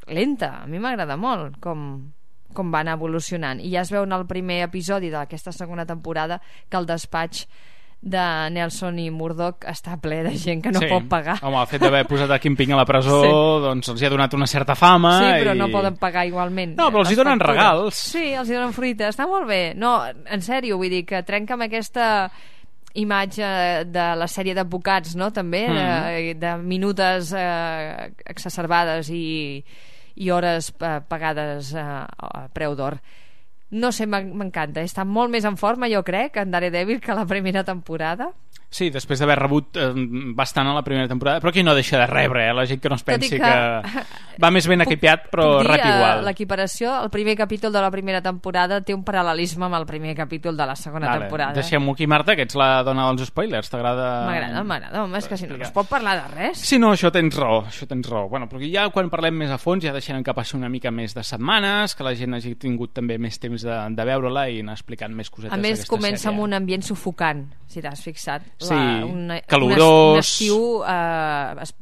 lenta. 0.05 0.59
A 0.61 0.67
mi 0.69 0.77
m'agrada 0.81 1.17
molt 1.17 1.57
com, 1.63 2.11
com 2.53 2.69
va 2.73 2.83
anar 2.83 2.97
evolucionant. 2.99 3.61
I 3.61 3.73
ja 3.73 3.81
es 3.81 3.91
veu 3.93 4.05
en 4.05 4.13
el 4.13 4.27
primer 4.29 4.61
episodi 4.67 5.09
d'aquesta 5.09 5.53
segona 5.55 5.87
temporada 5.89 6.39
que 6.69 6.77
el 6.77 6.85
despatx 6.89 7.47
de 8.01 8.49
Nelson 8.55 8.95
i 9.03 9.09
Murdoch 9.11 9.65
està 9.67 9.97
ple 9.99 10.21
de 10.23 10.31
gent 10.39 10.61
que 10.63 10.71
no 10.71 10.79
sí. 10.79 10.87
pot 10.87 11.03
pagar. 11.11 11.35
Home, 11.43 11.57
el 11.59 11.67
fet 11.67 11.81
d'haver 11.83 12.05
posat 12.07 12.31
a 12.31 12.37
Kingping 12.39 12.71
a 12.71 12.77
la 12.79 12.85
presó 12.87 13.17
Sí. 13.25 13.31
doncs 13.65 13.89
els 13.91 14.01
hi 14.01 14.05
ha 14.07 14.11
donat 14.13 14.33
una 14.37 14.47
certa 14.47 14.75
fama 14.75 15.17
Sí, 15.19 15.33
però 15.43 15.53
i... 15.53 15.59
no 15.59 15.67
poden 15.67 15.97
pagar 15.99 16.23
igualment. 16.25 16.77
No, 16.77 16.87
però 16.93 17.03
els 17.03 17.11
hi 17.11 17.17
donen 17.19 17.35
factures. 17.37 17.57
regals. 17.57 17.95
Sí, 18.13 18.31
els 18.33 18.47
hi 18.49 18.53
donen 18.55 18.71
fruita. 18.73 19.09
Està 19.11 19.27
molt 19.27 19.45
bé. 19.51 19.73
No, 19.75 19.97
en 20.07 20.41
sèrio, 20.41 20.77
vull 20.79 20.89
dir 20.89 21.03
que 21.05 21.23
trenca 21.27 21.53
amb 21.57 21.67
aquesta 21.67 22.31
imatge 22.95 23.45
de 23.91 24.05
la 24.17 24.27
sèrie 24.27 24.55
d'advocats, 24.57 25.15
no?, 25.19 25.29
també, 25.31 25.67
Mm. 25.69 25.75
de, 25.75 26.33
de 26.39 26.55
minutes 26.57 27.33
eh, 27.37 28.09
exacerbades 28.25 29.09
i, 29.13 29.63
i 30.15 30.29
hores 30.31 30.71
eh, 30.79 30.99
pagades 31.07 31.73
eh, 31.75 31.83
a 31.83 32.47
preu 32.53 32.75
d'or. 32.75 32.97
No 33.71 33.91
sé, 33.91 34.07
m'en- 34.07 34.31
m'encanta. 34.35 34.81
Està 34.81 35.05
molt 35.05 35.29
més 35.31 35.45
en 35.45 35.57
forma, 35.57 35.89
jo 35.89 36.03
crec, 36.03 36.37
en 36.37 36.51
Daredevil 36.51 36.99
que 37.01 37.13
la 37.13 37.25
primera 37.25 37.63
temporada. 37.63 38.31
Sí, 38.69 38.91
després 38.93 39.17
d'haver 39.17 39.35
rebut 39.39 39.77
eh, 39.81 39.87
bastant 40.37 40.67
a 40.69 40.75
la 40.75 40.83
primera 40.85 41.07
temporada, 41.09 41.39
però 41.41 41.49
aquí 41.49 41.63
no 41.65 41.73
deixa 41.73 41.97
de 41.97 42.05
rebre, 42.05 42.43
eh? 42.49 42.53
la 42.53 42.67
gent 42.69 42.79
que 42.79 42.89
no 42.89 42.95
es 42.99 43.03
pensi 43.03 43.31
que- 43.31 43.39
que... 43.41 44.03
va 44.43 44.51
més 44.53 44.67
ben 44.69 44.81
equipiat, 44.85 45.23
però 45.31 45.57
Puc 45.57 45.65
rep 45.67 45.81
eh, 45.83 45.89
igual. 45.89 46.21
L'equiparació, 46.27 46.91
el 47.03 47.09
primer 47.09 47.35
capítol 47.35 47.73
de 47.73 47.81
la 47.81 47.89
primera 47.89 48.21
temporada 48.21 48.77
té 48.85 48.93
un 48.93 49.01
paral·lelisme 49.03 49.65
amb 49.65 49.75
el 49.79 49.87
primer 49.89 50.13
capítol 50.15 50.55
de 50.55 50.67
la 50.69 50.75
segona 50.77 51.07
Vale, 51.09 51.25
temporada. 51.25 51.53
Deixem-ho 51.57 51.91
aquí, 51.97 52.05
Marta, 52.07 52.35
que 52.37 52.45
ets 52.45 52.55
la 52.55 52.83
dona 52.85 53.07
dels 53.09 53.27
spoilers, 53.31 53.71
t'agrada... 53.73 54.05
M'agrada, 54.29 54.63
m'agrada, 54.63 55.03
home, 55.03 55.17
és 55.17 55.27
que 55.27 55.37
si 55.41 55.47
no, 55.49 55.57
no 55.57 55.65
es 55.65 55.73
pot 55.73 55.89
parlar 55.89 56.15
de 56.21 56.35
res. 56.37 56.61
Sí, 56.61 56.77
no, 56.77 56.93
això 56.93 57.09
tens 57.11 57.35
raó, 57.41 57.63
això 57.65 57.87
tens 57.89 58.07
raó. 58.07 58.27
Bueno, 58.29 58.47
perquè 58.47 58.69
ja 58.71 58.85
quan 58.93 59.09
parlem 59.09 59.33
més 59.41 59.49
a 59.51 59.57
fons 59.57 59.83
ja 59.83 59.91
deixarem 59.97 60.21
que 60.23 60.33
passi 60.37 60.55
una 60.55 60.69
mica 60.69 60.91
més 60.93 61.17
de 61.17 61.23
setmanes, 61.25 61.95
que 61.97 62.05
la 62.05 62.13
gent 62.13 62.37
hagi 62.37 62.53
tingut 62.55 62.93
també 62.93 63.17
més 63.17 63.41
temps 63.41 63.65
de, 63.65 63.81
de 63.97 64.05
veure-la 64.13 64.45
i 64.53 64.61
anar 64.61 64.77
explicant 64.77 65.11
més 65.17 65.33
cosetes 65.33 65.57
A 65.57 65.57
més, 65.57 65.79
d'aquesta 65.81 65.95
comença 65.97 66.23
sèrie. 66.29 66.35
amb 66.37 66.45
un 66.45 66.53
ambient 66.53 66.85
sufocant, 66.85 67.47
si 67.65 67.81
t'has 67.81 68.01
fixat. 68.05 68.45
Sí, 68.59 68.73
una, 68.73 69.39
calorós. 69.41 70.13
Un, 70.13 70.19
estiu 70.19 70.83
eh, 70.83 71.55
es- 71.63 71.75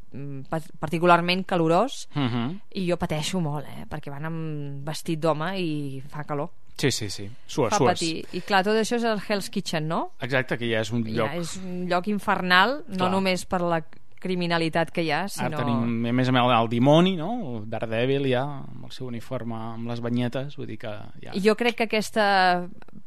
particularment 0.79 1.43
calorós 1.45 2.07
Mhm. 2.15 2.59
i 2.73 2.87
jo 2.89 2.97
pateixo 2.97 3.39
molt, 3.41 3.65
eh, 3.67 3.85
perquè 3.89 4.09
van 4.11 4.25
amb 4.25 4.85
vestit 4.87 5.19
d'home 5.19 5.59
i 5.59 6.01
fa 6.07 6.23
calor. 6.23 6.49
Sí, 6.77 6.91
sí, 6.91 7.09
sí. 7.09 7.27
Sues, 7.47 7.71
fa 7.71 7.77
sues. 7.77 7.91
patir. 7.99 8.25
I 8.33 8.41
clar, 8.41 8.63
tot 8.63 8.75
això 8.77 8.97
és 8.97 9.03
el 9.03 9.19
Hell's 9.27 9.49
Kitchen, 9.49 9.87
no? 9.87 10.11
Exacte, 10.21 10.57
que 10.59 10.69
ja 10.69 10.81
és 10.81 10.91
un 10.91 11.03
lloc... 11.03 11.31
Ja 11.31 11.35
és 11.35 11.55
un 11.57 11.87
lloc 11.89 12.07
infernal, 12.07 12.83
no 12.87 12.97
Clar. 12.97 13.11
només 13.11 13.45
per 13.45 13.61
la 13.61 13.81
criminalitat 14.21 14.91
que 14.93 15.05
hi 15.05 15.11
ha, 15.11 15.23
Ara 15.25 15.31
sinó... 15.33 15.59
tenim, 15.61 16.07
a 16.09 16.13
més 16.15 16.31
a 16.31 16.35
més, 16.35 16.53
el, 16.57 16.69
dimoni, 16.71 17.15
no? 17.19 17.29
El 17.51 17.67
Daredevil, 17.69 18.27
ja, 18.31 18.43
amb 18.63 18.87
el 18.89 18.95
seu 18.95 19.07
uniforme, 19.09 19.57
amb 19.73 19.91
les 19.91 20.01
banyetes, 20.03 20.57
vull 20.59 20.69
dir 20.69 20.79
que 20.81 20.95
ja... 21.23 21.35
Jo 21.43 21.55
crec 21.59 21.79
que 21.81 21.87
aquesta 21.89 22.27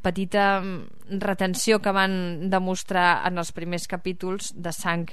petita 0.02 0.46
mm, 0.60 1.20
retenció 1.20 1.80
que 1.82 1.92
van 1.94 2.14
demostrar 2.52 3.20
en 3.28 3.42
els 3.42 3.52
primers 3.56 3.88
capítols 3.90 4.54
de 4.56 4.74
sang 4.76 5.08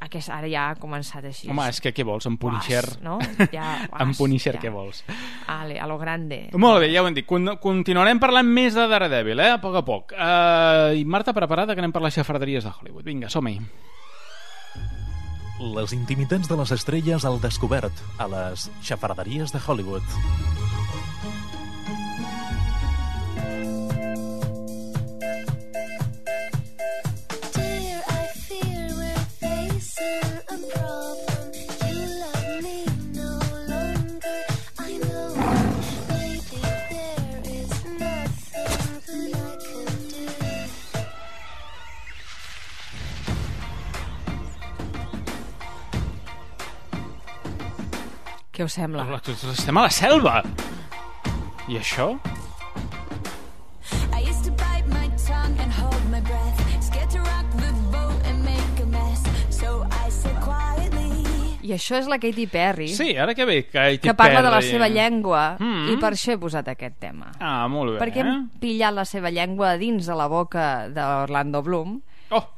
aquest, 0.00 0.30
ara 0.30 0.48
ja 0.50 0.68
ha 0.70 0.74
començat 0.78 1.24
així 1.26 1.48
Home, 1.50 1.66
és 1.70 1.80
que 1.82 1.92
què 1.94 2.04
vols, 2.06 2.26
en 2.30 2.36
Punisher? 2.40 2.84
Uas, 2.86 3.00
no? 3.02 3.18
Ja, 3.52 3.80
en 4.02 4.12
uas, 4.12 4.18
Punisher 4.18 4.54
ja. 4.56 4.62
què 4.62 4.72
vols? 4.72 5.02
Ale, 5.50 5.78
a 5.80 5.88
lo 5.90 5.98
grande 5.98 6.44
Molt 6.54 6.84
bé, 6.84 6.92
ja 6.92 7.02
ho 7.02 7.08
hem 7.08 7.16
dit. 7.16 7.26
Con 7.28 7.56
continuarem 7.62 8.20
parlant 8.22 8.46
més 8.46 8.76
de 8.78 8.86
Daredevil, 8.90 9.42
eh? 9.42 9.50
A 9.56 9.58
poc 9.62 9.80
a 9.80 9.84
poc. 9.86 10.14
Uh, 10.14 10.94
I 10.94 11.04
Marta, 11.08 11.34
preparada, 11.36 11.74
que 11.74 11.82
anem 11.82 11.94
per 11.94 12.04
les 12.04 12.14
xafarderies 12.14 12.66
de 12.66 12.72
Hollywood. 12.72 13.04
Vinga, 13.06 13.32
som-hi. 13.32 13.58
Les 15.62 15.92
intimitats 15.94 16.48
de 16.50 16.56
les 16.58 16.72
estrelles 16.74 17.24
al 17.28 17.38
descobert 17.42 18.00
a 18.18 18.26
les 18.32 18.66
xafarderies 18.82 19.54
de 19.54 19.60
Hollywood. 19.62 20.53
Què 48.64 48.68
us 48.70 48.76
sembla? 48.78 49.02
Estem 49.52 49.76
a 49.76 49.82
la 49.84 49.90
selva! 49.92 50.38
I 51.68 51.74
això? 51.76 52.06
I 54.16 54.22
used 54.24 54.46
to 54.46 54.52
bite 54.56 54.88
my 54.88 55.04
tongue 55.20 55.52
and 55.60 55.68
hold 55.76 56.00
my 56.08 56.22
breath. 56.24 56.62
Scared 56.80 57.10
to 57.12 57.18
rock 57.26 57.44
the 57.60 57.68
boat 57.92 58.24
and 58.24 58.40
make 58.40 58.80
a 58.80 58.86
mess. 58.88 59.20
So 59.52 59.82
I 59.92 60.08
said 60.08 60.38
quietly. 60.40 61.12
I 61.60 61.74
això 61.76 61.98
és 62.00 62.08
la 62.08 62.16
Katy 62.22 62.46
Perry 62.54 62.88
Sí, 62.96 63.10
ara 63.20 63.34
que 63.36 63.44
ve, 63.44 63.58
Katy 63.68 63.98
que 64.06 64.14
parla 64.16 64.40
de 64.40 64.48
la 64.54 64.62
Perry. 64.62 64.70
seva 64.70 64.88
llengua 64.88 65.42
Mm. 65.60 65.92
i 65.92 65.98
per 66.00 66.14
això 66.16 66.32
he 66.32 66.38
posat 66.40 66.68
aquest 66.72 66.96
tema 67.04 67.32
Ah, 67.40 67.68
molt 67.68 67.92
bé. 67.92 68.00
perquè 68.00 68.24
hem 68.24 68.48
pillat 68.60 68.94
la 68.96 69.04
seva 69.04 69.28
llengua 69.30 69.76
dins 69.76 70.06
de 70.08 70.14
la 70.16 70.26
boca 70.26 70.88
d'Orlando 70.88 71.60
Bloom 71.62 72.00
oh. 72.30 72.48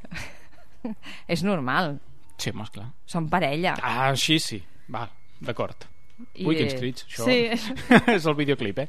és 1.27 1.43
normal 1.43 1.99
Sí, 2.37 2.51
home, 2.51 2.63
esclar. 2.63 2.87
són 3.05 3.27
parella 3.27 3.75
Ah, 3.83 4.07
així 4.11 4.39
sí. 4.39 4.63
Va, 4.87 5.07
d'acord. 5.41 5.83
I- 6.33 6.45
Ui, 6.45 6.55
quins 6.57 6.73
crits, 6.77 7.05
això. 7.05 7.25
Sí. 7.25 7.37
és 8.15 8.25
el 8.25 8.35
videoclip, 8.37 8.79
eh? 8.79 8.87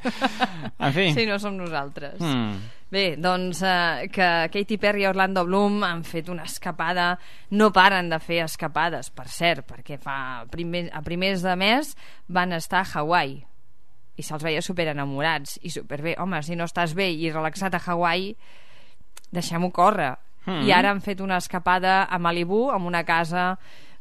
En 0.79 0.93
fi. 0.97 1.11
Sí, 1.17 1.27
no 1.29 1.39
som 1.43 1.57
nosaltres. 1.59 2.21
Mm. 2.21 2.55
Bé, 2.89 3.03
doncs 3.21 3.61
eh, 3.69 4.07
que 4.13 4.29
Katy 4.53 4.79
Perry 4.81 5.03
i 5.05 5.09
Orlando 5.11 5.43
Bloom 5.45 5.83
han 5.85 6.01
fet 6.09 6.31
una 6.33 6.47
escapada, 6.49 7.11
no 7.53 7.69
paren 7.73 8.09
de 8.09 8.17
fer 8.25 8.39
escapades, 8.47 9.11
per 9.13 9.27
cert, 9.29 9.67
perquè 9.69 9.99
fa 10.01 10.47
primer, 10.49 10.87
a 10.97 11.03
primers 11.05 11.45
de 11.45 11.53
mes 11.61 11.93
van 12.33 12.57
estar 12.57 12.81
a 12.81 12.89
Hawaii 13.03 13.43
i 14.19 14.25
se'ls 14.25 14.43
veia 14.43 14.63
super 14.65 14.89
enamorats 14.91 15.59
i 15.63 15.71
superbé. 15.71 16.17
Home, 16.19 16.41
si 16.43 16.57
no 16.57 16.65
estàs 16.67 16.97
bé 16.97 17.11
i 17.13 17.29
relaxat 17.31 17.77
a 17.77 17.83
Hawaii, 17.85 18.33
deixem-ho 19.31 19.69
córrer. 19.71 20.15
Mm. 20.49 20.65
I 20.65 20.73
ara 20.73 20.91
han 20.91 21.05
fet 21.05 21.21
una 21.21 21.37
escapada 21.39 22.01
a 22.09 22.19
Malibu, 22.19 22.71
amb 22.73 22.89
una 22.89 23.05
casa 23.05 23.51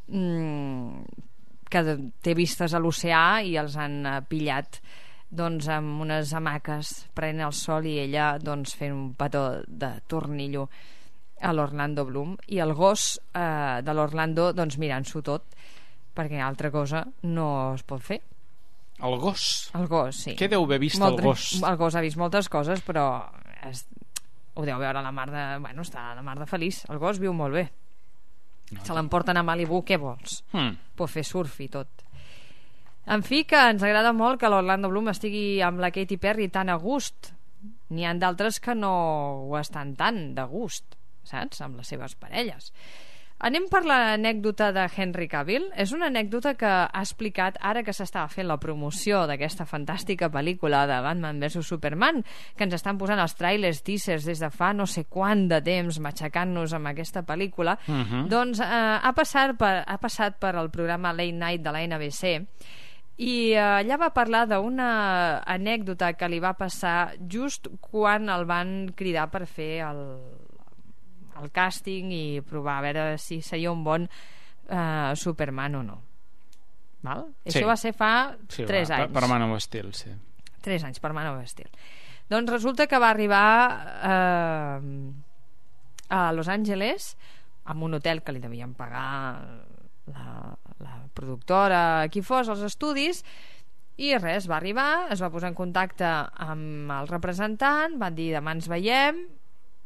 mm, 0.08 1.27
que 1.72 1.84
té 2.24 2.34
vistes 2.38 2.74
a 2.74 2.80
l'oceà 2.82 3.42
i 3.46 3.58
els 3.60 3.76
han 3.80 4.00
eh, 4.06 4.16
pillat 4.30 4.80
doncs 5.28 5.68
amb 5.74 6.02
unes 6.06 6.32
hamaques 6.34 6.94
prenent 7.18 7.48
el 7.50 7.56
sol 7.56 7.86
i 7.86 7.98
ella 8.06 8.38
doncs 8.40 8.78
fent 8.80 8.94
un 8.96 9.10
petó 9.20 9.62
de 9.68 9.90
tornillo 10.08 10.70
a 11.44 11.52
l'Orlando 11.54 12.06
Bloom 12.08 12.38
i 12.48 12.62
el 12.64 12.72
gos 12.74 13.18
eh, 13.36 13.82
de 13.84 13.94
l'Orlando 13.94 14.54
doncs 14.56 14.80
mirant-s'ho 14.82 15.22
tot 15.22 15.44
perquè 16.18 16.40
altra 16.42 16.72
cosa 16.72 17.04
no 17.24 17.74
es 17.76 17.84
pot 17.84 18.02
fer 18.02 18.22
El 18.98 19.20
gos? 19.22 19.70
el 19.78 19.86
gos, 19.86 20.24
sí 20.24 20.34
Què 20.40 20.48
deu 20.50 20.64
haver 20.66 20.80
vist 20.82 21.04
el 21.04 21.20
gos? 21.22 21.52
el 21.62 21.76
gos 21.78 21.96
ha 21.96 22.02
vist 22.02 22.18
moltes 22.18 22.48
coses 22.50 22.82
però 22.82 23.04
es, 23.68 23.84
ho 24.58 24.66
deu 24.66 24.80
veure 24.82 25.04
la 25.06 25.12
mar 25.14 25.28
de... 25.30 25.44
Bueno, 25.62 25.84
està 25.86 26.16
la 26.18 26.24
mar 26.26 26.38
de 26.40 26.48
feliç. 26.50 26.82
El 26.90 26.98
gos 26.98 27.20
viu 27.22 27.34
molt 27.34 27.54
bé. 27.54 27.68
Se 28.84 28.96
l'emporten 28.96 29.38
a 29.40 29.46
Malibu, 29.48 29.82
què 29.88 30.00
vols? 30.02 30.42
Hmm. 30.52 30.76
Pot 30.98 31.12
fer 31.14 31.24
surf 31.24 31.60
i 31.64 31.70
tot. 31.72 32.04
En 33.08 33.24
fi, 33.24 33.46
que 33.48 33.60
ens 33.72 33.84
agrada 33.88 34.12
molt 34.12 34.42
que 34.42 34.50
l'Orlando 34.52 34.90
Bloom 34.92 35.08
estigui 35.14 35.62
amb 35.64 35.80
la 35.80 35.94
Katy 35.96 36.18
Perry 36.20 36.50
tan 36.52 36.68
a 36.70 36.76
gust. 36.82 37.32
N'hi 37.96 38.04
han 38.04 38.20
d'altres 38.20 38.60
que 38.60 38.76
no 38.76 38.92
ho 39.48 39.56
estan 39.60 39.96
tan 39.96 40.34
de 40.36 40.44
gust, 40.52 40.98
saps? 41.24 41.64
Amb 41.64 41.80
les 41.80 41.88
seves 41.88 42.18
parelles. 42.20 42.74
Anem 43.38 43.68
per 43.70 43.84
l'anècdota 43.86 44.72
de 44.74 44.88
Henry 44.90 45.28
Cavill. 45.30 45.68
És 45.78 45.92
una 45.94 46.08
anècdota 46.10 46.56
que 46.58 46.70
ha 46.70 47.02
explicat 47.04 47.60
ara 47.62 47.84
que 47.86 47.94
s'estava 47.94 48.32
fent 48.34 48.48
la 48.50 48.58
promoció 48.58 49.26
d'aquesta 49.30 49.68
fantàstica 49.70 50.32
pel·lícula 50.34 50.86
de 50.90 50.98
Batman 51.06 51.42
vs 51.44 51.62
Superman, 51.68 52.24
que 52.58 52.66
ens 52.66 52.74
estan 52.80 52.98
posant 52.98 53.22
els 53.22 53.38
trailers, 53.38 53.84
teasers 53.86 54.26
des 54.26 54.42
de 54.42 54.50
fa 54.50 54.72
no 54.74 54.88
sé 54.90 55.06
quant 55.06 55.46
de 55.52 55.62
temps 55.62 56.02
matxacant-nos 56.02 56.74
amb 56.74 56.90
aquesta 56.94 57.22
pel·lícula. 57.28 57.78
Mhm. 57.86 58.26
Doncs 58.34 58.64
eh, 58.66 58.74
ha, 58.98 59.14
passat 59.14 59.54
per, 59.58 59.84
ha 59.86 59.98
passat 60.02 60.42
per 60.42 60.56
el 60.58 60.72
programa 60.74 61.14
Late 61.14 61.38
Night 61.38 61.62
de 61.62 61.72
la 61.76 61.86
NBC 61.86 62.42
i 63.18 63.54
eh, 63.54 63.62
allà 63.62 63.98
va 63.98 64.12
parlar 64.14 64.46
d'una 64.50 64.90
anècdota 65.46 66.12
que 66.14 66.30
li 66.30 66.42
va 66.42 66.54
passar 66.58 67.14
just 67.30 67.70
quan 67.82 68.30
el 68.30 68.46
van 68.46 68.92
cridar 68.98 69.26
per 69.34 69.46
fer 69.50 69.72
el, 69.88 70.04
el 71.42 71.52
càsting 71.54 72.12
i 72.14 72.42
provar 72.46 72.80
a 72.80 72.86
veure 72.88 73.06
si 73.22 73.42
seria 73.46 73.72
un 73.72 73.84
bon 73.86 74.08
eh, 74.08 75.12
Superman 75.16 75.80
o 75.80 75.84
no 75.84 76.02
Val? 77.06 77.28
Sí. 77.46 77.54
Això 77.54 77.68
va 77.70 77.78
ser 77.78 77.94
fa 77.96 78.12
Sí, 78.50 78.66
3 78.66 78.90
va, 78.90 78.98
anys 79.02 79.14
Per, 79.14 79.22
per 79.22 79.30
Man 79.30 79.46
of 79.48 79.62
Steel, 79.64 79.94
sí. 79.94 80.12
3 80.66 80.88
anys 80.90 81.00
per 81.04 81.14
Man 81.16 81.30
of 81.32 81.46
Steel 81.48 81.70
doncs 82.28 82.52
resulta 82.52 82.88
que 82.92 83.00
va 83.00 83.10
arribar 83.14 83.50
eh, 84.04 84.80
a 86.10 86.32
Los 86.34 86.48
Angeles 86.48 87.16
en 87.68 87.84
un 87.84 87.94
hotel 87.94 88.24
que 88.24 88.34
li 88.36 88.42
devien 88.44 88.74
pagar 88.76 89.44
la, 90.08 90.56
la 90.80 90.96
productora, 91.14 92.08
qui 92.12 92.24
fos, 92.24 92.48
els 92.52 92.64
estudis, 92.68 93.24
i 93.98 94.14
res, 94.20 94.46
va 94.50 94.60
arribar, 94.60 95.08
es 95.12 95.24
va 95.24 95.32
posar 95.34 95.50
en 95.52 95.58
contacte 95.58 96.08
amb 96.08 96.92
el 97.00 97.10
representant, 97.10 97.98
van 98.00 98.16
dir 98.16 98.30
demà 98.36 98.54
ens 98.56 98.70
veiem, 98.72 99.24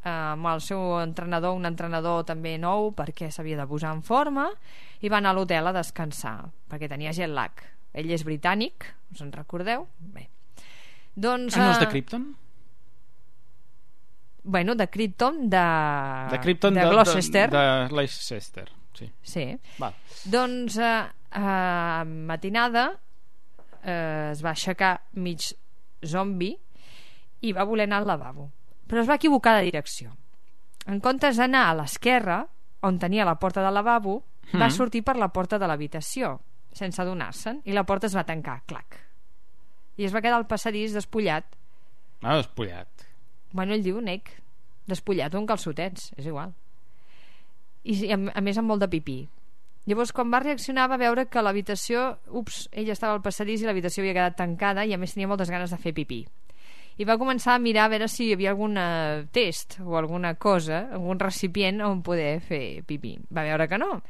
amb 0.08 0.48
el 0.50 0.62
seu 0.66 1.00
entrenador, 1.02 1.54
un 1.58 1.68
entrenador 1.70 2.24
també 2.26 2.56
nou 2.58 2.92
perquè 2.98 3.30
s'havia 3.32 3.60
de 3.60 3.68
posar 3.70 3.94
en 3.96 4.02
forma, 4.02 4.48
i 5.02 5.10
va 5.10 5.20
anar 5.22 5.36
a 5.36 5.38
l'hotel 5.38 5.68
a 5.68 5.74
descansar, 5.76 6.50
perquè 6.70 6.90
tenia 6.90 7.14
jet 7.14 7.30
lag. 7.30 7.52
Ell 7.94 8.10
és 8.12 8.24
britànic, 8.26 8.88
us 9.12 9.22
en 9.22 9.32
recordeu? 9.36 9.88
Bé. 10.00 10.30
Doncs, 11.14 11.58
Ah, 11.58 11.66
no 11.66 11.72
és 11.74 11.80
de 11.82 11.86
eh, 11.86 11.92
Krypton? 11.92 12.30
Bueno, 14.44 14.76
de 14.76 14.88
Krypton, 14.90 15.50
de... 15.50 15.66
De 16.32 16.40
Krypton 16.42 16.74
de 16.74 16.86
Gloucester. 16.88 17.50
De, 17.52 17.58
de 17.58 17.96
Leicester, 17.96 18.70
sí. 18.98 19.12
Sí. 19.22 19.46
Val. 19.78 19.94
Doncs 20.26 20.78
eh, 20.82 21.04
a 21.32 22.04
matinada 22.06 22.88
eh, 23.84 24.32
es 24.32 24.42
va 24.44 24.56
aixecar 24.56 24.96
mig 25.14 25.52
zombi 26.02 26.56
i 27.42 27.54
va 27.54 27.68
voler 27.70 27.86
anar 27.86 28.02
al 28.02 28.10
lavabo. 28.16 28.50
Però 28.92 29.00
es 29.00 29.08
va 29.08 29.16
equivocar 29.16 29.56
de 29.58 29.64
direcció. 29.70 30.12
En 30.92 31.00
comptes 31.00 31.38
d'anar 31.40 31.70
a 31.70 31.76
l'esquerra, 31.80 32.42
on 32.84 32.98
tenia 33.00 33.24
la 33.24 33.38
porta 33.40 33.64
del 33.64 33.74
lavabo, 33.78 34.18
va 34.52 34.68
Mhm. 34.68 34.72
sortir 34.76 35.04
per 35.08 35.16
la 35.16 35.30
porta 35.32 35.58
de 35.58 35.68
l'habitació, 35.70 36.40
sense 36.74 37.00
adonar-se'n, 37.02 37.62
i 37.64 37.72
la 37.72 37.86
porta 37.86 38.08
es 38.08 38.16
va 38.16 38.26
tancar, 38.26 38.64
clac. 38.66 39.00
I 39.98 40.06
es 40.06 40.14
va 40.16 40.20
quedar 40.22 40.36
al 40.38 40.48
passadís 40.48 40.92
despullat. 40.94 41.46
Ah, 42.22 42.36
despullat. 42.36 42.88
Bueno, 43.54 43.74
ell 43.74 43.84
diu, 43.84 44.02
nec, 44.02 44.30
despullat 44.88 45.34
o 45.34 45.38
amb 45.38 45.48
calçotets, 45.48 46.12
és 46.18 46.26
igual. 46.26 46.54
I 47.84 48.12
a, 48.12 48.18
a 48.36 48.42
més 48.42 48.58
amb 48.58 48.68
molt 48.68 48.82
de 48.82 48.88
pipí. 48.92 49.20
Llavors, 49.90 50.12
quan 50.14 50.30
va 50.32 50.40
reaccionar, 50.40 50.88
va 50.92 50.98
veure 51.02 51.26
que 51.26 51.42
l'habitació... 51.42 52.18
Ups, 52.30 52.68
ell 52.72 52.90
estava 52.94 53.14
al 53.18 53.22
passadís 53.26 53.62
i 53.64 53.66
l'habitació 53.66 54.04
havia 54.04 54.14
quedat 54.14 54.36
tancada 54.38 54.86
i 54.86 54.94
a 54.94 54.98
més 55.02 55.14
tenia 55.16 55.28
moltes 55.32 55.50
ganes 55.50 55.72
de 55.74 55.78
fer 55.82 55.94
pipí. 55.98 56.20
I 57.02 57.06
va 57.08 57.18
començar 57.18 57.56
a 57.56 57.62
mirar 57.62 57.88
a 57.88 57.92
veure 57.96 58.08
si 58.12 58.28
hi 58.28 58.36
havia 58.36 58.52
algun 58.54 58.78
test 59.34 59.80
o 59.82 59.96
alguna 59.98 60.36
cosa, 60.38 60.84
algun 60.94 61.18
recipient 61.22 61.82
on 61.82 62.04
poder 62.06 62.36
fer 62.46 62.84
pipí. 62.86 63.16
Va 63.34 63.46
veure 63.48 63.66
que 63.72 63.80
no. 63.82 64.04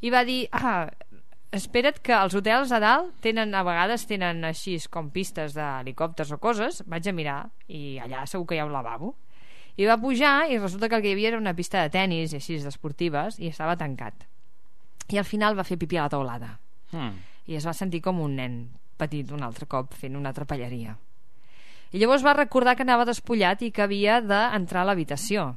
I 0.00 0.12
va 0.14 0.22
dir, 0.24 0.46
ah, 0.56 0.86
espera't 1.52 1.98
que 2.04 2.14
els 2.16 2.36
hotels 2.38 2.72
a 2.72 2.78
dalt 2.80 3.18
tenen, 3.24 3.52
a 3.52 3.64
vegades 3.66 4.06
tenen 4.08 4.44
així 4.48 4.78
com 4.88 5.10
pistes 5.12 5.52
d'helicòpters 5.56 6.32
o 6.32 6.38
coses, 6.40 6.82
vaig 6.86 7.08
a 7.08 7.12
mirar 7.16 7.38
i 7.68 7.98
allà 8.00 8.24
segur 8.26 8.46
que 8.48 8.56
hi 8.56 8.62
ha 8.62 8.68
un 8.68 8.72
lavabo. 8.72 9.14
I 9.78 9.86
va 9.86 9.98
pujar 10.00 10.48
i 10.50 10.56
resulta 10.58 10.88
que 10.88 10.96
el 10.96 11.02
que 11.04 11.12
hi 11.12 11.16
havia 11.18 11.34
era 11.34 11.38
una 11.38 11.54
pista 11.54 11.82
de 11.84 11.90
tennis 11.94 12.32
i 12.32 12.40
així 12.40 12.56
d'esportives 12.62 13.38
i 13.38 13.50
estava 13.52 13.76
tancat. 13.76 14.24
I 15.12 15.18
al 15.20 15.28
final 15.28 15.56
va 15.58 15.64
fer 15.64 15.78
pipí 15.78 15.96
a 15.96 16.06
la 16.08 16.14
taulada 16.16 16.54
Hmm. 16.90 17.18
i 17.44 17.56
es 17.56 17.66
va 17.68 17.74
sentir 17.76 18.00
com 18.00 18.16
un 18.24 18.34
nen 18.36 18.54
petit 18.96 19.28
un 19.36 19.42
altre 19.44 19.66
cop 19.68 19.92
fent 19.92 20.16
una 20.16 20.32
trapelleria. 20.32 20.96
I 21.92 22.02
llavors 22.02 22.24
va 22.24 22.36
recordar 22.36 22.76
que 22.76 22.84
anava 22.84 23.06
despullat 23.08 23.62
i 23.64 23.72
que 23.72 23.84
havia 23.84 24.20
d'entrar 24.20 24.82
a 24.84 24.90
l'habitació. 24.90 25.54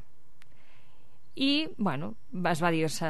I, 1.35 1.67
bueno, 1.77 2.13
es 2.51 2.61
va 2.63 2.71
dir-se 2.71 3.09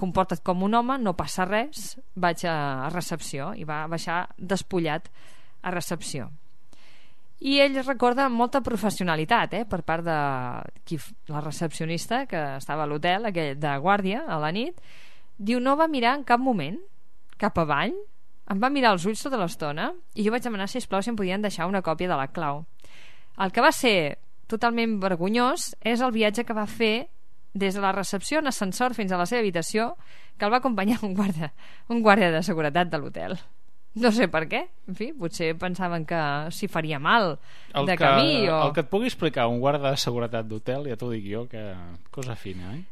comporta't 0.00 0.40
com 0.44 0.62
un 0.64 0.74
home, 0.78 0.96
no 0.98 1.16
passa 1.16 1.44
res, 1.44 1.98
vaig 2.16 2.46
a, 2.48 2.88
recepció 2.94 3.52
i 3.56 3.66
va 3.68 3.84
baixar 3.90 4.22
despullat 4.38 5.10
a 5.60 5.72
recepció. 5.74 6.30
I 7.40 7.58
ell 7.64 7.76
recorda 7.84 8.28
molta 8.28 8.60
professionalitat 8.64 9.54
eh, 9.56 9.64
per 9.68 9.80
part 9.84 10.04
de 10.04 10.16
qui, 10.84 10.98
la 11.32 11.40
recepcionista 11.44 12.26
que 12.28 12.40
estava 12.58 12.84
a 12.84 12.88
l'hotel 12.88 13.28
aquell 13.28 13.54
de 13.60 13.76
guàrdia 13.80 14.26
a 14.28 14.36
la 14.40 14.50
nit 14.52 14.80
diu 15.40 15.60
no 15.60 15.76
va 15.80 15.88
mirar 15.88 16.18
en 16.18 16.24
cap 16.28 16.40
moment 16.40 16.76
cap 17.40 17.56
avall 17.62 17.96
em 18.50 18.58
va 18.58 18.70
mirar 18.72 18.94
els 18.96 19.06
ulls 19.06 19.22
tota 19.22 19.38
l'estona 19.38 19.92
i 20.14 20.26
jo 20.26 20.32
vaig 20.34 20.42
demanar 20.42 20.68
sisplau 20.68 21.02
si 21.02 21.12
em 21.12 21.18
podien 21.18 21.42
deixar 21.42 21.68
una 21.70 21.82
còpia 21.86 22.10
de 22.10 22.18
la 22.18 22.28
clau. 22.34 22.64
El 23.38 23.54
que 23.54 23.62
va 23.62 23.70
ser 23.72 24.18
totalment 24.50 24.98
vergonyós 25.02 25.70
és 25.86 26.02
el 26.02 26.12
viatge 26.12 26.44
que 26.44 26.56
va 26.56 26.66
fer 26.66 27.08
des 27.54 27.74
de 27.74 27.82
la 27.82 27.92
recepció 27.92 28.40
en 28.40 28.50
ascensor 28.50 28.94
fins 28.94 29.12
a 29.12 29.18
la 29.18 29.26
seva 29.26 29.40
habitació 29.44 29.94
que 30.38 30.46
el 30.46 30.52
va 30.52 30.58
acompanyar 30.58 31.00
un 31.06 31.14
guàrdia, 31.14 31.52
un 31.88 32.02
guàrdia 32.02 32.30
de 32.34 32.42
seguretat 32.46 32.90
de 32.90 32.98
l'hotel 32.98 33.38
no 33.94 34.12
sé 34.12 34.28
per 34.30 34.44
què, 34.48 34.60
en 34.88 34.94
fi, 34.94 35.08
potser 35.12 35.54
pensaven 35.58 36.04
que 36.06 36.18
s'hi 36.54 36.68
faria 36.70 36.98
mal 37.02 37.38
El 37.74 37.86
de 37.86 37.96
que, 37.96 38.04
camí 38.04 38.48
o... 38.48 38.60
el 38.68 38.72
que 38.72 38.84
et 38.84 38.88
pugui 38.90 39.06
explicar 39.10 39.48
un 39.50 39.58
guarda 39.58 39.90
de 39.90 39.96
seguretat 39.98 40.46
d'hotel, 40.46 40.86
ja 40.86 40.96
t'ho 40.96 41.08
dic 41.10 41.24
jo, 41.26 41.46
que 41.50 41.74
cosa 42.10 42.36
fina, 42.36 42.76
eh? 42.76 42.84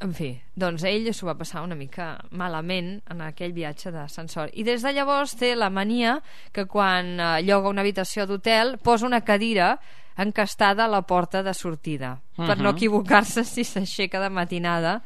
En 0.00 0.14
fi, 0.14 0.30
doncs 0.54 0.84
ell 0.88 1.10
s'ho 1.12 1.26
va 1.26 1.34
passar 1.36 1.62
una 1.66 1.74
mica 1.76 2.14
malament 2.30 3.02
en 3.10 3.20
aquell 3.26 3.52
viatge 3.52 3.90
d'ascensor. 3.92 4.48
I 4.54 4.62
des 4.64 4.80
de 4.82 4.92
llavors 4.96 5.34
té 5.36 5.54
la 5.56 5.68
mania 5.70 6.20
que 6.52 6.64
quan 6.66 7.18
eh, 7.20 7.42
lloga 7.42 7.68
una 7.68 7.82
habitació 7.82 8.24
d'hotel 8.26 8.78
posa 8.78 9.06
una 9.06 9.20
cadira 9.26 9.74
encastada 10.16 10.86
a 10.86 10.88
la 10.88 11.02
porta 11.02 11.42
de 11.42 11.52
sortida 11.52 12.14
per 12.36 12.56
no 12.56 12.70
Mhm. 12.70 12.76
equivocar-se 12.76 13.44
si 13.44 13.64
s'aixeca 13.64 14.20
de 14.20 14.30
matinada 14.30 15.02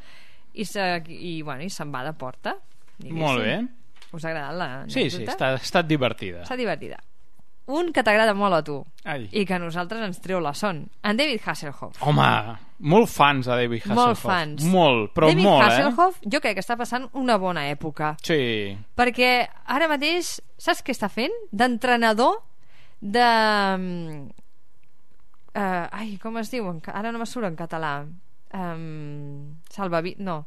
i, 0.53 0.63
se, 0.63 1.03
i, 1.09 1.41
bueno, 1.41 1.63
i 1.63 1.69
se'n 1.69 1.91
va 1.91 2.03
de 2.05 2.13
porta. 2.13 2.55
diguéssim. 2.97 3.19
Molt 3.19 3.41
bé. 3.43 3.67
Us 4.11 4.25
ha 4.25 4.29
agradat 4.33 4.57
la 4.57 4.69
Sí, 4.91 5.09
sí, 5.09 5.23
està, 5.23 5.53
ha 5.53 5.61
estat 5.61 5.87
divertida. 5.87 6.43
Està 6.43 6.57
divertida. 6.59 6.99
Un 7.71 7.93
que 7.95 8.03
t'agrada 8.03 8.33
molt 8.35 8.57
a 8.57 8.61
tu 8.65 8.79
Ai. 9.07 9.29
i 9.31 9.45
que 9.47 9.53
a 9.55 9.59
nosaltres 9.61 10.01
ens 10.03 10.19
treu 10.19 10.41
la 10.43 10.51
son. 10.57 10.81
En 11.07 11.15
David 11.19 11.45
Hasselhoff. 11.45 12.01
Home, 12.03 12.27
molt 12.91 13.07
fans 13.07 13.45
de 13.47 13.55
David 13.55 13.85
Hasselhoff. 13.85 14.01
Molt 14.01 14.19
fans. 14.19 14.65
Molt, 14.67 15.13
però 15.15 15.29
David 15.29 15.45
molt, 15.45 15.63
Hasselhoff, 15.67 16.19
jo 16.25 16.41
crec 16.43 16.57
que 16.57 16.65
està 16.65 16.75
passant 16.79 17.07
una 17.13 17.37
bona 17.39 17.67
època. 17.69 18.15
eh? 18.17 18.25
Sí. 18.27 18.41
Perquè 18.97 19.31
ara 19.71 19.87
mateix, 19.87 20.39
saps 20.57 20.83
què 20.83 20.91
està 20.97 21.07
fent? 21.13 21.35
D'entrenador 21.51 22.41
de... 22.99 23.29
Uh, 25.51 25.87
ai, 25.91 26.17
com 26.21 26.37
es 26.39 26.51
diu? 26.51 26.67
Ara 26.91 27.11
no 27.11 27.19
me 27.19 27.27
surt 27.27 27.47
en 27.47 27.55
català. 27.59 28.05
Um, 28.55 29.57
salvavi... 29.71 30.15
No. 30.19 30.45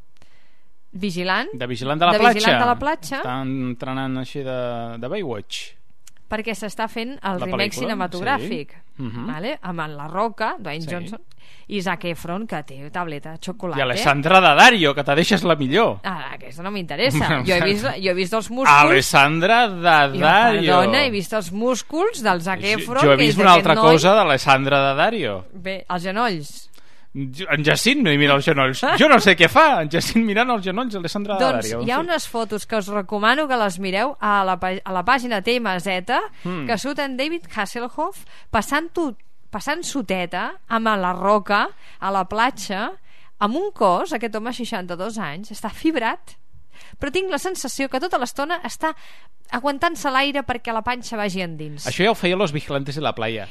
Vigilant. 0.94 1.48
De 1.52 1.66
Vigilant 1.66 1.98
de 2.00 2.06
la 2.06 2.12
de 2.12 2.18
Platja. 2.18 2.34
Vigilant 2.38 2.60
de 2.60 2.66
la 2.66 2.78
platja. 2.78 3.16
Està 3.22 3.40
entrenant 3.42 4.18
així 4.18 4.42
de, 4.46 4.98
de 4.98 5.08
Baywatch. 5.08 5.64
perquè 6.34 6.54
s'està 6.56 6.88
fent 6.88 7.12
el 7.22 7.38
La 7.38 7.44
remake 7.46 7.68
pel·lícula, 7.68 7.80
cinematogràfic 7.84 8.70
sí. 8.72 9.02
Mhm. 9.04 9.26
vale? 9.28 9.58
amb 9.62 9.80
en 9.84 9.96
La 9.96 10.08
Roca, 10.08 10.56
Dwayne 10.58 10.82
Sí. 10.82 10.90
Johnson 10.90 11.20
i 11.68 11.80
Zac 11.80 12.04
Efron 12.06 12.46
que 12.46 12.62
té 12.64 12.90
tableta 12.90 13.32
de 13.32 13.38
xocolata 13.38 13.78
I 13.78 13.82
Alessandra 13.82 14.40
Daddario, 14.40 14.94
que 14.94 15.04
te 15.04 15.14
deixes 15.14 15.44
la 15.44 15.54
millor. 15.54 16.00
ah, 16.02 16.32
aquesta 16.32 16.62
no 16.62 16.70
m'interessa 16.72 17.42
jo, 17.44 17.54
he 17.54 17.60
vist, 17.70 17.84
jo 17.84 18.10
he 18.10 18.14
vist 18.14 18.32
els 18.34 18.50
músculs 18.50 18.70
Alessandra 18.84 19.68
jo, 19.68 19.80
Daddario. 19.82 20.76
perdona, 20.80 21.04
he 21.04 21.10
vist 21.10 21.32
els 21.34 21.52
músculs 21.52 22.22
del 22.22 22.40
Zac 22.40 22.64
Efron 22.64 23.02
jo 23.04 23.12
he 23.12 23.16
que 23.16 23.22
vist 23.26 23.38
una 23.38 23.52
altra 23.52 23.74
noi. 23.74 23.92
cosa 23.92 24.14
d'Alessandra 24.14 24.78
Daddario. 24.80 25.44
bé, 25.52 25.84
els 25.88 26.02
genolls 26.02 26.70
Jo- 26.73 26.73
En 27.14 27.62
Jacint 27.62 28.00
no 28.02 28.10
hi 28.10 28.18
mira 28.18 28.34
els 28.34 28.44
genolls. 28.44 28.80
Jo 28.98 29.06
no 29.08 29.20
sé 29.22 29.36
què 29.38 29.46
fa, 29.48 29.82
en 29.84 29.90
Jacint 29.92 30.24
mirant 30.26 30.50
els 30.50 30.64
genolls 30.66 30.92
d'Alessandra 30.96 31.36
Doncs 31.38 31.68
Daddario. 31.70 31.82
hi 31.86 31.92
ha 31.94 32.00
unes 32.02 32.26
fotos 32.26 32.66
que 32.66 32.76
us 32.80 32.88
recomano 32.90 33.46
que 33.46 33.56
les 33.60 33.78
mireu 33.78 34.16
a 34.18 34.42
la, 34.44 34.58
a 34.58 34.92
la 34.92 35.04
pàgina 35.06 35.38
TMZ 35.40 36.10
Mm. 36.44 36.66
que 36.66 36.76
surt 36.78 36.98
en 36.98 37.16
David 37.16 37.46
Hasselhoff 37.54 38.24
passant-ho 38.50 39.12
passant 39.54 39.84
soteta 39.86 40.56
amb 40.68 40.86
la 40.90 41.12
roca 41.14 41.68
a 42.00 42.10
la 42.10 42.24
platja 42.26 42.90
amb 43.38 43.56
un 43.56 43.70
cos, 43.72 44.12
aquest 44.12 44.34
home 44.34 44.52
62 44.52 45.18
anys 45.18 45.52
està 45.54 45.70
fibrat 45.70 46.34
però 46.98 47.12
tinc 47.14 47.30
la 47.30 47.38
sensació 47.38 47.88
que 47.88 48.00
tota 48.02 48.18
l'estona 48.18 48.58
està 48.66 48.90
aguantant-se 49.54 50.10
l'aire 50.12 50.42
perquè 50.46 50.72
la 50.74 50.82
panxa 50.84 51.16
vagi 51.20 51.42
endins 51.44 51.86
Això 51.86 52.04
ja 52.06 52.10
ho 52.12 52.18
feia 52.18 52.36
Los 52.36 52.52
Vigilantes 52.52 52.96
de 52.98 53.02
la 53.04 53.12
Playa. 53.14 53.46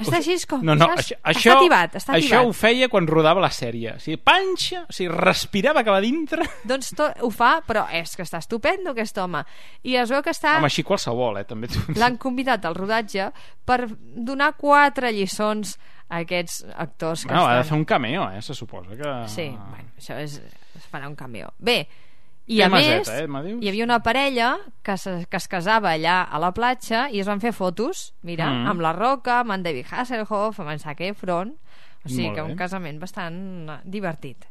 està 0.00 0.16
així 0.18 0.34
com 0.48 0.62
No, 0.64 0.74
no, 0.74 0.86
això, 0.96 1.14
això, 1.22 1.52
està 1.52 1.58
tibat, 1.60 1.94
està 2.00 2.14
això 2.16 2.38
tibat. 2.40 2.46
ho 2.48 2.52
feia 2.56 2.88
quan 2.88 3.06
rodava 3.06 3.40
la 3.44 3.50
sèrie. 3.52 3.94
O 3.96 4.00
sigui, 4.02 4.16
panxa, 4.18 4.84
o 4.88 4.92
sigui, 4.92 5.10
respirava 5.14 5.84
cap 5.84 5.94
a 5.98 6.00
dintre. 6.02 6.46
doncs 6.64 6.90
to, 6.98 7.06
ho 7.22 7.30
fa, 7.30 7.60
però 7.66 7.84
és 7.92 8.16
que 8.16 8.24
està 8.26 8.40
estupendo 8.42 8.90
aquest 8.96 9.18
home 9.22 9.44
i 9.84 9.96
es 10.00 10.10
veu 10.10 10.22
que 10.24 10.30
està 10.34 10.56
Home, 10.58 10.70
així 10.70 10.82
qualsevol, 10.82 11.38
eh, 11.38 11.44
també. 11.44 11.68
l'han 12.00 12.16
convidat 12.18 12.64
al 12.66 12.74
rodatge 12.78 13.30
per 13.64 13.86
donar 14.02 14.54
quatre 14.58 15.12
lliçons 15.12 15.76
a 16.12 16.18
aquests 16.24 16.64
actors 16.76 17.22
que 17.24 17.32
No, 17.34 17.46
ha 17.46 17.54
de 17.54 17.60
estan... 17.62 17.68
fer 17.70 17.78
un 17.78 17.84
cameo, 17.88 18.26
eh, 18.36 18.42
se 18.42 18.54
suposa 18.54 18.96
que... 18.96 19.12
Sí, 19.32 19.46
bueno, 19.48 19.92
això 19.96 20.18
és, 20.20 20.34
es 20.76 20.88
farà 20.92 21.06
un 21.08 21.14
cameo. 21.16 21.52
Bé, 21.58 21.86
i 22.46 22.58
a 22.62 22.68
més, 22.68 23.08
eh, 23.08 23.26
hi 23.62 23.68
havia 23.70 23.84
una 23.84 24.00
parella 24.02 24.56
que, 24.82 24.96
se, 24.98 25.26
que 25.30 25.36
es 25.38 25.46
casava 25.48 25.92
allà 25.94 26.22
a 26.26 26.38
la 26.42 26.50
platja 26.52 27.08
i 27.10 27.20
es 27.22 27.26
van 27.30 27.40
fer 27.40 27.52
fotos, 27.54 28.14
mira, 28.22 28.48
Mm. 28.50 28.66
amb 28.72 28.80
la 28.80 28.92
Roca, 28.92 29.40
amb 29.40 29.52
en 29.52 29.62
David 29.62 29.86
Hasselhoff, 29.90 30.58
amb 30.60 30.70
en 30.74 30.78
Zac 30.82 31.00
Efron, 31.00 31.54
o 32.04 32.08
sigui 32.08 32.32
que 32.34 32.42
un 32.42 32.56
casament 32.56 32.98
bastant 32.98 33.68
eh, 33.70 33.78
divertit. 33.84 34.48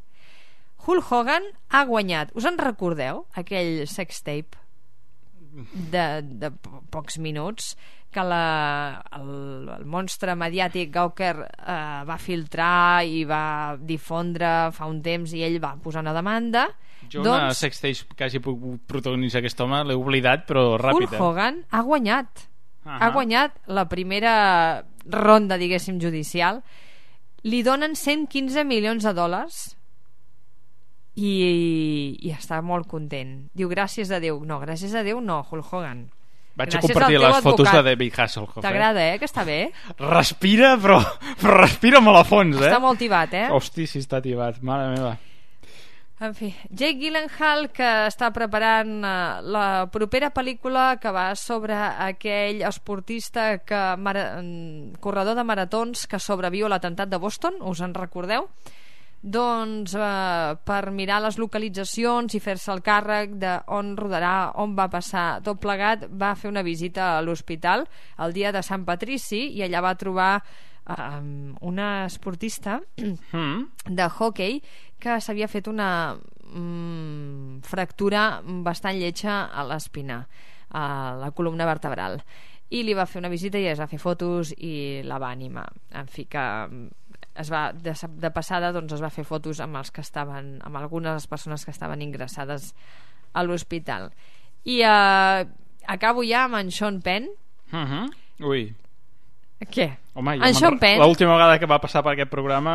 Hulk 0.86 1.12
Hogan 1.12 1.44
ha 1.70 1.84
guanyat, 1.84 2.32
us 2.34 2.44
en 2.48 2.56
recordeu, 2.58 3.26
aquell 3.34 3.86
sex 3.86 4.22
tape 4.24 4.56
de, 5.92 6.22
de 6.22 6.50
po- 6.50 6.80
pocs 6.90 7.18
minuts 7.18 7.76
que 8.12 8.22
la, 8.24 9.02
el, 9.16 9.68
el 9.78 9.84
monstre 9.88 10.34
mediàtic 10.36 10.90
Gawker 10.92 11.34
eh, 11.44 11.76
va 12.08 12.16
filtrar 12.20 13.04
i 13.08 13.22
va 13.28 13.76
difondre 13.78 14.70
fa 14.72 14.88
un 14.90 15.00
temps 15.04 15.32
i 15.36 15.44
ell 15.44 15.60
va 15.62 15.74
posar 15.80 16.02
una 16.04 16.12
demanda 16.16 16.66
Jo 17.12 17.20
una 17.22 17.48
doncs 17.48 17.60
sextage 17.64 18.06
que 18.16 18.24
hagi 18.24 18.40
pogut 18.42 18.80
protagonitzar 18.88 19.42
aquest 19.42 19.60
home 19.60 19.82
l'he 19.88 19.98
oblidat, 19.98 20.46
però 20.48 20.78
ràpid. 20.80 21.10
Hulk 21.10 21.20
Hogan 21.20 21.62
ha 21.70 21.82
guanyat 21.86 22.46
Ahà. 22.84 22.98
ha 22.98 23.10
guanyat 23.14 23.60
la 23.70 23.86
primera 23.90 24.34
ronda 25.06 25.58
diguéssim 25.60 26.00
judicial 26.02 26.62
li 27.46 27.62
donen 27.62 27.94
115 27.98 28.64
milions 28.64 29.04
de 29.04 29.12
dòlars 29.14 29.60
i, 31.18 32.16
i 32.22 32.32
està 32.32 32.62
molt 32.64 32.88
content 32.88 33.48
diu 33.54 33.68
gràcies 33.68 34.10
a 34.10 34.18
Déu 34.22 34.40
no, 34.46 34.58
gràcies 34.62 34.94
a 34.94 35.04
Déu 35.06 35.20
no, 35.20 35.42
Hulk 35.50 35.72
Hogan 35.72 36.06
Vaig 36.52 36.68
a 36.68 36.76
Gràcies 36.76 36.92
compartir 36.92 37.16
al 37.16 37.22
teu 37.22 37.30
les 37.30 37.44
fotos 37.44 37.66
advocat. 37.66 37.78
de 37.78 37.90
David 37.90 38.18
Hasselhoff. 38.20 38.56
T'agrada, 38.60 39.04
eh? 39.08 39.14
Que 39.16 39.24
està 39.24 39.44
bé? 39.48 39.58
Respira, 39.96 40.74
però, 40.76 40.98
però 41.40 41.54
respira 41.62 42.02
molt 42.04 42.20
a 42.20 42.24
fons, 42.28 42.58
eh? 42.60 42.68
Està 42.68 42.80
molt 42.82 43.00
tibat, 43.00 43.32
eh? 43.32 43.46
Hosti, 43.56 43.86
si 43.88 44.02
està 44.04 44.20
tibat, 44.20 44.58
mare 44.60 44.90
meva. 44.92 45.14
En 46.22 46.36
fi, 46.38 46.52
Jake 46.70 47.00
Gyllenhaal 47.00 47.64
que 47.74 47.86
està 48.06 48.28
preparant 48.30 48.92
eh, 49.02 49.14
la 49.42 49.64
propera 49.90 50.28
pel·lícula 50.30 50.92
que 51.02 51.10
va 51.10 51.32
sobre 51.34 51.74
aquell 51.74 52.62
esportista 52.68 53.56
que 53.66 53.80
mara, 53.98 54.28
mm, 54.38 55.00
corredor 55.02 55.34
de 55.34 55.42
maratons 55.48 56.06
que 56.06 56.22
sobreviu 56.22 56.68
a 56.68 56.72
l'atemptat 56.76 57.10
de 57.10 57.18
Boston, 57.18 57.58
us 57.66 57.82
en 57.82 57.96
recordeu? 57.98 58.46
Doncs 59.22 59.96
eh, 59.98 60.54
per 60.62 60.82
mirar 60.94 61.20
les 61.26 61.38
localitzacions 61.42 62.34
i 62.34 62.40
fer-se 62.42 62.70
el 62.70 62.86
càrrec 62.86 63.34
de 63.42 63.58
on 63.74 63.96
rodarà, 63.98 64.52
on 64.62 64.76
va 64.78 64.86
passar 64.90 65.40
tot 65.42 65.58
plegat, 65.62 66.06
va 66.06 66.36
fer 66.38 66.50
una 66.54 66.62
visita 66.62 67.16
a 67.16 67.22
l'hospital 67.22 67.88
el 68.22 68.32
dia 68.32 68.54
de 68.54 68.62
Sant 68.62 68.86
Patrici 68.86 69.48
i 69.58 69.62
allà 69.66 69.82
va 69.82 69.94
trobar 69.98 70.36
eh, 70.38 71.22
una 71.60 72.06
esportista 72.06 72.80
Mm. 73.32 73.70
de 73.86 74.08
hockey 74.08 74.62
que 75.02 75.18
s'havia 75.20 75.50
fet 75.50 75.66
una 75.70 76.14
mm, 76.14 77.62
fractura 77.66 78.40
bastant 78.62 78.98
lletja 79.00 79.44
a 79.50 79.66
l'espina, 79.66 80.22
a 80.70 80.84
la 81.18 81.30
columna 81.34 81.66
vertebral. 81.66 82.20
I 82.72 82.84
li 82.86 82.94
va 82.96 83.04
fer 83.04 83.20
una 83.20 83.30
visita 83.32 83.60
i 83.60 83.66
es 83.68 83.80
va 83.82 83.90
fer 83.90 84.00
fotos 84.00 84.54
i 84.56 85.02
la 85.04 85.18
va 85.20 85.32
animar. 85.34 85.66
En 85.98 86.08
fi, 86.08 86.24
que 86.30 86.42
mm, 86.42 86.86
es 87.42 87.50
va, 87.52 87.70
de, 87.72 87.94
de 88.22 88.30
passada 88.32 88.72
doncs, 88.72 88.94
es 88.96 89.02
va 89.02 89.12
fer 89.12 89.24
fotos 89.28 89.60
amb 89.64 89.80
els 89.80 89.90
que 89.92 90.04
estaven 90.04 90.54
amb 90.62 90.78
algunes 90.80 91.10
de 91.10 91.18
les 91.20 91.28
persones 91.28 91.64
que 91.64 91.74
estaven 91.74 92.04
ingressades 92.04 92.72
a 93.32 93.42
l'hospital. 93.44 94.10
I 94.64 94.82
eh, 94.86 95.44
acabo 95.90 96.24
ja 96.24 96.46
amb 96.46 96.60
en 96.60 96.70
Sean 96.70 97.02
Penn. 97.02 97.28
Uh 97.72 97.84
-huh. 97.88 98.06
Ui, 98.40 98.74
Què? 99.70 99.88
home, 100.14 100.36
en 100.36 100.54
Sean 100.54 100.78
Penn 100.80 101.00
l'última 101.00 101.36
vegada 101.36 101.58
que 101.60 101.68
va 101.70 101.80
passar 101.80 102.02
per 102.04 102.12
aquest 102.16 102.30
programa... 102.32 102.74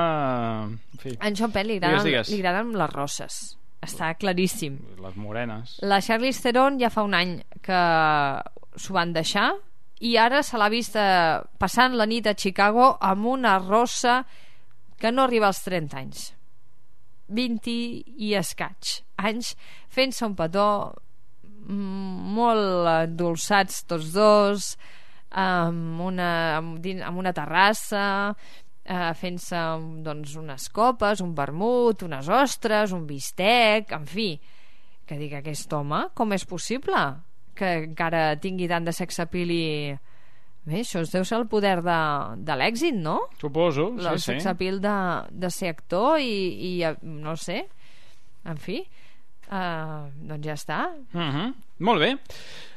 En 0.67 1.01
fi, 1.01 1.13
en 1.19 1.37
Sean 1.37 1.53
Penn 1.53 1.67
li 1.69 1.77
Digues, 1.77 1.89
agraden, 1.89 2.09
digues. 2.11 2.31
li 2.33 2.39
agraden 2.41 2.73
les 2.79 2.93
rosses. 2.93 3.39
Està 3.85 4.13
claríssim. 4.17 4.79
les 5.03 5.15
morenes. 5.15 5.77
La 5.85 6.01
Charlize 6.01 6.41
Theron 6.41 6.79
ja 6.81 6.89
fa 6.89 7.03
un 7.05 7.13
any 7.13 7.37
que 7.65 7.81
s'ho 8.77 8.95
van 8.95 9.13
deixar 9.13 9.51
i 9.99 10.15
ara 10.21 10.43
se 10.45 10.57
l'ha 10.57 10.69
vist 10.69 10.97
eh, 10.97 11.39
passant 11.57 11.95
la 11.97 12.05
nit 12.09 12.27
a 12.29 12.35
Chicago 12.37 12.91
amb 13.01 13.25
una 13.25 13.57
rossa 13.59 14.23
que 14.97 15.11
no 15.11 15.23
arriba 15.25 15.49
als 15.49 15.63
30 15.65 15.97
anys 15.97 16.27
20 17.33 17.73
i 18.23 18.33
escaig 18.37 18.99
anys 19.17 19.55
fent-se 19.93 20.25
un 20.25 20.35
petó 20.37 20.67
molt 21.67 22.87
endolçats 22.93 23.81
tots 23.89 24.13
dos 24.13 24.69
amb 25.37 26.01
una, 26.01 26.29
amb, 26.57 26.79
din- 26.81 27.03
amb 27.05 27.19
una 27.21 27.33
terrassa 27.35 28.03
eh, 28.87 29.13
fent-se 29.19 29.59
doncs, 30.05 30.35
unes 30.39 30.69
copes, 30.73 31.21
un 31.21 31.33
vermut, 31.37 32.01
unes 32.07 32.29
ostres, 32.31 32.93
un 32.95 33.05
bistec, 33.09 33.91
en 33.93 34.05
fi 34.09 34.31
que 35.07 35.15
dic 35.19 35.37
aquest 35.37 35.71
home, 35.73 36.07
com 36.17 36.33
és 36.35 36.43
possible 36.47 36.99
que 37.57 37.69
encara 37.85 38.35
tingui 38.41 38.67
tant 38.69 38.85
de 38.85 38.91
sexapil 38.93 39.51
i 39.53 39.63
bé, 40.67 40.81
això 40.83 40.99
deu 41.07 41.23
ser 41.25 41.37
el 41.39 41.47
poder 41.47 41.77
de, 41.85 41.99
de 42.43 42.57
l'èxit, 42.59 42.97
no? 42.99 43.21
Suposo, 43.39 43.87
el 43.95 44.17
sí, 44.19 44.25
sí. 44.25 44.31
sexapil 44.33 44.81
de, 44.83 44.95
de 45.31 45.49
ser 45.53 45.71
actor 45.71 46.19
i, 46.19 46.33
i 46.69 46.71
eh, 46.83 46.95
no 47.01 47.37
sé 47.39 47.63
en 48.47 48.57
fi 48.61 48.81
uh, 49.51 50.07
doncs 50.27 50.45
ja 50.45 50.53
està 50.53 50.79
Uh 51.13 51.21
-huh. 51.21 51.53
Molt 51.79 51.99
bé. 51.99 52.17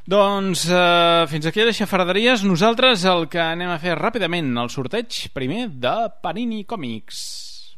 Doncs 0.07 0.69
eh, 0.71 1.27
fins 1.29 1.47
aquí 1.47 1.61
de 1.61 1.73
xafarderies. 1.73 2.43
Nosaltres 2.43 3.05
el 3.05 3.29
que 3.29 3.41
anem 3.41 3.71
a 3.71 3.79
fer 3.79 3.95
ràpidament 3.95 4.59
el 4.59 4.69
sorteig 4.69 5.29
primer 5.33 5.69
de 5.69 6.11
Panini 6.23 6.65
Còmics. 6.65 7.77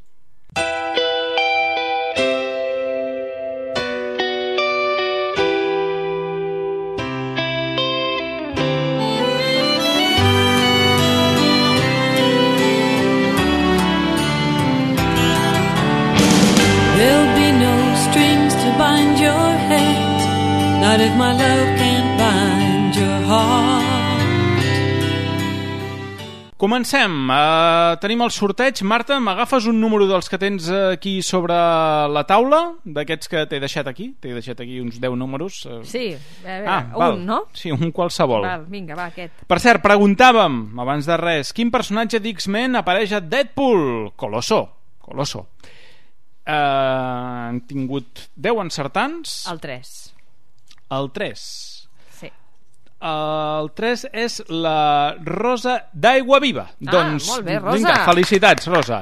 There'll 0.55 1.02
not 20.93 21.01
if 21.01 21.15
my 21.17 21.33
love 21.33 21.69
can't 21.81 22.19
bind 22.21 22.95
your 22.97 23.21
heart. 23.25 23.81
Comencem. 26.61 27.15
Uh, 27.33 27.97
tenim 27.99 28.21
el 28.23 28.31
sorteig. 28.31 28.83
Marta, 28.85 29.17
m'agafes 29.19 29.65
un 29.71 29.81
número 29.81 30.05
dels 30.07 30.29
que 30.29 30.39
tens 30.39 30.69
aquí 30.71 31.17
sobre 31.25 31.57
la 32.13 32.23
taula? 32.29 32.61
D'aquests 32.85 33.33
que 33.33 33.47
t'he 33.49 33.59
deixat 33.65 33.89
aquí? 33.89 34.11
T'he 34.21 34.35
deixat 34.37 34.61
aquí 34.61 34.79
uns 34.85 35.01
10 35.01 35.17
números. 35.17 35.63
eh. 35.67 35.81
sí, 35.89 36.05
a 36.45 36.47
veure, 36.47 36.69
Ah, 36.69 36.85
val. 36.95 37.17
un, 37.17 37.27
no? 37.27 37.41
Sí, 37.55 37.73
un 37.73 37.91
qualsevol. 37.91 38.45
Val, 38.45 38.67
vinga, 38.69 38.95
va, 38.95 39.09
aquest 39.09 39.43
Per 39.49 39.59
cert, 39.65 39.83
preguntàvem, 39.83 40.79
abans 40.79 41.09
de 41.09 41.17
res, 41.17 41.53
quin 41.57 41.73
personatge 41.73 42.21
d'X-Men 42.21 42.77
apareix 42.77 43.17
a 43.17 43.21
Deadpool? 43.21 44.13
Colosso. 44.15 44.69
Colosso. 45.01 45.47
Uh, 46.47 46.53
han 46.53 47.63
tingut 47.67 48.29
10 48.37 48.67
encertants. 48.69 49.47
el 49.51 49.59
3 49.59 50.12
El 50.93 51.11
3. 51.15 51.45
sí. 52.21 52.29
El 53.03 53.71
3 53.75 54.05
és 54.13 54.43
la 54.49 55.15
Rosa 55.25 55.79
d'Aigua 55.93 56.39
Viva. 56.43 56.69
doncs, 56.79 57.29
molt 57.31 57.47
bé, 57.47 57.59
Rosa. 57.59 57.77
Vinga, 57.79 57.97
felicitats, 58.07 58.69
Rosa. 58.71 59.01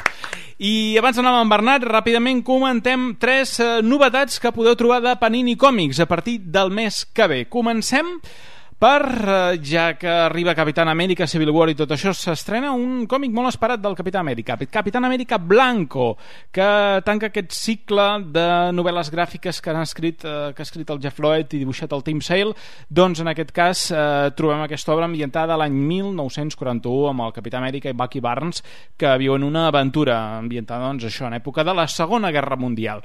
I 0.60 0.96
abans 1.00 1.16
d'anar 1.16 1.32
amb 1.32 1.46
en 1.46 1.50
Bernat, 1.54 1.84
ràpidament 1.88 2.42
comentem 2.44 3.14
tres 3.20 3.54
eh, 3.64 3.80
novetats 3.80 4.36
que 4.40 4.52
podeu 4.52 4.76
trobar 4.76 5.00
de 5.00 5.14
Panini 5.16 5.54
Còmics 5.56 6.02
a 6.04 6.06
partir 6.06 6.38
del 6.44 6.68
mes 6.70 7.06
que 7.16 7.26
ve. 7.32 7.38
Comencem 7.48 8.18
per, 8.80 9.04
eh, 9.28 9.60
ja 9.60 9.92
que 9.98 10.08
arriba 10.08 10.54
Capitán 10.54 10.88
Amèrica, 10.88 11.26
Civil 11.28 11.50
War 11.52 11.68
i 11.68 11.74
tot 11.76 11.90
això, 11.92 12.14
s'estrena 12.16 12.70
un 12.72 13.04
còmic 13.06 13.32
molt 13.36 13.50
esperat 13.50 13.82
del 13.84 13.94
Capitán 13.94 14.24
Amèrica, 14.24 14.56
Capitán 14.72 15.04
Amèrica 15.04 15.36
Blanco, 15.36 16.16
que 16.50 17.02
tanca 17.04 17.28
aquest 17.28 17.52
cicle 17.52 18.06
de 18.32 18.46
novel·les 18.72 19.12
gràfiques 19.12 19.60
que 19.60 19.70
han 19.70 19.82
escrit, 19.82 20.24
eh, 20.24 20.54
que 20.56 20.62
ha 20.62 20.68
escrit 20.68 20.88
el 20.88 21.00
Jeff 21.02 21.20
Lloyd 21.20 21.52
i 21.52 21.60
dibuixat 21.60 21.92
el 21.92 22.02
Tim 22.06 22.22
Sale, 22.24 22.54
doncs 22.88 23.20
en 23.20 23.28
aquest 23.28 23.52
cas 23.52 23.90
eh, 23.92 24.32
trobem 24.34 24.64
aquesta 24.64 24.94
obra 24.94 25.04
ambientada 25.04 25.60
l'any 25.60 25.76
1941 25.76 27.10
amb 27.12 27.26
el 27.26 27.36
Capità 27.36 27.60
Amèrica 27.60 27.92
i 27.92 27.98
Bucky 28.00 28.24
Barnes 28.24 28.64
que 28.96 29.12
viuen 29.20 29.44
una 29.44 29.66
aventura 29.68 30.38
ambientada 30.38 30.88
doncs, 30.88 31.04
això 31.04 31.28
en 31.28 31.36
època 31.36 31.68
de 31.68 31.76
la 31.76 31.86
Segona 31.86 32.32
Guerra 32.32 32.56
Mundial. 32.56 33.04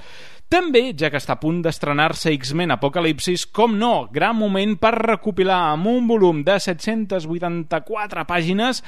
També, 0.49 0.91
ja 0.93 1.09
que 1.09 1.17
està 1.17 1.35
a 1.35 1.41
punt 1.41 1.63
d'estrenar-se 1.65 2.33
X-Men 2.35 2.75
Apocalipsis, 2.75 3.47
com 3.49 3.73
no, 3.79 4.07
gran 4.13 4.37
moment 4.37 4.75
per 4.77 4.93
recopilar 4.93 5.71
amb 5.71 5.89
un 5.89 6.07
volum 6.07 6.43
de 6.45 6.59
784 6.61 8.25
pàgines 8.29 8.83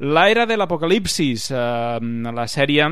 l'era 0.00 0.44
de 0.46 0.56
l'Apocalipsis, 0.60 1.50
eh, 1.52 2.00
la 2.32 2.46
sèrie 2.48 2.88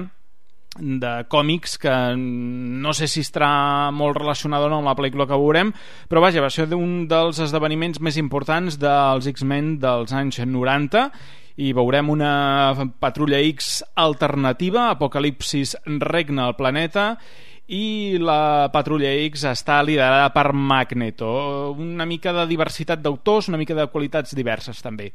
de 0.78 1.12
còmics 1.28 1.76
que 1.80 1.92
no 2.16 2.92
sé 2.94 3.08
si 3.08 3.22
estarà 3.24 3.90
molt 3.92 4.16
relacionada 4.16 4.68
o 4.68 4.70
no 4.70 4.78
amb 4.78 4.90
la 4.90 4.96
pel·lícula 4.96 5.26
que 5.26 5.38
veurem, 5.40 5.72
però 6.08 6.22
vaja, 6.22 6.44
va 6.44 6.50
ser 6.52 6.68
un 6.76 7.08
dels 7.10 7.40
esdeveniments 7.42 8.00
més 8.00 8.16
importants 8.20 8.78
dels 8.80 9.26
X-Men 9.32 9.78
dels 9.82 10.12
anys 10.12 10.40
90 10.44 11.08
i 11.58 11.72
veurem 11.74 12.12
una 12.12 12.88
patrulla 13.00 13.40
X 13.50 13.82
alternativa, 13.98 14.90
Apocalipsis 14.92 15.74
regna 15.98 16.46
el 16.46 16.54
planeta 16.54 17.16
i 17.68 18.16
la 18.16 18.70
Patrulla 18.72 19.10
X 19.28 19.44
està 19.50 19.82
liderada 19.84 20.30
per 20.32 20.54
Magneto. 20.56 21.28
Una 21.76 22.06
mica 22.08 22.32
de 22.32 22.46
diversitat 22.48 23.02
d'autors, 23.04 23.50
una 23.52 23.60
mica 23.60 23.76
de 23.76 23.86
qualitats 23.92 24.34
diverses 24.36 24.80
també. 24.84 25.10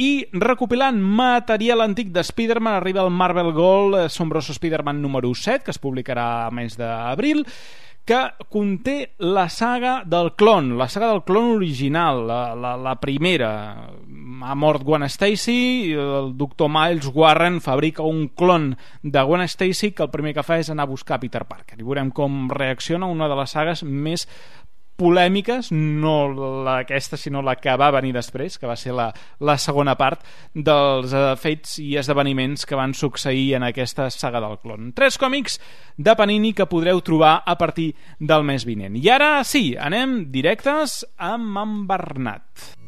I 0.00 0.24
recopilant 0.32 0.96
material 0.98 1.84
antic 1.84 2.08
de 2.10 2.24
Spider-Man 2.24 2.80
arriba 2.80 3.04
el 3.04 3.12
Marvel 3.14 3.52
Gold 3.54 3.98
eh, 4.00 4.08
Sombroso 4.10 4.56
Spider-Man 4.56 5.00
número 5.00 5.30
7, 5.34 5.62
que 5.62 5.70
es 5.70 5.78
publicarà 5.78 6.46
a 6.46 6.50
mes 6.50 6.74
d'abril, 6.80 7.44
que 8.04 8.20
conté 8.52 9.14
la 9.18 9.48
saga 9.48 10.02
del 10.04 10.34
clon, 10.36 10.76
la 10.76 10.88
saga 10.92 11.08
del 11.08 11.22
clon 11.24 11.54
original, 11.56 12.26
la, 12.28 12.54
la, 12.54 12.76
la 12.76 12.98
primera, 13.00 13.88
ha 14.44 14.54
mort 14.54 14.82
Gwen 14.84 15.06
Stacy 15.08 15.92
el 15.92 16.34
doctor 16.36 16.68
Miles 16.68 17.08
Warren 17.14 17.62
fabrica 17.64 18.02
un 18.02 18.28
clon 18.28 18.76
de 19.02 19.22
Gwen 19.22 19.42
Stacy 19.48 19.92
que 19.92 20.04
el 20.04 20.10
primer 20.12 20.34
que 20.36 20.44
fa 20.44 20.58
és 20.60 20.68
anar 20.68 20.84
a 20.84 20.92
buscar 20.92 21.20
Peter 21.22 21.46
Parker. 21.48 21.80
I 21.80 21.86
veurem 21.86 22.12
com 22.12 22.44
reacciona 22.52 23.08
una 23.08 23.28
de 23.30 23.38
les 23.40 23.56
sagues 23.56 23.84
més 23.88 24.28
polèmiques, 24.96 25.70
no 25.72 26.16
la 26.64 26.78
aquesta, 26.84 27.18
sinó 27.18 27.42
la 27.42 27.56
que 27.58 27.74
va 27.80 27.90
venir 27.94 28.12
després, 28.14 28.58
que 28.58 28.68
va 28.70 28.76
ser 28.78 28.94
la, 28.94 29.08
la 29.40 29.56
segona 29.58 29.96
part 29.98 30.22
dels 30.54 31.14
eh, 31.14 31.24
fets 31.40 31.78
i 31.82 31.94
esdeveniments 32.00 32.66
que 32.68 32.78
van 32.78 32.94
succeir 32.94 33.54
en 33.58 33.66
aquesta 33.66 34.08
saga 34.14 34.42
del 34.44 34.58
clon. 34.62 34.92
Tres 34.94 35.18
còmics 35.18 35.58
de 35.96 36.14
Panini 36.18 36.54
que 36.54 36.68
podreu 36.70 37.02
trobar 37.02 37.36
a 37.44 37.58
partir 37.58 37.92
del 38.20 38.46
mes 38.46 38.66
vinent. 38.68 38.96
I 39.00 39.10
ara 39.14 39.34
sí, 39.46 39.72
anem 39.74 40.24
directes 40.34 41.02
amb 41.18 41.58
en 41.64 41.76
Bernat. 41.90 42.83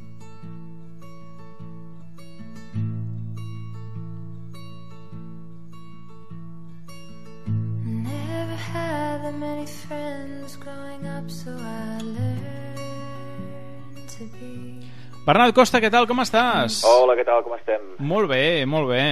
Had 8.72 9.22
that 9.24 9.34
many 9.34 9.66
friends 9.66 10.56
growing 10.56 11.06
up, 11.06 11.30
so 11.30 11.50
I 11.50 11.98
learned 12.02 14.08
to 14.16 14.24
be. 14.38 14.86
Bernat 15.26 15.54
Costa, 15.54 15.80
què 15.82 15.90
tal, 15.90 16.06
com 16.06 16.20
estàs? 16.22 16.84
Hola, 16.86 17.16
què 17.18 17.24
tal, 17.26 17.42
com 17.42 17.56
estem? 17.58 17.82
Molt 17.98 18.30
bé, 18.30 18.62
molt 18.70 18.86
bé. 18.92 19.02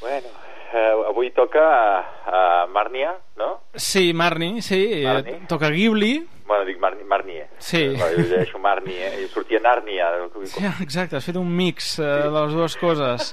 Bueno, 0.00 0.32
eh, 0.72 0.92
avui 1.08 1.30
toca 1.36 1.64
uh, 2.00 2.68
Marnia, 2.72 3.14
no? 3.36 3.62
Sí, 3.74 4.12
Marni, 4.12 4.60
sí, 4.62 5.02
Marni. 5.04 5.30
eh, 5.30 5.40
toca 5.48 5.70
Ghibli. 5.70 6.26
Bueno, 6.50 6.64
dic 6.66 6.80
Marni, 6.82 7.04
Marnie. 7.06 7.44
Sí. 7.62 7.82
Jo 7.94 8.08
llegeixo 8.10 8.58
Marnie, 8.58 9.06
i 9.22 9.28
sortia 9.30 9.60
Nàrnia. 9.62 10.08
Sí, 10.50 10.64
exacte, 10.82 11.14
has 11.20 11.28
fet 11.28 11.36
un 11.38 11.46
mix 11.54 11.92
eh, 12.02 12.06
de 12.26 12.32
les 12.34 12.56
dues 12.56 12.74
coses. 12.80 13.32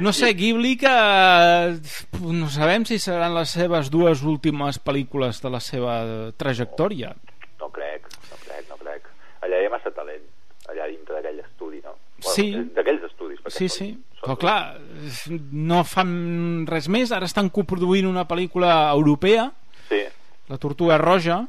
No 0.00 0.14
sé, 0.16 0.32
Ghibli 0.32 0.78
que 0.80 0.88
eh, 0.88 1.76
no 2.24 2.48
sabem 2.48 2.86
si 2.88 2.96
seran 2.98 3.34
les 3.36 3.52
seves 3.52 3.90
dues 3.92 4.22
últimes 4.24 4.80
pel·lícules 4.80 5.42
de 5.44 5.52
la 5.52 5.60
seva 5.60 5.98
trajectòria. 6.40 7.12
No 7.60 7.68
crec, 7.68 8.08
no 8.30 8.40
crec, 8.46 8.64
no 8.70 8.80
crec. 8.80 9.10
Allà 9.44 9.60
hi 9.60 9.68
ha 9.68 9.74
massa 9.76 9.92
talent, 9.92 10.24
allà 10.72 10.88
dintre 10.88 11.18
d'aquell 11.20 11.44
estudi, 12.22 12.50
no? 12.56 12.62
Sí. 12.62 12.74
D'aquells 12.76 13.08
estudis, 13.10 13.40
Sí, 13.52 13.68
sí, 13.68 13.88
però 14.22 14.36
clar, 14.38 14.58
no 15.50 15.82
fan 15.84 16.64
res 16.70 16.86
més, 16.88 17.10
ara 17.12 17.26
estan 17.26 17.50
coproduint 17.50 18.06
una 18.06 18.26
pel·lícula 18.28 18.90
europea, 18.94 19.50
Sí, 19.88 19.98
La 20.48 20.56
Tortuga 20.58 20.96
Roja, 20.98 21.40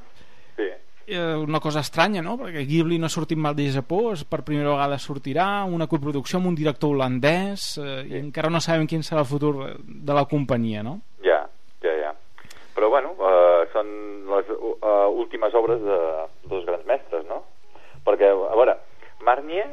sí. 0.57 0.65
eh, 1.07 1.35
una 1.35 1.59
cosa 1.59 1.79
estranya, 1.79 2.21
no? 2.21 2.35
Perquè 2.39 2.65
Ghibli 2.67 2.97
no 2.99 3.07
ha 3.07 3.13
sortit 3.13 3.37
mal 3.37 3.55
de 3.55 3.69
Japó, 3.71 4.13
per 4.29 4.41
primera 4.43 4.73
vegada 4.73 4.97
sortirà, 4.99 5.63
una 5.63 5.87
coproducció 5.87 6.39
amb 6.39 6.49
un 6.51 6.55
director 6.55 6.91
holandès, 6.95 7.77
eh, 7.77 8.01
i 8.09 8.17
encara 8.19 8.51
no 8.51 8.61
sabem 8.61 8.87
quin 8.87 9.03
serà 9.05 9.21
el 9.23 9.29
futur 9.29 9.53
de 9.79 10.13
la 10.13 10.25
companyia, 10.25 10.83
no? 10.83 10.99
Ja, 11.23 11.43
ja, 11.85 11.95
ja. 12.01 12.11
Però 12.73 12.89
bueno, 12.89 13.13
uh, 13.21 13.63
són 13.71 13.87
les 14.33 14.49
uh, 14.49 15.07
últimes 15.13 15.53
obres 15.53 15.81
de 15.83 15.99
dos 16.49 16.65
grans 16.65 16.85
mestres, 16.89 17.23
no? 17.29 17.43
Perquè, 18.03 18.31
a 18.33 18.55
veure, 18.57 18.75
Marnie 19.23 19.67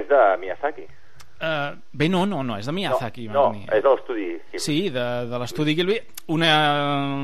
és 0.00 0.06
de 0.10 0.20
Miyazaki. 0.42 0.86
Uh, 1.44 1.74
bé, 1.92 2.06
no, 2.08 2.22
no, 2.30 2.38
no, 2.46 2.54
és 2.56 2.64
de 2.64 2.72
Miyazaki. 2.72 3.26
No, 3.28 3.48
Marnie. 3.50 3.66
és 3.74 3.82
de 3.82 3.90
l'estudi. 3.90 4.26
Ghibli. 4.52 4.60
Sí, 4.62 4.76
de, 4.94 5.02
de 5.28 5.38
l'estudi 5.42 5.74
Gilby, 5.76 5.96
una 6.32 6.46
eh, 6.46 7.16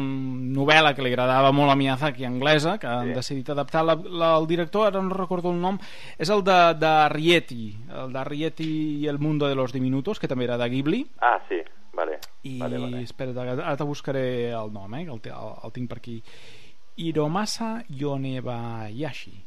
novel·la 0.58 0.90
que 0.96 1.04
li 1.06 1.12
agradava 1.12 1.52
molt 1.56 1.70
a 1.72 1.76
Miyazaki 1.78 2.26
anglesa, 2.26 2.74
que 2.82 2.88
han 2.90 3.12
decidit 3.16 3.48
adaptar 3.54 3.84
la, 3.86 3.94
la, 3.94 4.32
el 4.36 4.48
director, 4.50 4.88
ara 4.90 5.00
no 5.00 5.14
recordo 5.14 5.52
el 5.54 5.60
nom, 5.62 5.78
és 6.18 6.28
el 6.34 6.42
de, 6.44 6.58
de 6.82 6.90
Arrietty, 7.06 7.68
el 8.02 8.12
de 8.12 8.18
Arrietty 8.20 8.68
i 9.04 9.06
el 9.08 9.18
mundo 9.22 9.48
de 9.48 9.54
los 9.54 9.72
diminutos, 9.72 10.18
que 10.20 10.28
també 10.28 10.44
era 10.50 10.58
de 10.58 10.68
Ghibli, 10.74 11.06
Ah, 11.22 11.38
sí, 11.48 11.62
vale. 11.94 12.18
i 12.42 12.58
vale, 12.60 12.78
vale. 12.82 13.02
espera, 13.06 13.32
ara 13.46 13.76
te 13.78 13.84
buscaré 13.88 14.50
el 14.50 14.72
nom, 14.74 14.92
eh, 14.98 15.06
que 15.06 15.12
el, 15.14 15.22
el, 15.38 15.54
el 15.64 15.72
tinc 15.72 15.88
per 15.88 15.98
aquí. 16.02 16.18
Hiromasa 16.96 17.84
Yonebayashi. 17.88 19.38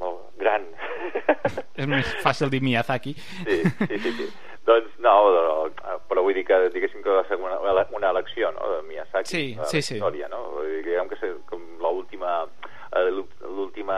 Molt 0.00 0.32
gran. 0.40 0.64
És 1.80 1.86
més 1.88 2.08
fàcil 2.22 2.50
dir 2.52 2.60
Miyazaki. 2.62 3.14
Sí, 3.18 3.60
sí, 3.88 3.98
sí. 3.98 4.12
sí. 4.18 4.26
doncs 4.66 4.92
no, 5.02 5.14
però, 5.34 5.98
però 6.10 6.22
vull 6.22 6.36
dir 6.36 6.44
que 6.46 6.58
diguéssim 6.74 7.02
que 7.02 7.10
va 7.16 7.24
ser 7.28 7.38
una, 7.40 7.58
una 7.90 8.10
elecció 8.10 8.52
no, 8.54 8.68
de 8.76 8.82
Miyazaki 8.88 9.28
Sí, 9.30 9.44
de 9.58 9.66
sí, 9.70 9.82
sí. 9.82 9.96
història, 9.96 10.28
no? 10.30 10.44
Diguem 10.62 11.08
que 11.10 11.18
és 11.18 11.34
com 11.50 11.64
l'última 11.82 12.44
l'última 12.92 13.96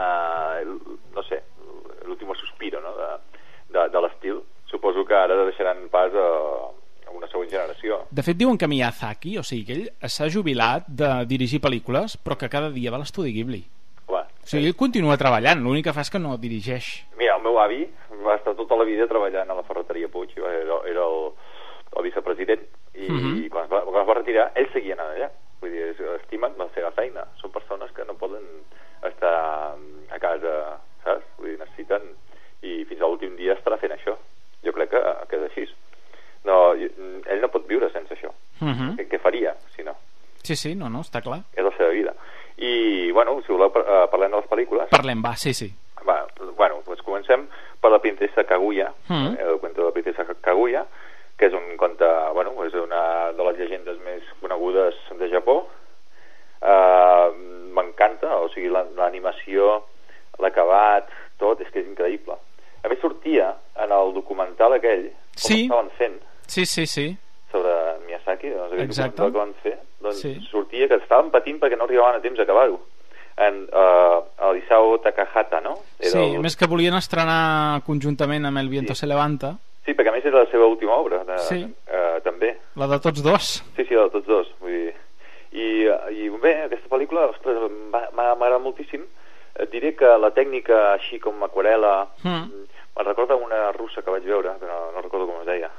no 0.63 1.23
sé, 1.27 1.41
l'últim 2.05 2.31
sospiro 2.39 2.79
no? 2.81 2.95
de, 2.95 3.09
de, 3.75 3.87
de 3.91 4.01
l'estil 4.01 4.41
suposo 4.71 5.05
que 5.05 5.15
ara 5.15 5.37
deixaran 5.45 5.85
pas 5.91 6.13
a, 6.15 6.27
a 7.07 7.11
una 7.13 7.27
següent 7.27 7.51
generació 7.51 7.99
De 8.09 8.23
fet, 8.23 8.37
diuen 8.39 8.57
que 8.57 8.69
Miyazaki, 8.71 9.37
o 9.37 9.43
sigui, 9.43 9.65
que 9.67 9.75
ell 9.77 10.11
s'ha 10.11 10.29
jubilat 10.31 10.87
de 10.87 11.11
dirigir 11.29 11.61
pel·lícules, 11.63 12.17
però 12.23 12.37
que 12.39 12.49
cada 12.49 12.71
dia 12.71 12.91
va 12.93 12.97
a 13.01 13.03
l'estudi 13.03 13.33
Ghibli. 13.35 13.61
O 14.45 14.47
sigui, 14.47 14.67
ell 14.69 14.75
continua 14.77 15.17
treballant, 15.17 15.63
l'únic 15.63 15.87
que 15.87 15.93
fa 15.93 16.01
és 16.05 16.11
que 16.13 16.19
no 16.21 16.37
dirigeix. 16.37 16.85
Mira, 17.17 17.35
el 17.35 17.41
meu 17.41 17.57
avi 17.59 17.81
va 18.25 18.35
estar 18.37 18.53
tota 18.55 18.75
la 18.77 18.85
vida 18.85 19.07
treballant 19.09 19.49
a 19.49 19.55
la 19.57 19.63
ferreteria 19.65 20.07
Puig, 20.07 20.35
era, 20.37 20.77
era 20.85 21.01
el, 21.09 21.31
el 21.97 22.03
vicepresident, 22.05 22.61
i 22.93 23.09
Mhm. 23.09 23.49
quan, 23.49 23.65
es 23.65 23.71
va, 23.71 23.81
quan 23.81 24.01
es 24.03 24.07
va 24.07 24.13
retirar, 24.19 24.51
ell 24.55 24.69
seguia 24.71 24.93
anant 24.93 25.15
allà. 25.15 25.31
Vull 25.61 25.71
dir, 25.71 25.81
es- 25.89 25.99
estimen 26.21 26.53
la 26.59 26.67
seva 26.75 26.91
feina. 26.91 27.25
Són 27.41 27.51
persones 27.51 27.91
que 27.91 28.05
no 28.05 28.13
poden 28.13 28.43
estar 29.03 29.75
a 30.11 30.19
casa, 30.19 30.77
saps? 31.03 31.25
Vull 31.39 31.49
dir, 31.49 31.59
necessiten... 31.59 32.01
I 32.65 32.83
fins 32.89 33.01
a 33.01 33.05
l'últim 33.05 33.35
dia 33.37 33.53
estarà 33.53 33.77
fent 33.77 33.91
això. 33.93 34.15
Jo 34.63 34.71
crec 34.73 34.89
que, 34.89 35.01
que 35.29 35.35
és 35.37 35.43
així. 35.51 35.65
No, 36.45 36.73
i- 36.75 36.89
ell 37.29 37.41
no 37.41 37.49
pot 37.53 37.67
viure 37.67 37.89
sense 37.91 38.13
això. 38.15 38.31
Mhm. 38.61 38.95
Què, 38.97 39.07
què 39.09 39.19
faria, 39.19 39.55
si 39.75 39.83
no? 39.83 39.93
Sí, 40.43 40.55
sí, 40.55 40.73
no, 40.75 40.89
no, 40.89 41.01
està 41.01 41.21
clar. 41.21 41.41
És 41.53 41.63
la 41.63 41.71
seva 41.77 41.89
vida. 41.89 42.13
I, 42.57 43.11
bueno, 43.11 43.41
si 43.45 43.51
voleu, 43.51 43.71
eh, 43.75 44.07
parlem 44.11 44.31
de 44.31 44.37
les 44.37 44.49
pel·lícules. 44.49 44.89
Parlem, 44.89 45.21
va, 45.23 45.35
sí, 45.35 45.53
sí. 45.53 45.73
Va, 46.07 46.25
bueno, 46.55 46.81
doncs 46.85 47.01
comencem 47.01 47.47
per 47.81 47.91
la 47.91 47.99
princesa 47.99 48.43
Kaguya, 48.45 48.91
Mm. 49.09 49.35
el 49.39 49.59
cuento 49.59 49.81
de 49.81 49.87
la 49.87 49.93
princesa 49.93 50.25
Kaguya, 50.41 50.85
que 51.37 51.47
és 51.47 51.53
un 51.53 51.75
conte, 51.77 52.05
bueno, 52.33 52.51
és 52.63 52.73
una 52.73 53.31
de 53.33 53.43
les 53.43 53.57
llegendes 53.57 53.97
més 53.99 54.23
conegudes 54.39 54.95
de 55.19 55.29
Japó. 55.29 55.67
Uh, 56.61 57.33
M'encanta, 57.75 58.37
o 58.39 58.47
sigui, 58.53 58.69
la- 58.71 58.85
l'animació, 58.95 59.83
l'acabat, 60.39 61.09
tot, 61.37 61.59
és 61.61 61.69
que 61.71 61.79
és 61.83 61.87
increïble. 61.87 62.37
A 62.83 62.87
més, 62.87 62.99
sortia 63.01 63.49
en 63.83 63.91
el 63.91 64.13
documental 64.13 64.73
aquell, 64.73 65.09
com 65.11 65.35
Sí. 65.35 65.63
estaven 65.65 65.89
fent, 65.97 66.21
Sí, 66.47 66.65
sí, 66.65 66.85
sí. 66.87 67.17
sobre 67.51 67.73
Miyazaki, 68.05 68.49
doncs 68.49 68.71
aquell 68.71 68.85
Exacte. 68.85 69.21
documental 69.21 69.31
que 69.33 69.37
van 69.37 69.53
fer, 69.61 69.79
doncs 70.05 70.21
Sí. 70.21 70.35
sortia 70.51 70.87
que 70.87 70.95
estaven 71.01 71.31
patint 71.33 71.59
perquè 71.59 71.77
no 71.77 71.83
arribaven 71.89 72.15
a 72.19 72.21
temps 72.23 72.39
a 72.39 72.43
acabar-ho. 72.43 72.79
En 73.37 73.65
uh, 73.67 74.21
el 74.47 74.57
Isao 74.61 74.97
Takahata, 75.03 75.59
no? 75.59 75.73
Era 75.99 76.11
Sí, 76.11 76.23
el- 76.35 76.39
més 76.39 76.55
que 76.55 76.67
volien 76.71 76.93
estrenar 76.95 77.81
conjuntament 77.83 78.45
amb 78.47 78.57
El 78.63 78.69
viento 78.69 78.95
se 78.95 79.07
levanta, 79.07 79.57
Sí, 79.85 79.93
perquè 79.93 80.09
a 80.09 80.13
més 80.15 80.25
era 80.25 80.39
la 80.39 80.49
seva 80.49 80.65
última 80.65 80.95
obra, 80.95 81.19
de, 81.23 81.37
Sí. 81.45 81.59
eh, 81.87 82.19
també. 82.23 82.55
la 82.75 82.87
de 82.87 82.97
tots 82.99 83.21
dos. 83.21 83.63
Sí, 83.75 83.83
sí, 83.85 83.93
de 83.93 84.09
tots 84.09 84.25
dos. 84.25 84.47
Vull 84.59 84.71
dir. 84.71 84.95
I, 85.51 85.85
I 86.23 86.29
bé, 86.41 86.63
aquesta 86.63 86.89
pel·lícula, 86.89 87.27
ostres, 87.29 87.69
m'ha 87.91 88.31
agradat 88.31 88.61
moltíssim. 88.63 89.03
Et 89.59 89.69
diré 89.71 89.93
que 89.95 90.09
la 90.17 90.31
tècnica, 90.33 90.93
així 90.95 91.19
com 91.19 91.37
aquarela, 91.43 92.07
Mm. 92.23 92.49
me'n 92.97 93.05
recorda 93.05 93.35
una 93.35 93.71
russa 93.73 94.01
que 94.01 94.09
vaig 94.09 94.23
veure, 94.25 94.57
que 94.59 94.65
no, 94.65 94.91
no 94.91 95.01
recordo 95.01 95.27
com 95.27 95.39
es 95.41 95.45
deia, 95.45 95.69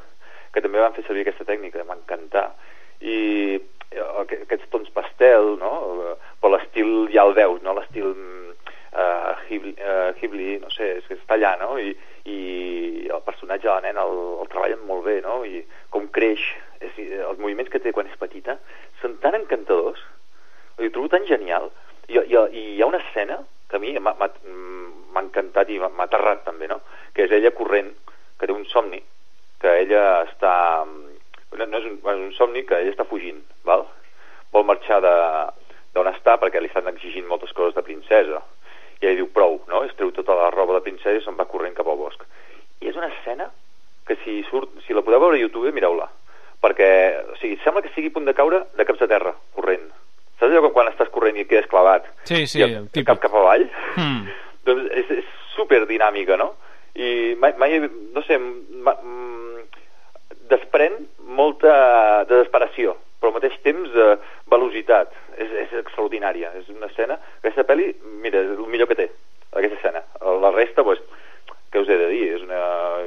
que 0.52 0.60
també 0.62 0.78
van 0.78 0.94
fer 0.94 1.04
servir 1.04 1.22
aquesta 1.26 1.44
tècnica, 1.44 1.80
encantar. 1.82 2.54
I 3.00 3.56
eh, 3.56 3.60
aquests 3.94 4.68
tons 4.72 4.90
pastel, 4.94 5.56
no? 5.60 5.72
Eh, 6.10 6.14
Però 6.40 6.52
l'estil 6.52 7.08
ja 7.14 7.24
el 7.26 7.34
veus, 7.34 7.62
no? 7.64 7.74
L'estil 7.76 8.12
eh, 8.92 9.32
Ghibli, 9.48 9.74
eh, 9.78 10.12
Ghibli, 10.20 10.58
no 10.62 10.70
sé, 10.70 10.96
és 11.00 11.08
que 11.08 11.16
està 11.16 11.36
allà, 11.36 11.54
no? 11.60 11.76
I, 11.78 11.94
i 12.26 13.08
el 13.12 13.22
personatge 13.26 13.66
de 13.68 13.72
la 13.72 13.82
nena 13.84 14.04
el, 14.06 14.20
el 14.42 14.50
treballen 14.52 14.84
molt 14.88 15.06
bé, 15.06 15.20
no? 15.24 15.40
I 15.44 15.62
com 15.94 16.08
creix, 16.12 16.42
és, 16.80 16.98
els 16.98 17.40
moviments 17.40 17.72
que 17.72 17.80
té 17.82 17.92
quan 17.94 18.08
és 18.10 18.20
petita 18.20 18.58
són 19.02 19.18
tan 19.22 19.36
encantadors, 19.38 20.02
ho 20.76 20.88
trobo 20.92 21.12
tan 21.12 21.26
genial. 21.28 21.70
I, 22.08 22.20
i, 22.20 22.36
I 22.36 22.64
hi 22.76 22.82
ha 22.82 22.90
una 22.90 23.02
escena 23.02 23.40
que 23.70 23.78
a 23.78 23.82
mi 23.82 23.96
m'ha 23.98 25.22
encantat 25.22 25.70
i 25.72 25.80
m'ha 25.82 26.06
aterrat 26.06 26.44
també, 26.46 26.68
no? 26.70 26.80
Que 27.14 27.26
és 27.26 27.32
ella 27.34 27.54
corrent, 27.56 27.90
que 28.38 28.46
té 28.46 28.54
un 28.54 28.66
somni, 28.70 29.02
que 29.62 29.78
ella 29.82 30.06
està... 30.28 30.54
No, 31.56 31.66
no 31.66 31.78
és, 31.80 31.86
un, 31.88 31.96
és 32.00 32.20
un 32.20 32.32
somni 32.36 32.64
que 32.68 32.78
ella 32.78 32.92
està 32.92 33.06
fugint, 33.08 33.38
val? 33.64 33.86
Vol 34.52 34.66
marxar 34.68 35.00
d'on 35.02 36.10
està 36.12 36.36
perquè 36.40 36.60
li 36.60 36.70
estan 36.70 36.88
exigint 36.92 37.26
moltes 37.28 37.52
coses 37.56 37.76
de 37.76 37.84
princesa. 37.86 38.42
I 39.00 39.06
ella 39.06 39.20
diu 39.20 39.30
prou, 39.32 39.60
no? 39.70 39.82
Es 39.84 39.94
treu 39.96 40.12
tota 40.16 40.36
la 40.36 40.50
roba 40.54 40.78
de 40.78 40.84
princesa 40.86 41.18
i 41.18 41.24
se'n 41.24 41.38
va 41.38 41.48
corrent 41.50 41.76
cap 41.76 41.88
al 41.88 42.00
bosc. 42.00 42.22
I 42.80 42.90
és 42.92 42.96
una 42.96 43.10
escena 43.12 43.50
que 44.06 44.16
si, 44.22 44.38
surt, 44.50 44.76
si 44.86 44.94
la 44.94 45.02
podeu 45.04 45.20
veure 45.20 45.38
a 45.38 45.42
YouTube, 45.42 45.72
mireu-la. 45.74 46.08
Perquè, 46.62 46.90
o 47.32 47.38
sigui, 47.40 47.58
sembla 47.64 47.82
que 47.84 47.92
sigui 47.94 48.12
a 48.12 48.16
punt 48.16 48.28
de 48.28 48.36
caure 48.36 48.62
de 48.76 48.86
caps 48.88 49.04
a 49.04 49.10
terra, 49.10 49.34
corrent. 49.56 49.88
Saps 50.36 50.50
allò 50.50 50.62
que 50.66 50.74
quan 50.76 50.88
estàs 50.92 51.10
corrent 51.12 51.36
i 51.36 51.44
et 51.44 51.50
quedes 51.50 51.68
clavat? 51.72 52.06
Sí, 52.28 52.44
sí, 52.46 52.60
I 52.60 52.68
el 52.68 52.88
típic. 52.88 53.08
cap 53.10 53.20
cap 53.24 53.36
avall? 53.40 53.66
Mm. 53.96 54.30
Doncs 54.68 54.88
és, 55.02 55.12
és 55.20 55.34
super 55.56 55.84
dinàmica, 55.88 56.36
no? 56.40 56.54
i 56.96 57.36
mai, 57.38 57.52
mai 57.60 57.78
no 58.14 58.22
sé, 58.24 58.38
ma, 58.38 58.94
mm, 59.02 59.55
desprèn 60.50 60.98
molta 61.36 62.24
desesperació, 62.30 62.96
però 63.20 63.32
al 63.32 63.38
mateix 63.38 63.56
temps 63.64 63.94
eh, 63.94 64.16
velocitat. 64.52 65.14
És, 65.36 65.52
és 65.66 65.72
extraordinària. 65.82 66.52
És 66.60 66.68
una 66.72 66.88
escena... 66.88 67.18
Aquesta 67.42 67.66
pel·li, 67.68 67.90
mira, 68.24 68.40
és 68.40 68.56
el 68.56 68.70
millor 68.72 68.88
que 68.90 68.98
té, 68.98 69.10
aquesta 69.52 69.76
escena. 69.80 70.02
La 70.42 70.52
resta, 70.54 70.84
doncs, 70.86 71.04
què 71.72 71.82
us 71.82 71.90
he 71.92 71.98
de 72.00 72.08
dir? 72.08 72.24
És 72.36 72.44
una 72.46 72.60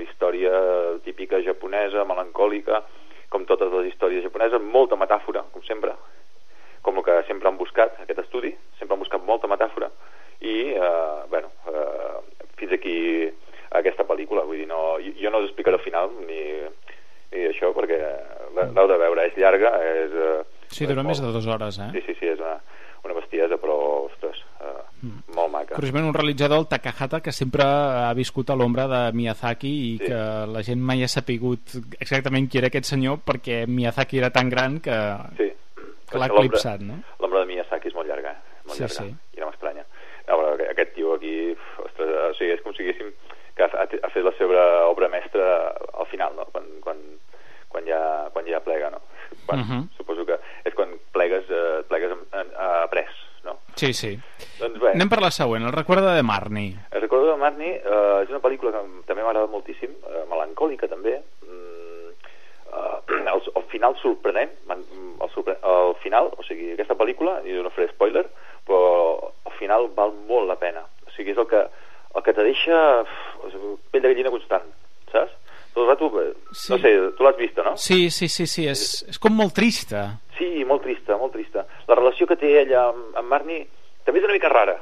història 0.03 0.51
típica 1.05 1.39
japonesa, 1.41 2.05
melancòlica, 2.05 2.83
com 3.33 3.45
totes 3.49 3.71
les 3.73 3.91
històries 3.91 4.25
japoneses, 4.25 4.61
molta 4.61 4.97
metàfora, 4.99 5.45
com 5.53 5.63
sempre, 5.65 5.93
com 6.85 6.97
el 6.97 7.05
que 7.05 7.17
sempre 7.27 7.49
han 7.49 7.57
buscat, 7.57 7.97
aquest 8.03 8.23
estudi, 8.25 8.51
sempre 8.79 8.95
han 8.95 9.03
buscat 9.03 9.25
molta 9.25 9.49
metàfora, 9.49 9.89
i, 10.41 10.73
eh, 10.73 11.19
bueno, 11.29 11.51
eh, 11.69 12.45
fins 12.57 12.73
aquí 12.77 12.97
aquesta 13.77 14.05
pel·lícula, 14.09 14.45
vull 14.47 14.61
dir, 14.61 14.67
no, 14.69 14.97
jo, 15.01 15.29
no 15.29 15.43
us 15.43 15.49
explicaré 15.49 15.77
el 15.77 15.85
final, 15.85 16.13
ni, 16.25 16.41
ni 17.32 17.45
això, 17.49 17.73
perquè 17.75 17.97
l'he- 18.55 18.71
l'heu 18.73 18.88
de 18.88 18.97
veure, 18.97 19.25
és 19.27 19.38
llarga, 19.38 19.75
és... 19.84 20.11
Eh, 20.13 20.43
Sí, 20.69 20.86
dura 20.86 21.01
més 21.03 21.19
de 21.21 21.32
dues 21.34 21.47
hores, 21.49 21.80
eh? 21.80 21.88
Sí, 21.93 22.01
sí, 22.05 22.13
sí, 22.19 22.27
és 22.30 22.38
una, 22.39 22.59
una 23.03 23.13
bestiesa, 23.15 23.57
però, 23.57 23.75
ostres, 24.05 24.38
eh, 24.61 25.07
molt 25.34 25.49
maca. 25.51 25.73
Curiosament, 25.73 26.05
un 26.05 26.13
realitzador, 26.13 26.59
el 26.59 26.67
Takahata, 26.67 27.21
que 27.25 27.32
sempre 27.32 27.63
ha 27.65 28.13
viscut 28.13 28.49
a 28.51 28.55
l'ombra 28.55 28.86
de 28.88 28.99
Miyazaki 29.17 29.71
i 29.93 29.97
Sí. 29.97 30.05
que 30.05 30.19
la 30.53 30.61
gent 30.61 30.80
mai 30.82 31.01
ha 31.03 31.07
sapigut 31.07 31.73
exactament 31.99 32.49
qui 32.51 32.59
era 32.59 32.67
aquest 32.67 32.86
senyor 32.86 33.17
perquè 33.25 33.65
Miyazaki 33.67 34.19
era 34.19 34.30
tan 34.30 34.49
gran 34.49 34.80
que, 34.80 34.93
Sí. 35.38 35.49
que 36.11 36.17
l'ha 36.19 36.27
eclipsat, 36.27 36.82
no? 36.82 37.01
L'ombra 37.19 37.39
de 37.39 37.45
Miyazaki 37.47 37.88
és 37.88 37.95
molt 37.95 38.07
llarga, 38.07 38.32
eh? 38.32 38.61
Molt 38.65 38.77
Sí, 38.77 38.84
llarga. 38.84 38.95
sí. 38.95 39.15
I 39.38 39.39
no 39.39 39.47
m'estranya. 39.49 39.86
No, 40.27 40.38
però 40.38 40.69
aquest- 40.69 40.93
tio 40.93 41.15
aquí, 41.15 41.55
ostres, 41.84 42.09
o 42.30 42.34
sigui, 42.36 42.51
és 42.51 42.61
com 42.61 42.73
si 42.75 42.84
diguéssim 42.84 43.09
que 43.55 43.63
ha 43.63 43.69
ha 43.82 44.09
fet 44.13 44.23
la 44.23 44.32
seva 44.38 44.86
obra 44.86 45.09
mestra 45.09 45.73
al 45.97 46.05
final, 46.11 46.36
no? 46.36 46.45
Quan, 46.53 46.63
quan, 46.84 46.97
quan, 47.69 47.86
ja, 47.86 48.30
quan 48.34 48.45
ja 48.45 48.59
plega, 48.59 48.91
no? 48.91 49.01
Quan, 49.45 49.59
Mhm. 49.59 49.89
Suposo 49.97 50.25
que 50.25 50.38
és 50.65 50.73
quan 50.73 50.89
plegues, 51.13 51.45
eh, 51.49 51.84
plegues 51.88 52.11
en, 52.11 52.19
en, 52.39 52.47
a 52.57 52.88
pres, 52.89 53.09
no? 53.43 53.59
Sí, 53.80 53.93
sí. 53.93 54.11
Doncs 54.59 54.80
bé, 54.82 54.91
Anem 54.95 55.09
per 55.11 55.21
la 55.23 55.32
següent, 55.32 55.63
el 55.65 55.71
recorda 55.75 56.13
de 56.15 56.23
Marnie. 56.23 56.75
el 56.91 57.01
recordo 57.01 57.32
de 57.32 57.38
Marnie 57.39 57.75
eh, 57.80 58.23
és 58.23 58.30
una 58.34 58.41
pel·lícula 58.43 58.73
que 58.75 58.82
també 59.07 59.23
m'agrada 59.23 59.47
moltíssim, 59.47 59.91
eh, 60.09 60.23
melancòlica 60.32 60.89
també. 60.91 61.15
Mm, 61.47 62.11
eh, 62.73 62.97
el, 63.34 63.41
el 63.55 63.67
final 63.71 63.95
sorprenent, 64.01 64.51
man- 64.67 64.84
el, 65.21 65.30
sorpre 65.34 65.57
el 65.63 65.95
final, 66.03 66.32
o 66.38 66.43
sigui, 66.47 66.73
aquesta 66.75 66.95
pel·lícula, 66.99 67.39
i 67.47 67.55
no 67.63 67.71
faré 67.75 67.88
spoiler, 67.93 68.25
però 68.67 69.32
el 69.47 69.55
final 69.59 69.89
val 69.95 70.13
molt 70.27 70.47
la 70.51 70.59
pena. 70.59 70.84
O 71.07 71.11
sigui, 71.15 71.32
és 71.32 71.38
el 71.41 71.47
que, 71.47 71.63
el 72.15 72.23
que 72.25 72.34
te 72.34 72.43
deixa 72.43 72.80
pell 73.91 74.01
de 74.03 74.09
gallina 74.13 74.32
constant, 74.34 74.65
saps? 75.13 75.36
Tot 75.73 75.84
el 75.84 75.89
rato, 75.91 76.07
eh, 76.21 76.34
Sí. 76.51 76.71
no 76.73 76.77
sé, 76.82 76.91
tu 77.15 77.23
l'has 77.23 77.38
vist, 77.38 77.57
no? 77.63 77.75
Sí, 77.77 78.09
sí, 78.09 78.27
sí, 78.27 78.47
sí, 78.47 78.65
és, 78.67 79.05
és 79.07 79.19
com 79.21 79.36
molt 79.38 79.53
trista. 79.53 80.19
Sí, 80.39 80.63
molt 80.65 80.82
trista, 80.82 81.15
molt 81.17 81.32
trista. 81.36 81.65
La 82.00 82.06
relació 82.06 82.28
que 82.30 82.38
té 82.39 82.54
ella 82.62 82.86
amb, 82.93 83.10
amb 83.20 83.28
Marnie 83.28 83.66
també 84.08 84.22
és 84.22 84.26
una 84.26 84.34
mica 84.38 84.50
rara, 84.50 84.78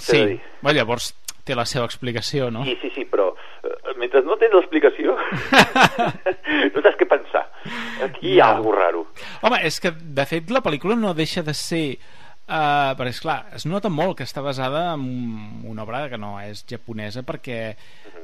Sí, 0.00 0.16
dir. 0.24 0.36
Bé, 0.62 0.72
llavors 0.72 1.10
té 1.44 1.52
la 1.58 1.64
seva 1.66 1.84
explicació, 1.84 2.46
no? 2.54 2.62
Sí, 2.64 2.76
sí, 2.80 2.88
sí, 2.94 3.02
però 3.10 3.26
eh, 3.66 3.92
mentre 3.98 4.22
no 4.22 4.36
tens 4.38 4.54
l'explicació 4.54 5.16
no 6.74 6.82
saps 6.84 6.96
què 7.00 7.08
pensar. 7.10 7.42
Aquí 8.06 8.30
hi 8.34 8.38
ha 8.40 8.46
Ja. 8.46 8.56
alguna 8.56 8.78
raro. 8.84 9.02
Home, 9.42 9.58
és 9.66 9.80
que, 9.82 9.90
de 9.92 10.26
fet, 10.30 10.50
la 10.54 10.62
pel·lícula 10.64 10.96
no 10.96 11.12
deixa 11.14 11.42
de 11.42 11.54
ser... 11.56 11.84
Uh, 12.50 12.96
perquè, 12.98 13.12
esclar, 13.14 13.36
es 13.54 13.62
nota 13.68 13.86
molt 13.92 14.16
que 14.18 14.24
està 14.26 14.42
basada 14.42 14.94
en 14.96 15.02
una 15.70 15.84
obra 15.84 16.08
que 16.10 16.18
no 16.18 16.32
és 16.42 16.64
japonesa 16.66 17.22
perquè 17.22 17.58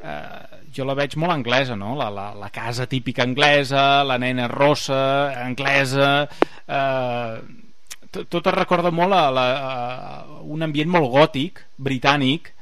uh, 0.02 0.64
jo 0.74 0.82
la 0.88 0.96
veig 0.98 1.14
molt 1.14 1.30
anglesa, 1.30 1.76
no? 1.78 1.92
La, 1.94 2.08
la, 2.10 2.32
la 2.34 2.48
casa 2.50 2.88
típica 2.90 3.22
anglesa, 3.22 4.02
la 4.04 4.16
nena 4.18 4.48
rossa, 4.48 5.30
anglesa... 5.44 6.26
Uh, 6.66 7.65
tot 8.12 8.46
es 8.46 8.54
recorda 8.54 8.92
molt 8.94 9.14
a, 9.14 9.24
la, 9.34 9.46
a 9.56 10.40
un 10.44 10.62
ambient 10.66 10.90
molt 10.92 11.10
gòtic, 11.12 11.62
britànic, 11.76 12.52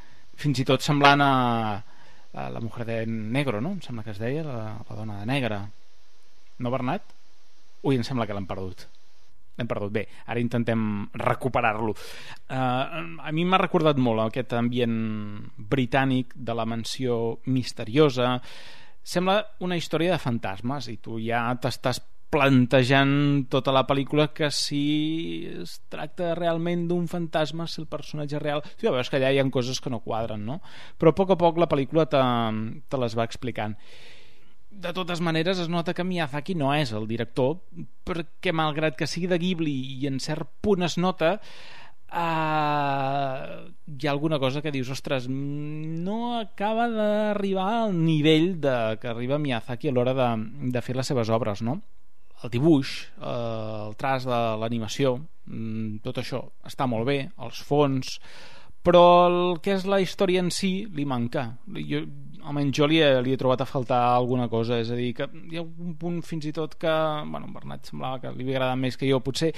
fins 0.41 0.61
i 0.61 0.67
tot 0.67 0.83
semblant 0.83 1.23
a, 1.23 1.35
a 2.35 2.49
la 2.51 2.63
mujer 2.63 2.87
de 2.89 2.99
negro, 3.07 3.61
no? 3.61 3.75
Em 3.77 3.83
sembla 3.85 4.05
que 4.07 4.15
es 4.15 4.21
deia, 4.23 4.43
la, 4.47 4.75
la 4.89 4.99
dona 4.99 5.21
de 5.21 5.29
negre. 5.31 5.61
No, 6.59 6.73
Bernat? 6.75 7.15
Ui, 7.85 7.97
em 7.99 8.05
sembla 8.07 8.27
que 8.27 8.37
l'hem 8.37 8.47
perdut. 8.49 8.87
L'hem 9.59 9.69
perdut. 9.71 9.93
Bé, 9.95 10.07
ara 10.27 10.43
intentem 10.43 10.81
recuperar-lo. 11.21 11.95
Uh, 11.95 13.21
a 13.23 13.35
mi 13.35 13.45
m'ha 13.47 13.61
recordat 13.61 14.01
molt 14.03 14.25
aquest 14.25 14.57
ambient 14.59 14.97
britànic 15.71 16.35
de 16.35 16.57
la 16.57 16.67
mansió 16.67 17.39
misteriosa. 17.47 18.39
Sembla 19.05 19.43
una 19.63 19.79
història 19.79 20.17
de 20.17 20.23
fantasmes 20.23 20.89
i 20.91 20.97
tu 21.03 21.21
ja 21.23 21.47
t'estàs 21.61 22.01
plantejant 22.35 23.15
tota 23.53 23.73
la 23.75 23.85
pel·lícula 23.87 24.29
que 24.35 24.51
si 24.55 24.83
es 25.63 25.79
tracta 25.93 26.35
realment 26.39 26.89
d'un 26.91 27.07
fantasma, 27.11 27.69
si 27.71 27.81
el 27.83 27.89
personatge 27.91 28.43
real... 28.43 28.65
Sí, 28.75 28.89
veus 28.89 29.11
que 29.11 29.21
allà 29.21 29.31
hi 29.33 29.41
ha 29.41 29.47
coses 29.55 29.81
que 29.81 29.93
no 29.93 30.03
quadren, 30.03 30.45
no? 30.49 30.59
Però 30.99 31.15
a 31.15 31.17
poc 31.17 31.35
a 31.35 31.39
poc 31.41 31.63
la 31.63 31.71
pel·lícula 31.71 32.09
te, 32.11 32.21
te 32.91 33.01
les 33.01 33.17
va 33.19 33.29
explicant 33.31 33.79
de 34.75 34.93
totes 34.93 35.21
maneres 35.23 35.61
es 35.63 35.69
nota 35.71 35.95
que 35.95 36.05
Miyazaki 36.05 36.55
no 36.59 36.73
és 36.75 36.91
el 36.99 37.07
director 37.07 37.61
perquè 38.07 38.53
malgrat 38.53 38.97
que 38.99 39.07
sigui 39.07 39.29
de 39.31 39.39
Ghibli 39.39 39.75
i 40.01 40.09
en 40.11 40.19
cert 40.23 40.51
punt 40.65 40.83
es 40.87 40.97
nota 40.99 41.37
uh, 42.15 43.71
hi 43.87 44.07
ha 44.07 44.11
alguna 44.13 44.39
cosa 44.43 44.63
que 44.63 44.73
dius 44.75 44.91
ostres, 44.91 45.29
no 45.29 46.39
acaba 46.41 46.89
d'arribar 46.91 47.71
al 47.85 47.95
nivell 47.99 48.61
de, 48.61 48.99
que 49.01 49.09
arriba 49.13 49.39
Miyazaki 49.39 49.91
a 49.91 49.95
l'hora 49.95 50.15
de, 50.19 50.31
de 50.75 50.83
fer 50.83 50.97
les 50.99 51.07
seves 51.13 51.31
obres 51.31 51.63
no? 51.63 51.81
El 52.45 52.53
dibuix 52.53 52.97
uh, 53.19 53.89
el 53.89 53.97
traç 54.01 54.29
de 54.29 54.41
l'animació 54.61 55.17
mm, 55.19 56.03
tot 56.05 56.21
això 56.21 56.45
està 56.69 56.89
molt 56.91 57.09
bé 57.09 57.23
els 57.41 57.63
fons 57.65 58.19
però 58.85 59.03
el 59.27 59.39
que 59.65 59.73
és 59.79 59.87
la 59.89 59.99
història 60.05 60.43
en 60.45 60.51
si 60.53 60.85
li 60.93 61.07
manca. 61.09 61.47
Jo, 61.89 62.03
almenys 62.45 62.77
jo 62.77 62.89
li 62.91 63.01
he, 63.01 63.09
li 63.25 63.33
he 63.33 63.41
trobat 63.41 63.65
a 63.65 63.69
faltar 63.69 64.01
alguna 64.13 64.51
cosa 64.53 64.77
és 64.83 64.91
a 64.93 64.99
dir, 64.99 65.15
que 65.17 65.29
hi 65.49 65.57
ha 65.57 65.65
un 65.65 65.95
punt 66.01 66.21
fins 66.27 66.45
i 66.51 66.53
tot 66.53 66.77
que 66.81 66.93
bueno, 67.31 67.49
Bernat 67.55 67.89
semblava 67.89 68.21
que 68.21 68.35
li 68.35 68.45
havia 68.45 68.59
agradat 68.59 68.83
més 68.83 69.01
que 69.01 69.09
jo. 69.09 69.23
Potser 69.25 69.55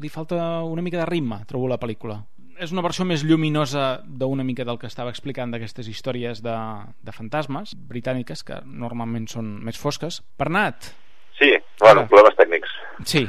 li 0.00 0.08
falta 0.08 0.62
una 0.64 0.84
mica 0.84 1.02
de 1.02 1.10
ritme 1.10 1.42
trobo 1.50 1.68
la 1.68 1.80
pel·lícula. 1.82 2.22
És 2.62 2.72
una 2.72 2.84
versió 2.84 3.04
més 3.04 3.24
lluminosa 3.26 4.00
d'una 4.06 4.44
mica 4.46 4.64
del 4.64 4.80
que 4.80 4.88
estava 4.88 5.12
explicant 5.12 5.52
d'aquestes 5.52 5.88
històries 5.92 6.40
de, 6.44 6.56
de 7.04 7.12
fantasmes 7.12 7.76
britàniques 7.76 8.44
que 8.46 8.60
normalment 8.64 9.28
són 9.28 9.58
més 9.66 9.76
fosques. 9.80 10.22
Bernat, 10.40 10.94
Sí, 11.42 11.50
bueno, 11.82 12.06
problemes 12.10 12.38
tècnics. 12.38 12.76
sí, 13.12 13.24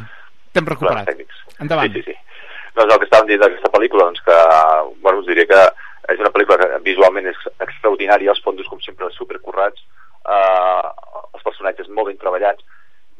t'hem 0.53 0.69
recuperat 0.69 1.09
endavant 1.59 1.93
Sí, 1.93 2.03
sí, 2.03 2.11
sí. 2.11 2.19
Doncs 2.77 2.93
el 2.93 2.99
que 2.99 3.05
estàvem 3.05 3.27
dient 3.29 3.41
d'aquesta 3.41 3.69
pel·lícula, 3.73 4.05
doncs 4.09 4.21
que, 4.25 4.37
bueno, 5.01 5.19
us 5.21 5.27
diré 5.29 5.45
que 5.49 5.59
és 6.13 6.21
una 6.21 6.31
pel·lícula 6.33 6.57
que 6.57 6.79
visualment 6.85 7.27
és 7.29 7.41
extraordinària, 7.61 8.31
els 8.33 8.41
fondos 8.45 8.69
com 8.69 8.81
sempre 8.81 9.09
supercorrats, 9.13 9.83
eh, 10.25 10.87
els 11.33 11.45
personatges 11.45 11.89
molt 11.89 12.09
ben 12.09 12.17
treballats, 12.21 12.65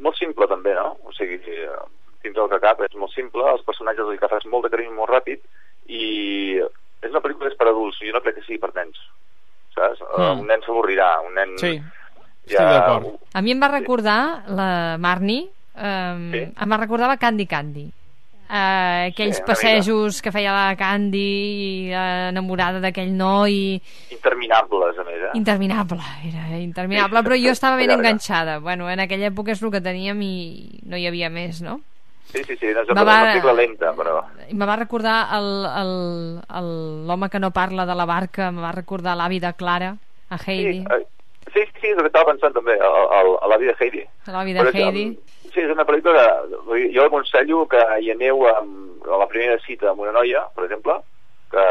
molt 0.04 0.18
simple 0.18 0.48
també, 0.50 0.74
no? 0.74 0.98
O 1.06 1.14
sigui, 1.14 1.38
dins 2.24 2.36
del 2.36 2.50
que 2.52 2.62
cap 2.64 2.82
és 2.82 2.96
molt 3.00 3.14
simple, 3.14 3.46
els 3.52 3.66
personatges 3.68 4.08
els 4.08 4.18
agafes 4.18 4.48
molt 4.52 4.66
de 4.66 4.74
carinyo 4.74 4.96
molt 4.98 5.12
ràpid 5.12 5.44
i 5.92 6.60
és 7.04 7.12
una 7.12 7.22
pel·lícula 7.22 7.50
que 7.50 7.54
és 7.54 7.60
per 7.60 7.70
adults, 7.70 8.00
jo 8.02 8.14
no 8.16 8.22
crec 8.24 8.40
que 8.40 8.46
sigui 8.48 8.62
per 8.64 8.72
nens, 8.78 9.00
saps? 9.76 10.02
Mm. 10.16 10.44
Un 10.44 10.48
nen 10.50 10.64
s'avorrirà, 10.66 11.10
un 11.28 11.36
nen... 11.40 11.58
sí, 11.60 11.76
estic 12.46 12.60
d'acord 12.60 13.08
A 13.34 13.42
mi 13.42 13.52
em 13.52 13.60
va 13.62 13.68
recordar 13.72 14.44
la 14.48 14.98
Marnie, 15.00 15.48
um, 15.76 16.32
Sí. 16.32 16.44
em 16.54 16.70
va 16.72 16.78
recordar 16.78 17.08
la 17.08 17.18
Candy 17.18 17.46
Candy. 17.48 17.92
Uh, 18.54 19.08
aquells 19.10 19.38
Sí, 19.38 19.44
passejos 19.48 20.22
que 20.22 20.30
feia 20.32 20.52
la 20.54 20.76
Candy 20.78 21.90
uh, 21.90 22.30
enamorada 22.30 22.80
d'aquell 22.84 23.10
noi 23.18 23.82
Interminables, 24.12 25.00
a 25.00 25.04
més, 25.08 25.22
eh? 25.24 25.32
interminable, 25.40 26.02
era 26.28 26.60
interminable 26.60 27.24
però 27.24 27.38
jo 27.40 27.50
estava 27.56 27.78
ben 27.78 27.88
Llarga. 27.90 28.04
enganxada 28.10 28.60
bueno, 28.60 28.90
en 28.92 29.00
aquella 29.00 29.32
època 29.32 29.52
és 29.56 29.64
el 29.64 29.72
que 29.72 29.82
teníem 29.82 30.22
i 30.22 30.80
no 30.86 30.98
hi 31.00 31.08
havia 31.08 31.32
més 31.34 31.62
no? 31.64 31.80
Sí, 32.30 32.44
sí, 32.44 32.56
sí, 32.60 32.68
és 32.68 32.76
Me 32.76 32.94
una, 32.94 33.04
va- 33.04 33.40
una 33.42 33.54
lenta, 33.54 33.94
però... 33.94 34.22
i 34.50 34.54
me 34.54 34.66
va 34.70 34.76
recordar 34.76 35.30
el- 35.40 35.66
el- 35.82 36.42
el- 36.60 37.08
l'home 37.08 37.30
que 37.30 37.40
no 37.40 37.50
parla 37.52 37.86
de 37.88 37.96
la 37.96 38.06
barca 38.06 38.52
me 38.52 38.62
va 38.62 38.72
recordar 38.72 39.16
l'avi 39.18 39.40
de 39.40 39.54
Clara 39.54 39.96
a 40.30 40.38
Heidi, 40.46 40.84
Eh, 40.84 41.08
Sí, 41.54 41.64
sí, 41.80 41.92
és 41.92 41.98
el 41.98 42.02
que 42.02 42.10
estava 42.10 42.32
pensant 42.32 42.56
també, 42.56 42.76
a, 42.82 42.90
a, 42.90 43.22
a 43.46 43.50
la 43.52 43.58
vida 43.62 43.76
de 43.78 43.86
Heidi. 43.86 44.04
l'avi 44.34 44.56
de 44.56 44.64
Però 44.64 44.74
és, 44.74 44.80
Heidi 44.82 45.06
Sí, 45.54 45.62
és 45.62 45.70
una 45.70 45.86
pel·lícula 45.86 46.24
que 46.50 46.80
jo 46.96 47.04
aconsello 47.06 47.66
que 47.70 47.82
hi 48.02 48.10
aneu 48.10 48.42
amb, 48.50 49.06
a 49.06 49.20
la 49.22 49.28
primera 49.30 49.60
cita 49.62 49.92
amb 49.92 50.02
una 50.02 50.14
noia, 50.16 50.48
per 50.56 50.66
exemple, 50.66 50.96
que 51.54 51.66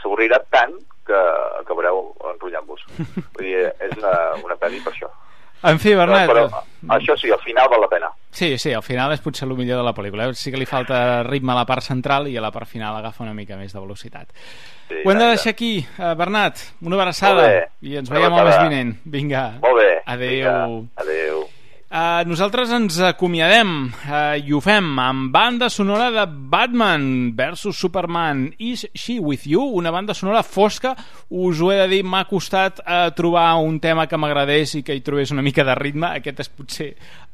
s'avorrirà 0.00 0.40
tant 0.50 0.74
que 1.06 1.20
acabareu 1.60 2.08
enrotllant-vos. 2.32 2.82
Vull 3.36 3.46
dir, 3.46 3.68
és 3.78 3.94
una, 4.00 4.14
una 4.42 4.58
pel·li 4.58 4.82
per 4.82 4.92
això. 4.92 5.12
En 5.62 5.78
fi, 5.82 5.94
Bernat... 5.94 6.28
Però, 6.30 6.44
però 6.48 6.94
això 6.94 7.16
sí, 7.18 7.30
al 7.34 7.40
final 7.42 7.68
val 7.70 7.80
la 7.82 7.88
pena. 7.90 8.08
Sí, 8.30 8.56
sí, 8.58 8.72
al 8.72 8.84
final 8.86 9.10
és 9.12 9.20
potser 9.24 9.48
el 9.48 9.56
millor 9.58 9.80
de 9.80 9.84
la 9.88 9.94
pel·lícula. 9.96 10.28
eh? 10.28 10.34
Sí 10.38 10.52
que 10.52 10.58
li 10.60 10.66
falta 10.66 11.22
ritme 11.26 11.52
a 11.52 11.56
la 11.56 11.64
part 11.66 11.82
central 11.82 12.28
i 12.28 12.36
a 12.36 12.44
la 12.44 12.52
part 12.54 12.68
final 12.70 12.94
agafa 12.96 13.24
una 13.24 13.34
mica 13.34 13.56
més 13.56 13.72
de 13.72 13.80
velocitat. 13.80 14.30
Sí, 14.88 15.02
Ho 15.04 15.10
hem 15.10 15.18
de 15.18 15.26
deixar 15.34 15.50
aquí, 15.50 15.72
eh, 15.98 16.14
Bernat. 16.14 16.56
Una 16.80 16.96
abraçada. 16.96 17.48
I 17.82 17.96
ens 17.96 18.08
Una 18.10 18.20
veiem 18.20 18.38
el 18.38 18.44
mes 18.46 18.60
vinent. 18.62 18.94
Vinga. 19.04 19.44
Molt 19.60 19.80
bé. 19.82 19.90
Adéu. 20.06 20.30
Vinga, 20.30 20.88
adéu. 20.96 21.47
Uh, 21.88 22.20
nosaltres 22.28 22.68
ens 22.76 22.98
acomiadem 23.00 23.70
uh, 23.88 24.34
i 24.36 24.52
ho 24.52 24.58
fem 24.60 24.90
amb 25.00 25.30
banda 25.32 25.70
sonora 25.72 26.10
de 26.12 26.26
Batman 26.28 27.32
versus 27.32 27.78
Superman. 27.80 28.42
Is 28.60 28.82
She 28.92 29.16
With 29.16 29.46
You? 29.48 29.62
Una 29.78 29.88
banda 29.90 30.12
sonora 30.12 30.42
fosca. 30.44 30.92
Us 31.30 31.62
ho 31.64 31.70
he 31.72 31.78
de 31.80 31.86
dir, 31.88 32.02
m'ha 32.04 32.26
costat 32.28 32.82
uh, 32.84 33.08
trobar 33.16 33.54
un 33.64 33.80
tema 33.80 34.04
que 34.04 34.20
m'agradés 34.20 34.76
i 34.76 34.82
que 34.84 34.98
hi 34.98 35.00
trobés 35.00 35.32
una 35.32 35.46
mica 35.46 35.64
de 35.64 35.78
ritme. 35.80 36.12
Aquest 36.20 36.44
és 36.44 36.52
potser 36.52 36.90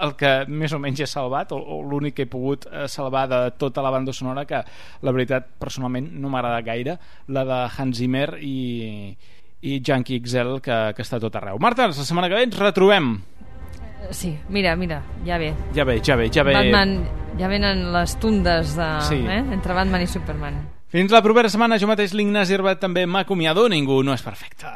el 0.07 0.15
que 0.15 0.33
més 0.47 0.71
o 0.71 0.79
menys 0.79 1.03
he 1.03 1.11
salvat 1.11 1.51
o, 1.51 1.59
o 1.59 1.83
l'únic 1.83 2.21
que 2.21 2.29
he 2.29 2.31
pogut 2.31 2.71
salvar 2.87 3.27
de 3.27 3.43
tota 3.59 3.83
la 3.83 3.91
banda 3.91 4.15
sonora 4.15 4.47
que 4.47 4.63
la 5.03 5.19
veritat 5.19 5.51
personalment 5.59 6.13
no 6.15 6.31
m'agrada 6.31 6.63
gaire. 6.63 7.01
La 7.27 7.43
de 7.43 7.63
Hans 7.75 7.99
Zimmer 7.99 8.37
i, 8.39 9.11
i 9.67 9.83
Junkie 9.83 10.23
XL 10.23 10.61
que, 10.63 10.83
que 10.95 11.03
està 11.03 11.19
tot 11.19 11.43
arreu. 11.43 11.59
Marta, 11.59 11.91
la 11.91 12.05
setmana 12.07 12.31
que 12.31 12.39
ve 12.39 12.53
ens 12.53 12.63
retrobem 12.63 13.17
Sí, 14.11 14.39
mira, 14.49 14.77
mira, 14.77 15.03
ja 15.27 15.39
ve. 15.39 15.55
ja 15.75 15.85
ve, 15.85 16.01
ja 16.05 16.17
ve, 16.17 16.29
ja 16.31 16.43
ve. 16.45 16.53
Batman, 16.55 17.09
ja 17.39 17.49
venen 17.49 17.93
les 17.93 18.17
tundes 18.21 18.75
de, 18.77 18.89
Sí. 19.09 19.17
eh? 19.27 19.43
entre 19.53 19.75
Batman 19.75 20.03
i 20.03 20.07
Superman. 20.07 20.55
Fins 20.89 21.11
la 21.11 21.23
propera 21.23 21.49
setmana, 21.49 21.79
jo 21.79 21.89
mateix 21.91 22.13
l'Ignasi 22.15 22.55
Herbat 22.55 22.79
també 22.81 23.07
m'acomiado, 23.07 23.69
ningú 23.69 24.03
no 24.05 24.13
és 24.15 24.23
perfecte. 24.23 24.67